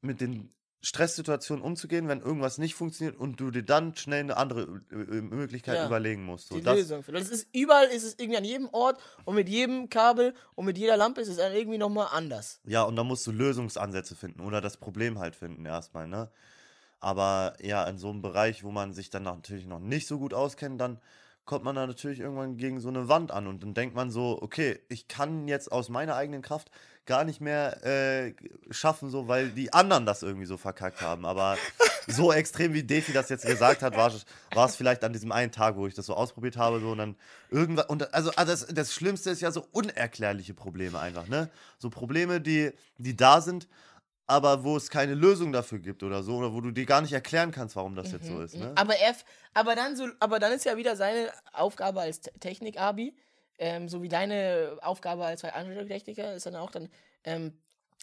[0.02, 0.52] mit den
[0.86, 5.22] Stresssituationen umzugehen, wenn irgendwas nicht funktioniert und du dir dann schnell eine andere äh, äh,
[5.22, 5.88] Möglichkeit Ja.
[5.88, 6.50] überlegen musst.
[6.50, 7.04] So, die das, Lösung.
[7.12, 10.78] Das ist überall ist es irgendwie an jedem Ort und mit jedem Kabel und mit
[10.78, 12.60] jeder Lampe ist es dann irgendwie nochmal anders.
[12.66, 16.30] Ja, und dann musst du Lösungsansätze finden oder das Problem halt finden erstmal, ne?
[17.00, 20.36] Aber ja, in so einem Bereich, wo man sich dann natürlich noch nicht so gut
[20.36, 21.00] auskennt, dann
[21.46, 24.42] kommt man da natürlich irgendwann gegen so eine Wand an und dann denkt man so,
[24.42, 26.72] okay, ich kann jetzt aus meiner eigenen Kraft
[27.06, 28.34] gar nicht mehr äh,
[28.72, 31.26] schaffen, so, weil die anderen das irgendwie so verkackt haben.
[31.26, 31.58] Aber
[32.08, 35.32] so extrem wie Defi das jetzt gesagt hat, war es war es vielleicht an diesem
[35.32, 37.16] einen Tag, wo ich das so ausprobiert habe, so und dann
[37.52, 41.50] irgendwas und also, also das, das Schlimmste ist ja so unerklärliche Probleme einfach, ne?
[41.78, 43.68] So Probleme, die die da sind,
[44.28, 47.14] aber wo es keine Lösung dafür gibt oder so oder wo du dir gar nicht
[47.14, 48.72] erklären kannst, warum das jetzt so ist, ne?
[48.76, 52.32] Aber er, f- aber dann so, aber dann ist ja wieder seine Aufgabe als Te-
[52.40, 53.16] Technik-Abi,
[53.60, 56.90] ähm, so wie deine Aufgabe als Veranstaltungstechniker ist dann auch dann
[57.24, 57.54] ähm,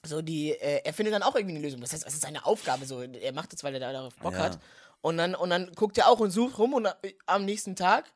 [0.04, 1.80] so die, äh, er findet dann auch irgendwie eine Lösung.
[1.80, 2.86] Das heißt, das ist seine Aufgabe.
[2.86, 4.40] So, er macht das, weil er da darauf Bock Ja.
[4.40, 4.58] hat.
[5.00, 8.12] Und dann, und dann guckt er auch und sucht rum und äh, am nächsten Tag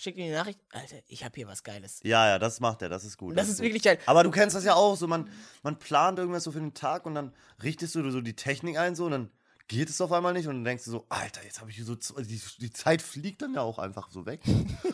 [0.00, 2.00] schickt ihm die Nachricht, Alter, ich habe hier was Geiles.
[2.02, 3.30] Ja, ja, das macht er, das ist gut.
[3.30, 3.66] Und das ist gut.
[3.66, 3.98] wirklich geil.
[4.06, 5.28] Aber du kennst das ja auch, so man,
[5.62, 7.32] man plant irgendwas so für den Tag und dann
[7.62, 9.30] richtest du so die Technik ein so und dann
[9.70, 11.94] geht es auf einmal nicht und dann denkst du so, Alter, jetzt habe ich so,
[11.94, 14.40] die, die Zeit fliegt dann ja auch einfach so weg.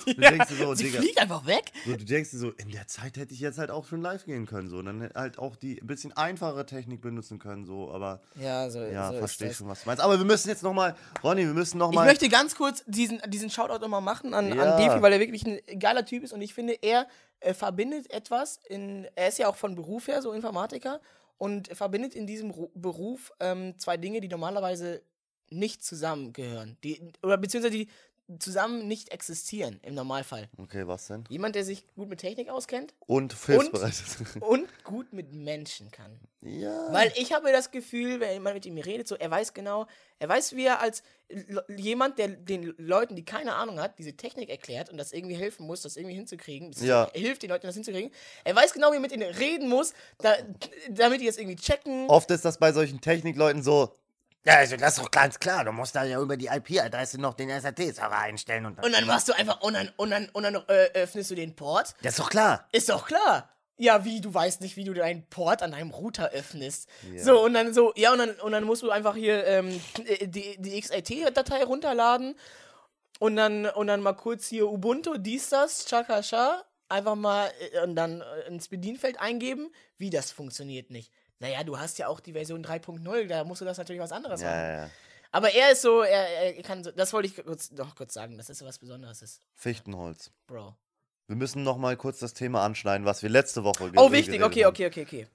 [0.06, 1.72] Du denkst dir so, Sie Digga, fliegt einfach weg.
[1.84, 4.24] so, du denkst dir so, in der Zeit hätte ich jetzt halt auch schon live
[4.24, 7.64] gehen können so und dann hätte halt auch die ein bisschen einfache Technik benutzen können
[7.64, 10.02] so, aber Ja, so, ja, so verstehe schon, was du meinst.
[10.02, 13.48] Aber wir müssen jetzt nochmal, Ronny, wir müssen Ich nochmal, möchte ganz kurz diesen, diesen
[13.50, 14.62] Shoutout nochmal machen an, Ja.
[14.74, 17.08] an Defi, weil er wirklich ein geiler Typ ist und ich finde, er
[17.40, 21.00] äh, verbindet etwas in, er ist ja auch von Beruf her so Informatiker
[21.39, 25.03] und verbindet in diesem Ru Beruf ähm, zwei Dinge, die normalerweise
[25.51, 26.76] nicht zusammengehören.
[26.82, 27.89] Die, oder beziehungsweise die
[28.40, 30.48] zusammen nicht existieren im Normalfall.
[30.58, 31.24] okay, was denn?
[31.28, 33.94] Jemand, der sich gut mit Technik auskennt Und hilfsbereit.
[34.40, 36.18] und gut mit Menschen kann.
[36.40, 36.92] ja.
[36.92, 39.86] Weil ich habe das Gefühl, wenn man mit ihm redet, so er weiß genau,
[40.18, 41.02] er weiß, wie er als
[41.76, 45.66] jemand, der den Leuten, die keine Ahnung hat, diese Technik erklärt und das irgendwie helfen
[45.66, 47.04] muss, das irgendwie hinzukriegen, Ja.
[47.12, 48.10] er hilft den Leuten, das hinzukriegen.
[48.44, 50.34] Er weiß genau, wie er mit ihnen reden muss, da,
[50.90, 52.08] damit die das irgendwie checken.
[52.08, 53.94] Oft ist das bei solchen Technikleuten so,
[54.47, 55.64] Ja, also das ist doch ganz klar.
[55.64, 59.28] Du musst da ja über die IP-Adresse noch den SAT-Server einstellen und Und dann machst
[59.28, 61.94] du einfach, und dann, und dann, und dann äh, öffnest du den Port.
[62.03, 62.68] Das ist doch klar.
[62.70, 63.49] Ist doch klar.
[63.76, 66.88] Ja, wie, du weißt nicht, wie du deinen Port an deinem Router öffnest.
[67.16, 69.80] So, und dann so, ja, und dann, und dann musst du einfach hier ähm,
[70.22, 72.36] die, die XIT-Datei runterladen
[73.18, 77.97] und dann, und dann mal kurz hier Ubuntu, dies, das, Chakasha, einfach mal äh, und
[77.97, 81.12] dann äh, ins Bedienfeld eingeben, wie das funktioniert nicht.
[81.39, 84.41] Naja, du hast ja auch die Version 3.0, da musst du das natürlich was anderes
[84.41, 84.70] ja, machen.
[84.70, 84.91] ja.
[85.32, 88.39] Aber er ist so, er, er kann so, das wollte ich kurz, noch kurz sagen,
[88.39, 90.30] das so was Besonderes ist, Fichtenholz.
[90.47, 90.74] Bro.
[91.26, 94.64] Wir müssen noch mal kurz das Thema anschneiden, was wir letzte Woche Oh, wichtig, okay,
[94.64, 94.70] haben.
[94.70, 95.26] okay, okay, okay.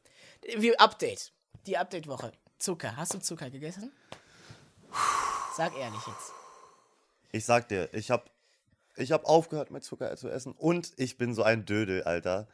[0.58, 1.34] Wir Update.
[1.68, 2.32] Die Update-Woche.
[2.58, 2.95] Zucker.
[2.95, 3.91] Hast du Zucker gegessen?
[5.56, 6.32] Sag ehrlich jetzt.
[7.32, 8.32] Ich sag dir, ich hab,
[8.95, 12.47] ich hab aufgehört mit Zucker zu essen und ich bin so ein Dödel, Alter.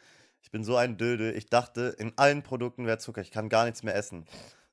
[0.47, 1.35] Ich bin so ein Dödel.
[1.35, 3.19] Ich dachte, in allen Produkten wäre Zucker.
[3.19, 4.25] Ich kann gar nichts mehr essen,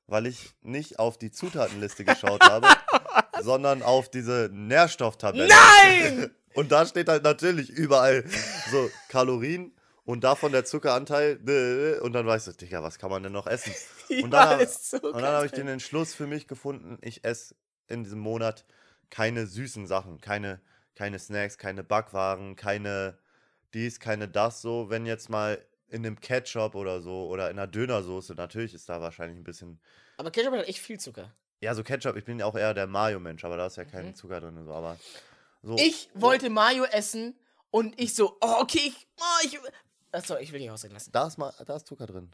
[0.07, 2.69] weil ich nicht auf die Zutatenliste geschaut habe,
[3.41, 5.49] sondern auf diese Nährstofftabelle.
[5.49, 6.31] Nein!
[6.53, 8.23] Und da steht halt natürlich überall
[8.71, 9.73] so Kalorien
[10.05, 13.73] Und davon der Zuckeranteil, und dann weißt du, Digga, was kann man denn noch essen?
[14.23, 17.53] Und dann, und dann habe ich den Entschluss für mich gefunden, ich esse
[17.89, 18.63] in diesem Monat
[19.09, 20.61] keine süßen Sachen, keine,
[20.95, 23.17] keine Snacks, keine Backwaren, keine
[23.75, 24.89] dies, keine das so.
[24.89, 28.99] Wenn jetzt mal in einem Ketchup oder so oder in einer Dönersoße, natürlich ist da
[29.01, 29.79] wahrscheinlich ein bisschen,
[30.17, 31.31] Aber Ketchup hat echt viel Zucker.
[31.61, 34.07] ja, so Ketchup, ich bin ja auch eher der Mayo-Mensch, aber da ist ja kein
[34.07, 34.15] Mhm.
[34.15, 34.97] Zucker drin und so, aber
[35.61, 35.75] so.
[35.77, 37.35] Ich wollte Mayo essen
[37.69, 39.59] und ich so, oh, okay, ich, oh, ich.
[40.11, 41.11] Achso, ich will nicht ausreden lassen.
[41.11, 42.31] Da ist, mal, da ist Zucker drin.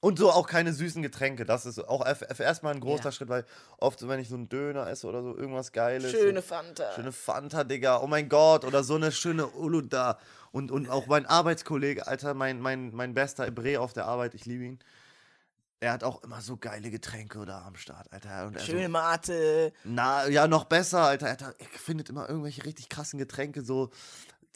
[0.00, 1.44] Und so auch keine süßen Getränke.
[1.44, 3.12] Das ist auch erstmal ein großer Ja.
[3.12, 3.44] Schritt, weil
[3.78, 6.12] oft, wenn ich so einen Döner esse oder so, irgendwas Geiles.
[6.12, 6.92] Schöne Fanta.
[6.94, 8.00] schöne Fanta, Digga.
[8.00, 8.64] Oh mein Gott.
[8.64, 10.18] Oder so eine schöne Uluda.
[10.52, 14.46] Und, und auch mein Arbeitskollege, Alter, mein, mein, mein bester Ebre auf der Arbeit, ich
[14.46, 14.78] liebe ihn.
[15.80, 18.46] Er hat auch immer so geile Getränke da am Start, Alter.
[18.46, 19.72] Und er so, Schöne Mate.
[19.84, 21.26] na, ja, noch besser, Alter.
[21.26, 23.90] Er, hat, er findet immer irgendwelche richtig krassen Getränke, so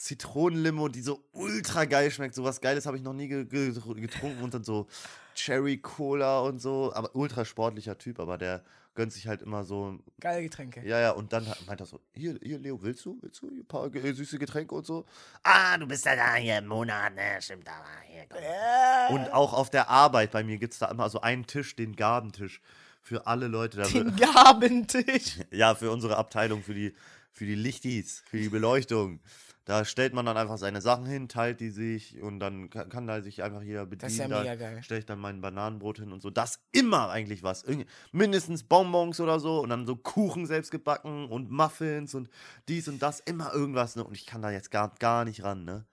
[0.03, 2.35] Zitronenlimo, die so ultra geil schmeckt.
[2.35, 4.43] Sowas Geiles habe ich noch nie ge ge getrunken.
[4.43, 4.87] Und dann so
[5.33, 6.91] Cherry Cola und so.
[6.93, 9.97] Aber ultra sportlicher Typ, aber der gönnt sich halt immer so.
[10.19, 10.85] Geile Getränke.
[10.85, 13.17] Ja, ja, und dann meint er so: Hier, hier Leo, willst du?
[13.21, 15.05] Willst du ein paar ge süße Getränke und so?
[15.41, 17.39] Ah, du bist ja da hier im Monat, ne?
[17.39, 18.23] Stimmt, aber hier.
[18.23, 21.77] Äh, Und auch auf der Arbeit bei mir gibt es da immer so einen Tisch,
[21.77, 22.59] den Gabentisch.
[23.01, 23.77] Für alle Leute.
[23.77, 25.39] Da den Gabentisch.
[25.51, 26.93] Ja, für unsere Abteilung, für die,
[27.31, 29.21] für die Lichtis, für die Beleuchtung.
[29.65, 33.07] Da stellt man dann einfach seine Sachen hin, teilt die sich und dann kann, kann
[33.07, 34.01] da sich einfach jeder bedienen.
[34.01, 34.83] Das ist ja mega geil.
[34.83, 36.29] stelle ich dann mein Bananenbrot hin und so.
[36.29, 37.63] Das immer eigentlich was.
[37.63, 42.29] Irgend, mindestens Bonbons oder so und dann so Kuchen selbst gebacken und Muffins und
[42.67, 43.21] dies und das.
[43.21, 43.95] Immer irgendwas.
[43.95, 44.03] Ne?
[44.03, 45.63] Und ich kann da jetzt gar, gar nicht ran.
[45.63, 45.85] Ne?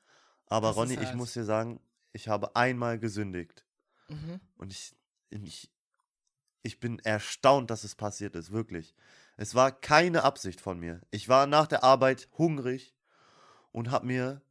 [0.46, 1.16] Aber Das Ronny, ich hart.
[1.16, 1.78] muss dir sagen,
[2.12, 3.64] ich habe einmal gesündigt.
[4.08, 4.40] Mhm.
[4.56, 4.96] Und ich,
[5.30, 5.70] ich,
[6.62, 8.96] ich bin erstaunt, dass es passiert ist, wirklich.
[9.36, 11.00] Es war keine Absicht von mir.
[11.12, 12.96] Ich war nach der Arbeit hungrig
[13.72, 14.42] und habe mir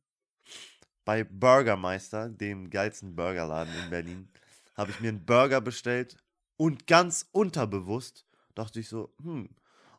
[1.05, 4.30] bei Burgermeister, dem geilsten Burgerladen in Berlin,
[4.76, 6.17] habe ich mir einen Burger bestellt
[6.57, 9.49] und ganz unterbewusst dachte ich so, hm,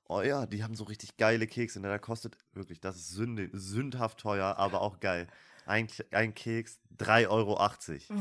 [0.08, 1.80] oh ja, die haben so richtig geile Kekse.
[1.80, 1.88] Ne?
[1.88, 5.26] Der kostet wirklich, das ist sünde, sündhaft teuer, aber auch geil.
[5.66, 7.58] Ein, ein Keks 3,80 Euro.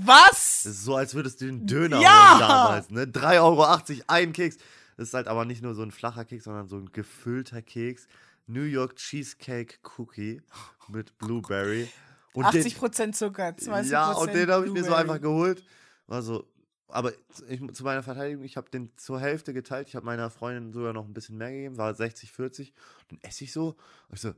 [0.05, 0.61] Was?
[0.63, 2.31] Das ist so, als würdest du einen Döner Ja!
[2.31, 3.03] holen damals, ne?
[3.05, 4.57] 3,80 Euro, ein Keks.
[4.97, 8.07] Das ist halt aber nicht nur so ein flacher Keks, sondern so ein gefüllter Keks.
[8.49, 10.41] New York Cheesecake Cookie
[10.87, 11.89] mit Blueberry.
[12.33, 15.63] Und 80% Zucker, 20% den, Ja, und den habe ich mir so einfach geholt.
[16.07, 16.47] War so,
[16.87, 17.13] aber
[17.47, 19.87] ich, zu meiner Verteidigung, ich habe den zur Hälfte geteilt.
[19.87, 22.73] Ich habe meiner Freundin sogar noch ein bisschen mehr gegeben, war 60, 40.
[23.09, 23.75] Dann esse ich so.
[24.11, 24.33] Ich so,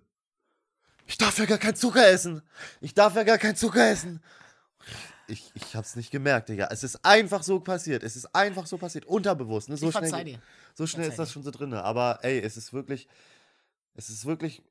[1.06, 2.42] ich darf ja gar keinen Zucker essen.
[2.80, 4.22] Ich darf ja gar keinen Zucker essen.
[5.28, 6.68] Ich, ich hab's nicht gemerkt, Digga.
[6.72, 8.04] Es ist einfach so passiert.
[8.04, 9.06] Es ist einfach so passiert.
[9.06, 9.70] Unterbewusst.
[9.70, 9.78] Ne?
[9.78, 10.42] So Ich schnell, dir.
[10.74, 11.74] so schnell ist das schon so drin.
[11.74, 13.08] Aber ey, es ist wirklich.
[13.94, 14.64] Es ist wirklich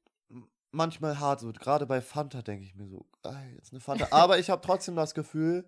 [0.71, 1.41] manchmal hart.
[1.41, 4.09] So, gerade bei Fanta denke ich mir so, ey, jetzt eine Fanta.
[4.11, 5.64] Aber ich habe trotzdem das Gefühl,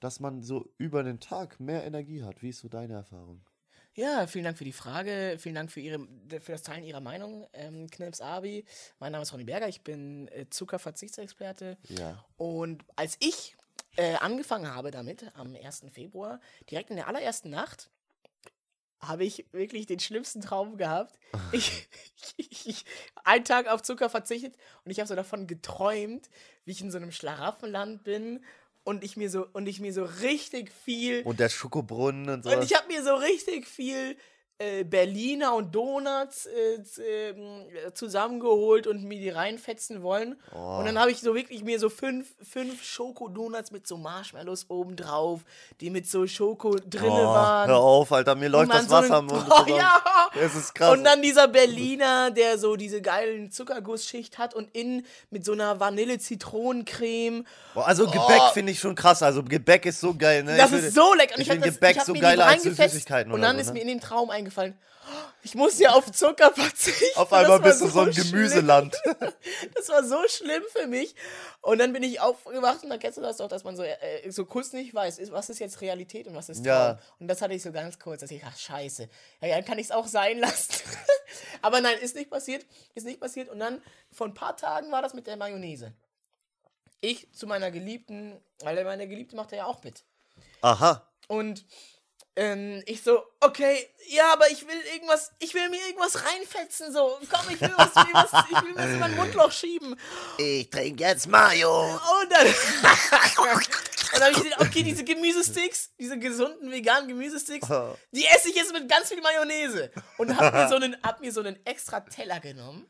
[0.00, 2.42] dass man so über den Tag mehr Energie hat.
[2.42, 3.42] Wie ist so deine Erfahrung?
[3.94, 5.36] Ja, vielen Dank für die Frage.
[5.38, 6.06] Vielen Dank für, ihre,
[6.40, 8.66] für das Teilen Ihrer Meinung, ähm, Knips Abi.
[8.98, 9.68] Mein Name ist Ronny Berger.
[9.68, 11.78] Ich bin äh, Zuckerverzichtsexperte.
[11.88, 12.22] Ja.
[12.36, 13.56] Und als ich
[13.96, 15.86] äh, angefangen habe damit, am 1.
[15.90, 16.40] Februar,
[16.70, 17.88] direkt in der allerersten Nacht,
[19.00, 21.18] habe ich wirklich den schlimmsten Traum gehabt.
[21.52, 21.88] Ich,
[22.36, 22.84] ich, ich,
[23.24, 26.28] einen Tag auf Zucker verzichtet und ich habe so davon geträumt,
[26.64, 28.42] wie ich in so einem Schlaraffenland bin
[28.84, 32.50] und ich mir so und ich mir so richtig viel Und der Schokobrunnen und so.
[32.50, 34.16] und ich habe mir so richtig viel
[34.58, 36.78] äh, Berliner und Donuts äh,
[37.30, 40.36] ähm, zusammengeholt und mir die reinfetzen wollen.
[40.54, 40.78] Oh.
[40.78, 44.96] Und dann habe ich so wirklich mir so fünf, fünf Schokodonuts mit so Marshmallows oben
[44.96, 45.40] drauf,
[45.80, 47.68] die mit so Schoko drinne oh, waren.
[47.68, 48.34] hör auf, Alter.
[48.34, 49.46] Mir läuft das so einen- Wasser am Mund.
[49.50, 50.02] Oh, ja!
[50.40, 50.96] Es ist krass.
[50.96, 55.78] Und dann dieser Berliner, der so diese geilen Zuckergussschicht hat und innen mit so einer
[55.80, 57.44] Vanille-Zitronencreme.
[57.74, 58.52] Boah, also Gebäck Oh.
[58.52, 59.22] finde ich schon krass.
[59.22, 60.56] Also Gebäck ist so geil, ne?
[60.56, 61.34] Das Ich ist so lecker.
[61.36, 63.66] Und ich hab finde das- Gebäck hab so geiler als Süßigkeiten Und dann so, ist
[63.68, 63.72] ne?
[63.74, 64.78] mir in den Traum eingefallen,
[65.42, 67.16] ich muss ja auf Zucker verzichten.
[67.16, 68.32] Auf einmal bist du so ein schlimm.
[68.32, 68.96] Gemüseland.
[69.74, 71.14] Das war so schlimm für mich.
[71.60, 74.30] Und dann bin ich aufgewacht und dann kennst du das doch, dass man so, äh,
[74.30, 76.66] so kurz nicht weiß, was ist jetzt Realität und was ist Traum.
[76.66, 76.98] Ja.
[77.20, 79.08] Und das hatte ich so ganz kurz, dass ich, ach scheiße,
[79.40, 80.82] ja, dann kann ich es auch sein lassen.
[81.62, 83.48] Aber nein, ist nicht passiert, ist nicht passiert.
[83.48, 85.92] Und dann vor ein paar Tagen war das mit der Mayonnaise.
[87.00, 90.02] Ich zu meiner Geliebten, weil meine Geliebte macht ja auch mit.
[90.62, 91.06] Aha.
[91.28, 91.64] Und
[92.36, 97.18] ähm, ich so, okay, ja, aber ich will irgendwas, ich will mir irgendwas reinfetzen, so.
[97.30, 99.98] Komm, ich will was, ich will was, ich will was in mein Mundloch schieben.
[100.38, 101.94] Ich trinke jetzt Mayo.
[101.94, 102.46] Und dann,
[102.82, 107.68] dann habe ich gesehen, okay, diese Gemüsesticks, diese gesunden veganen Gemüsesticks,
[108.12, 109.90] die esse ich jetzt mit ganz viel Mayonnaise.
[110.18, 112.86] Und hab mir so einen, hab mir so einen extra Teller genommen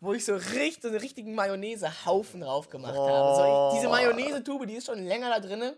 [0.00, 3.34] wo ich so richtig, so einen richtigen Mayonnaise-Haufen drauf gemacht habe.
[3.36, 5.72] So, ich, diese Mayonnaise-Tube, die ist schon länger da drin.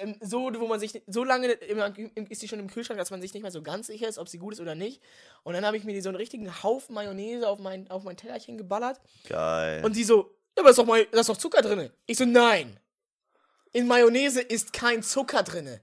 [0.00, 1.92] Ähm, so, wo man sich, so lange immer,
[2.28, 4.28] ist die schon im Kühlschrank, dass man sich nicht mehr so ganz sicher ist, ob
[4.28, 5.02] sie gut ist oder nicht.
[5.42, 8.16] Und dann habe ich mir die, so einen richtigen Haufen Mayonnaise auf mein, auf mein
[8.16, 9.00] Tellerchen geballert.
[9.28, 9.84] Geil.
[9.84, 11.90] Und sie so, ja, aber da ist doch, May- da ist doch Zucker drin.
[12.06, 12.80] Ich so, nein.
[13.72, 15.78] In Mayonnaise ist kein Zucker drin.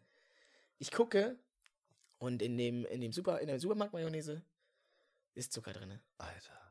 [0.79, 1.37] Ich gucke
[2.17, 4.41] und in dem, in dem Super, in der Supermarkt-Mayonnaise
[5.35, 5.99] ist Zucker drin.
[6.17, 6.64] Alter.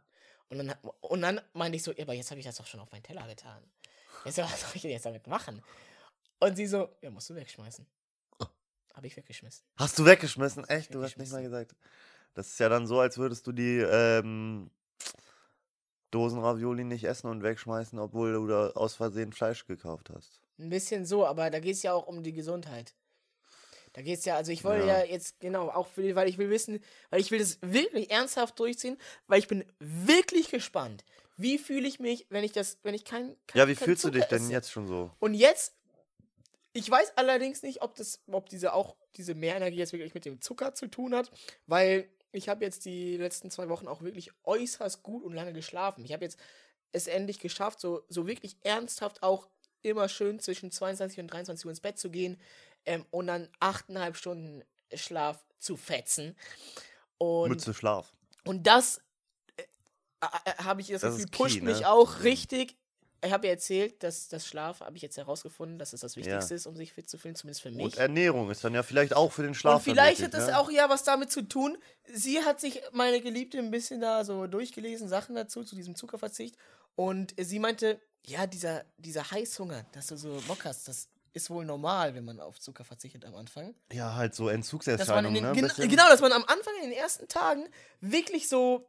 [0.48, 2.90] Und dann, und dann meinte ich so, aber jetzt habe ich das doch schon auf
[2.92, 3.62] meinen Teller getan.
[4.24, 5.62] Jetzt, was soll ich denn jetzt damit machen?
[6.40, 7.86] Und sie so, ja, musst du wegschmeißen.
[8.94, 9.64] Habe ich weggeschmissen.
[9.76, 10.68] Hast du weggeschmissen?
[10.68, 10.94] Echt?
[10.94, 11.74] Du hast nicht mal gesagt.
[12.34, 14.70] Das ist ja dann so, als würdest du die ähm,
[16.10, 20.40] Dosen Ravioli nicht essen und wegschmeißen, obwohl du da aus Versehen Fleisch gekauft hast.
[20.58, 22.94] Ein bisschen so, aber da geht es ja auch um die Gesundheit.
[23.94, 24.98] Da geht es ja, also ich wollte Ja.
[24.98, 25.04] ja.
[25.04, 26.80] jetzt, genau, auch für, weil ich will wissen,
[27.10, 28.98] weil ich will das wirklich ernsthaft durchziehen,
[29.28, 31.04] weil ich bin wirklich gespannt.
[31.36, 34.04] Wie fühle ich mich, wenn ich das, wenn ich kein, kein Ja, wie kein fühlst
[34.04, 34.52] du dich Zucker denn esse?
[34.52, 35.10] jetzt schon so?
[35.20, 35.74] Und jetzt,
[36.72, 40.40] ich weiß allerdings nicht, ob das, ob diese auch, diese Mehrenergie jetzt wirklich mit dem
[40.40, 41.30] Zucker zu tun hat,
[41.66, 46.04] weil ich habe jetzt die letzten zwei Wochen auch wirklich äußerst gut und lange geschlafen.
[46.04, 46.38] Ich habe jetzt
[46.90, 49.48] es endlich geschafft, so, so wirklich ernsthaft auch
[49.82, 52.40] immer schön zwischen 22 und 23 Uhr ins Bett zu gehen
[52.86, 54.62] ähm, und dann achteinhalb Stunden
[54.94, 56.36] Schlaf zu fetzen.
[57.18, 58.12] Und Mütze Schlaf.
[58.44, 59.00] und das
[59.56, 59.62] äh,
[60.44, 61.88] äh, habe ich das, Das Gefühl, key, pusht mich ne?
[61.88, 62.76] auch richtig.
[63.24, 66.52] Ich habe ja erzählt, dass das Schlaf, habe ich jetzt herausgefunden, dass es das Wichtigste
[66.52, 66.56] Ja.
[66.56, 67.82] ist, um sich fit zu fühlen, zumindest für mich.
[67.82, 69.76] Und Ernährung ist dann ja vielleicht auch für den Schlaf.
[69.76, 70.58] Und vielleicht hat das ne?
[70.58, 71.78] auch ja was damit zu tun.
[72.12, 76.58] Sie hat sich, meine Geliebte, ein bisschen da so durchgelesen, Sachen dazu, zu diesem Zuckerverzicht.
[76.96, 81.64] Und sie meinte, ja, dieser, dieser Heißhunger, dass du so Bock hast, das ist wohl
[81.64, 83.74] normal, wenn man auf Zucker verzichtet am Anfang.
[83.92, 85.52] Ja, halt so Entzugserscheinungen, den, ne?
[85.52, 87.68] gen Bisschen- genau, dass man am Anfang in den ersten Tagen
[88.00, 88.86] wirklich so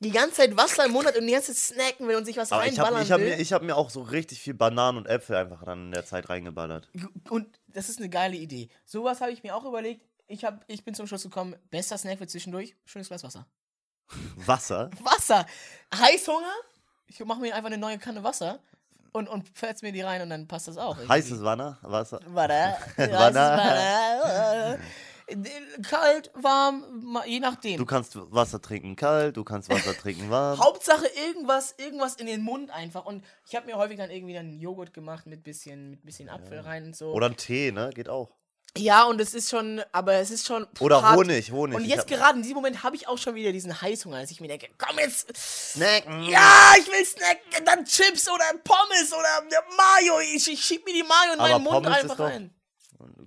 [0.00, 2.36] die ganze Zeit Wasser im Mund hat und die ganze Zeit snacken will und sich
[2.36, 3.28] was Aber ich habe reinballern ich hab will.
[3.30, 6.04] mir, ich hab mir auch so richtig viel Bananen und Äpfel einfach dann in der
[6.04, 6.88] Zeit reingeballert.
[7.30, 8.68] und das ist eine geile Idee.
[8.84, 10.04] Sowas habe ich mir auch überlegt.
[10.26, 13.46] Ich, hab, ich bin zum Schluss gekommen, bester Snack für zwischendurch, schönes Glas Wasser.
[14.36, 14.90] Wasser?
[15.00, 15.46] Wasser!
[15.94, 16.52] Heißhunger?
[17.06, 18.60] Ich mache mir einfach eine neue Kanne Wasser
[19.12, 20.96] und, und fetz mir die rein und dann passt das auch.
[20.96, 21.12] irgendwie.
[21.12, 21.78] Heißes Wasser?
[21.82, 22.20] Wasser?
[22.26, 22.78] Wasser.
[24.74, 24.78] Äh,
[25.82, 27.78] Kalt, warm, je nachdem.
[27.78, 30.58] Du kannst Wasser trinken kalt, du kannst Wasser trinken warm.
[30.58, 33.06] Hauptsache irgendwas, irgendwas in den Mund einfach.
[33.06, 36.60] Und ich habe mir häufig dann irgendwie dann Joghurt gemacht mit bisschen, mit bisschen Apfel
[36.60, 37.12] rein und so.
[37.12, 37.90] Oder ein Tee, ne?
[37.94, 38.30] Geht auch.
[38.76, 40.66] Ja, und es ist schon, aber es ist schon.
[40.80, 41.16] Oder hart.
[41.18, 41.76] Honig, Honig.
[41.76, 44.40] Und jetzt gerade in diesem Moment habe ich auch schon wieder diesen Heißhunger, dass ich
[44.40, 46.24] mir denke, komm jetzt, Snacken.
[46.24, 50.20] ja, ich will snacken, dann Chips oder Pommes oder Mayo.
[50.34, 52.54] Ich, ich schieb mir die Mayo in Aber meinen Mund Pommes einfach doch- rein.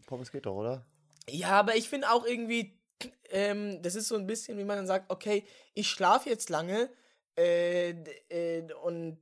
[0.08, 0.86] Pommes geht doch, oder?
[1.30, 2.80] Ja, aber ich finde auch irgendwie,
[3.30, 6.90] ähm, das ist so ein bisschen, wie man dann sagt, okay, ich schlafe jetzt lange
[7.38, 7.90] äh,
[8.30, 9.20] äh, und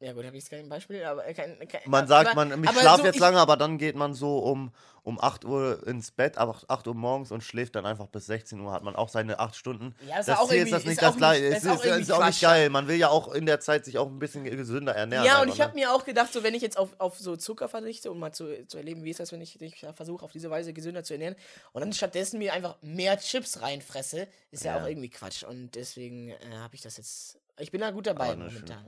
[0.00, 2.62] ja gut, habe ich jetzt kein Beispiel, aber äh, kein, kein Man aber- sagt, man,
[2.62, 4.70] ich aber schlafe so, jetzt lange, aber dann geht man so um,
[5.02, 8.60] um 8 Uhr ins Bett, aber 8 Uhr morgens und schläft dann einfach bis 16
[8.60, 9.94] Uhr, hat man auch seine 8 Stunden.
[10.06, 11.44] Ja, ist das auch Ziel ist irgendwie- das ist nicht auch das gleiche.
[11.46, 12.40] ist ist, ist, auch nicht Quatsch.
[12.42, 12.70] geil.
[12.70, 15.24] Man will ja auch in der Zeit sich auch ein bisschen gesünder ernähren.
[15.24, 15.80] Ja, und einfach, ich habe ne?
[15.86, 18.66] mir auch gedacht, so wenn ich jetzt auf, auf so Zucker verzichte, um mal zu,
[18.66, 21.36] zu erleben, wie ist das, wenn ich, ich versuche, auf diese Weise gesünder zu ernähren
[21.72, 24.82] und dann stattdessen mir einfach mehr Chips reinfresse, ist ja, Ja.
[24.82, 25.44] auch irgendwie Quatsch.
[25.44, 27.38] Und deswegen äh, habe ich das jetzt.
[27.58, 28.84] Ich bin da gut dabei momentan.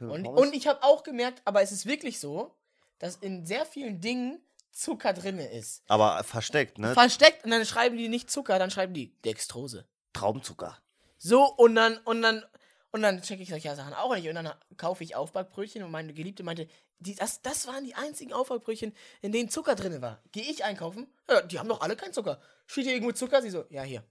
[0.00, 2.54] Und, und ich habe auch gemerkt, aber es ist wirklich so,
[2.98, 4.40] dass in sehr vielen Dingen
[4.72, 5.82] Zucker drin ist.
[5.88, 6.92] aber versteckt, ne?
[6.94, 9.86] Versteckt und dann schreiben die nicht Zucker, dann schreiben die Dextrose.
[10.12, 10.78] Traumzucker.
[11.18, 12.44] So und dann und dann
[12.92, 16.12] und dann checke ich solche Sachen auch nicht und dann kaufe ich Aufbackbrötchen und meine
[16.12, 16.68] Geliebte meinte,
[16.98, 20.22] die, das, das waren die einzigen Aufbackbrötchen, in denen Zucker drin war.
[20.32, 21.06] Gehe ich einkaufen?
[21.28, 22.40] Ja, die haben doch alle keinen Zucker.
[22.66, 23.42] Steht hier irgendwo Zucker?
[23.42, 24.04] Sie so, ja hier,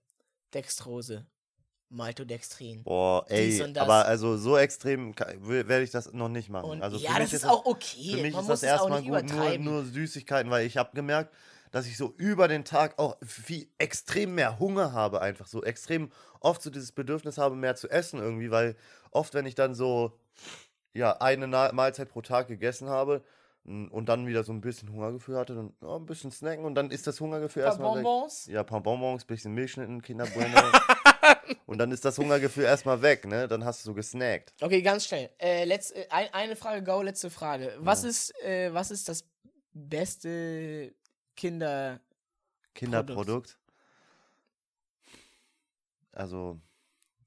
[0.53, 1.25] Dextrose,
[1.89, 2.83] Maltodextrin.
[2.83, 6.69] Boah, ey, aber also so extrem werde ich das noch nicht machen.
[6.69, 8.11] Und also für ja, mich das ist das- auch okay.
[8.11, 11.33] Für mich Man ist muss das erstmal gut, nur, nur Süßigkeiten, weil ich habe gemerkt,
[11.71, 16.11] dass ich so über den Tag auch viel extrem mehr Hunger habe, einfach so extrem
[16.39, 18.75] oft so dieses Bedürfnis habe, mehr zu essen irgendwie, weil
[19.11, 20.19] oft, wenn ich dann so
[20.93, 23.23] ja eine Mahlzeit pro Tag gegessen habe
[23.69, 26.89] und dann wieder so ein bisschen Hungergefühl hatte, dann ja, ein bisschen snacken und dann
[26.91, 28.03] ist das Hungergefühl Paar erstmal weg.
[28.03, 28.45] Bonbons.
[28.47, 30.59] Ja, paar Bonbons, bisschen Milchschnitten, Kinderbueno.
[31.67, 33.47] und dann ist das Hungergefühl erstmal weg, ne?
[33.47, 34.53] Dann hast du so gesnackt.
[34.61, 35.29] Okay, ganz schnell.
[35.37, 37.75] Äh, letz, äh, ein, eine Frage, go, letzte Frage.
[37.79, 39.23] Was ist, äh, was ist das
[39.73, 40.93] beste
[41.35, 42.01] Kinder.
[42.73, 43.57] Kinderprodukt.
[46.11, 46.59] Also,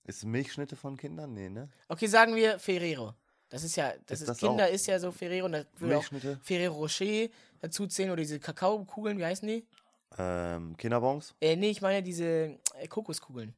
[0.05, 1.32] ist Milchschnitte von Kindern?
[1.32, 1.70] Nee, ne?
[1.89, 3.14] Okay, sagen wir Ferrero.
[3.52, 5.98] Das ist ja, das Ist ist, das Kinder ist ja so Ferrero und da würde
[5.98, 6.04] auch?
[6.42, 7.28] Ferrero Rocher
[7.60, 9.66] dazu zählen oder diese Kakaokugeln, wie heißen die?
[10.16, 11.34] Ähm, Kinderbons?
[11.38, 13.54] Äh, nee, ich meine diese äh, Kokoskugeln.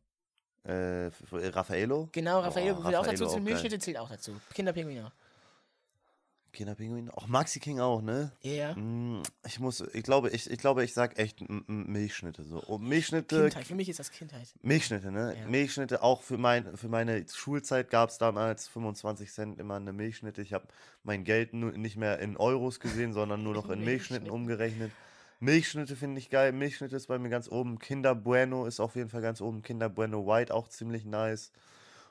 [0.65, 2.09] Äh, Raffaello?
[2.11, 3.25] Genau, Raffaello Oh, zählt auch dazu.
[3.25, 3.41] Raffaello geil.
[3.43, 4.33] Milchschnitte zählt auch dazu.
[4.53, 5.13] Kinderpinguine.
[6.55, 7.11] Kinderpinguin.
[7.11, 8.33] Auch Maxi King auch, ne?
[8.41, 8.75] Ja, ja.
[8.75, 12.61] Mm, Ich muss, ich glaube, ich, ich glaube, ich sag echt Milchschnitte so.
[12.63, 13.67] Und Milchschnitte, Kindheit.
[13.67, 14.49] Für mich ist das Kindheit.
[14.63, 15.37] Milchschnitte, ne?
[15.39, 15.47] Ja.
[15.47, 20.41] Milchschnitte, auch für, mein, für meine Schulzeit gab es damals 25 Cent immer eine Milchschnitte.
[20.41, 20.67] Ich habe
[21.03, 24.33] mein Geld nur nicht mehr in Euros gesehen, sondern nur noch in Milchschnitten Milchschnitte.
[24.33, 24.93] umgerechnet.
[25.41, 26.53] Milchschnitte finde ich geil.
[26.53, 27.79] Milchschnitte ist bei mir ganz oben.
[27.79, 29.61] Kinder Bueno ist auf jeden Fall ganz oben.
[29.63, 31.53] Kinder Bueno White auch ziemlich nice.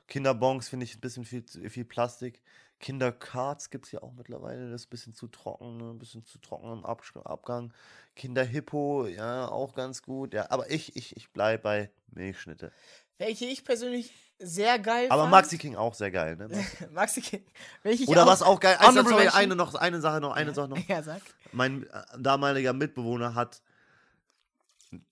[0.08, 2.42] Kinderbons finde ich ein bisschen viel, viel Plastik.
[2.84, 4.70] Kinderkarts gibt es ja auch mittlerweile.
[4.70, 5.92] Das ist ein bisschen zu trocken, ne?
[5.92, 7.74] ein bisschen zu trocken im Absch Abgang.
[8.14, 10.34] Kinderhippo, ja, auch ganz gut.
[10.34, 12.74] Ja, aber ich, ich, ich bleibe bei Milchschnitte.
[13.18, 15.32] Welche ich persönlich sehr geil Aber fand.
[15.32, 16.50] Maxi King auch sehr geil, ne?
[16.92, 17.46] Maxi King.
[17.84, 18.76] Welche ich Oder auch, was auch geil.
[18.80, 20.78] Also, sorry, eine, noch, eine Sache noch, eine Sache noch.
[20.90, 21.22] Ja, sag.
[21.54, 23.62] Mein äh, damaliger Mitbewohner hat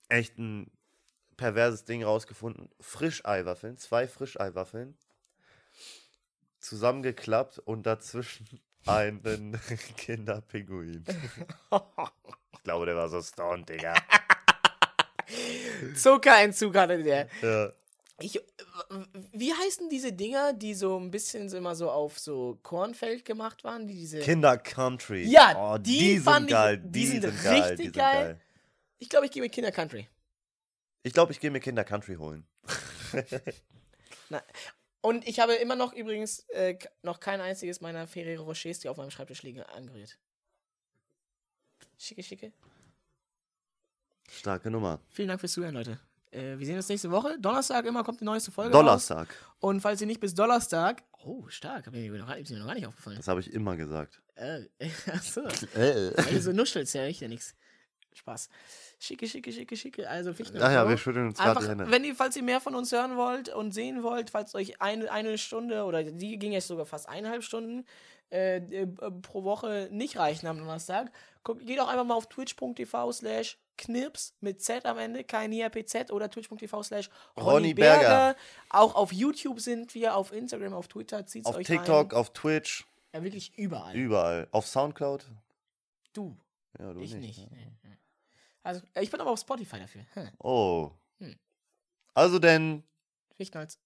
[0.10, 0.70] echt ein
[1.38, 2.70] perverses Ding rausgefunden.
[2.82, 4.98] Frischeiwaffeln, zwei Frischeiwaffeln,
[6.62, 8.48] zusammengeklappt und dazwischen
[8.86, 9.60] einen
[9.98, 11.04] Kinderpinguin.
[12.54, 13.96] Ich glaube, der war so stoned, Digga.
[15.96, 17.28] Zuckerentzug hatte der.
[17.42, 17.72] Ja.
[18.20, 18.40] Ich,
[19.32, 23.88] wie heißen diese Dinger, die so ein bisschen immer so auf so Kornfeld gemacht waren?
[23.88, 25.24] Die diese, Kinder Country.
[25.24, 26.78] Ja, oh, die die, sind ich- geil.
[26.78, 27.54] die Die, sind sind, geil.
[27.62, 28.24] richtig Die sind geil.
[28.26, 28.42] geil.
[29.00, 30.08] ich glaube, ich gehe mit Kinder Country.
[31.02, 32.46] Ich glaube, ich gehe mir Kinder Country holen.
[35.02, 38.98] Und ich habe immer noch übrigens äh, noch kein einziges meiner Ferrero Rochers, die auf
[38.98, 40.18] meinem Schreibtisch liegen, angerührt.
[41.98, 42.54] Schicke, schicke.
[44.30, 45.00] Starke Nummer.
[45.10, 46.00] Vielen Dank fürs Zuhören, Leute.
[46.32, 47.38] Äh, wir sehen uns nächste Woche.
[47.40, 48.72] Donnerstag immer kommt die neueste Folge.
[48.72, 49.28] Donnerstag.
[49.28, 49.58] Raus.
[49.60, 51.04] Und falls ihr nicht bis Donnerstag.
[51.24, 51.88] Oh, stark.
[51.88, 53.18] Hab mir noch, ist mir noch gar nicht aufgefallen.
[53.18, 54.22] Das habe ich immer gesagt.
[54.36, 54.62] Äh,
[55.12, 55.42] achso.
[55.76, 56.16] Äh.
[56.16, 57.56] Weil du so nuschelst, ja, riecht ja nichts.
[58.14, 58.50] Spaß.
[59.00, 60.10] Schicke, schicke, schicke, schicke.
[60.10, 60.58] Also Fichten.
[60.58, 61.90] Ja, wir schütteln uns gerade Einfach, Hände.
[61.92, 65.12] wenn ihr, falls ihr mehr von uns hören wollt und sehen wollt, falls euch eine,
[65.12, 67.86] eine Stunde oder die ging jetzt sogar fast eineinhalb Stunden
[68.32, 68.88] äh, äh,
[69.22, 71.12] pro Woche nicht reichen am Donnerstag,
[71.44, 76.12] guckt, geht auch einfach mal auf twitch.tv slash knirps mit Z am Ende, kein IRPZ
[76.12, 78.36] oder twitch.tv slash Ronny Berger.
[78.70, 82.20] Auch auf YouTube sind wir, auf Instagram, auf Twitter, zieht's Auf euch TikTok, rein.
[82.20, 83.96] auf Twitch, Ja, wirklich überall.
[83.96, 84.48] überall.
[84.52, 85.26] Auf Soundcloud.
[86.14, 86.38] du,
[86.80, 87.40] Ja, du ich nicht.
[87.40, 87.52] nicht.
[87.52, 87.58] ne?
[88.66, 90.06] Also, äh, ich bin aber auf Spotify dafür.
[90.14, 90.30] Hm.
[90.40, 90.92] Oh.
[91.20, 91.36] Hm.
[92.14, 92.84] Also denn,
[93.38, 93.80] Fichten als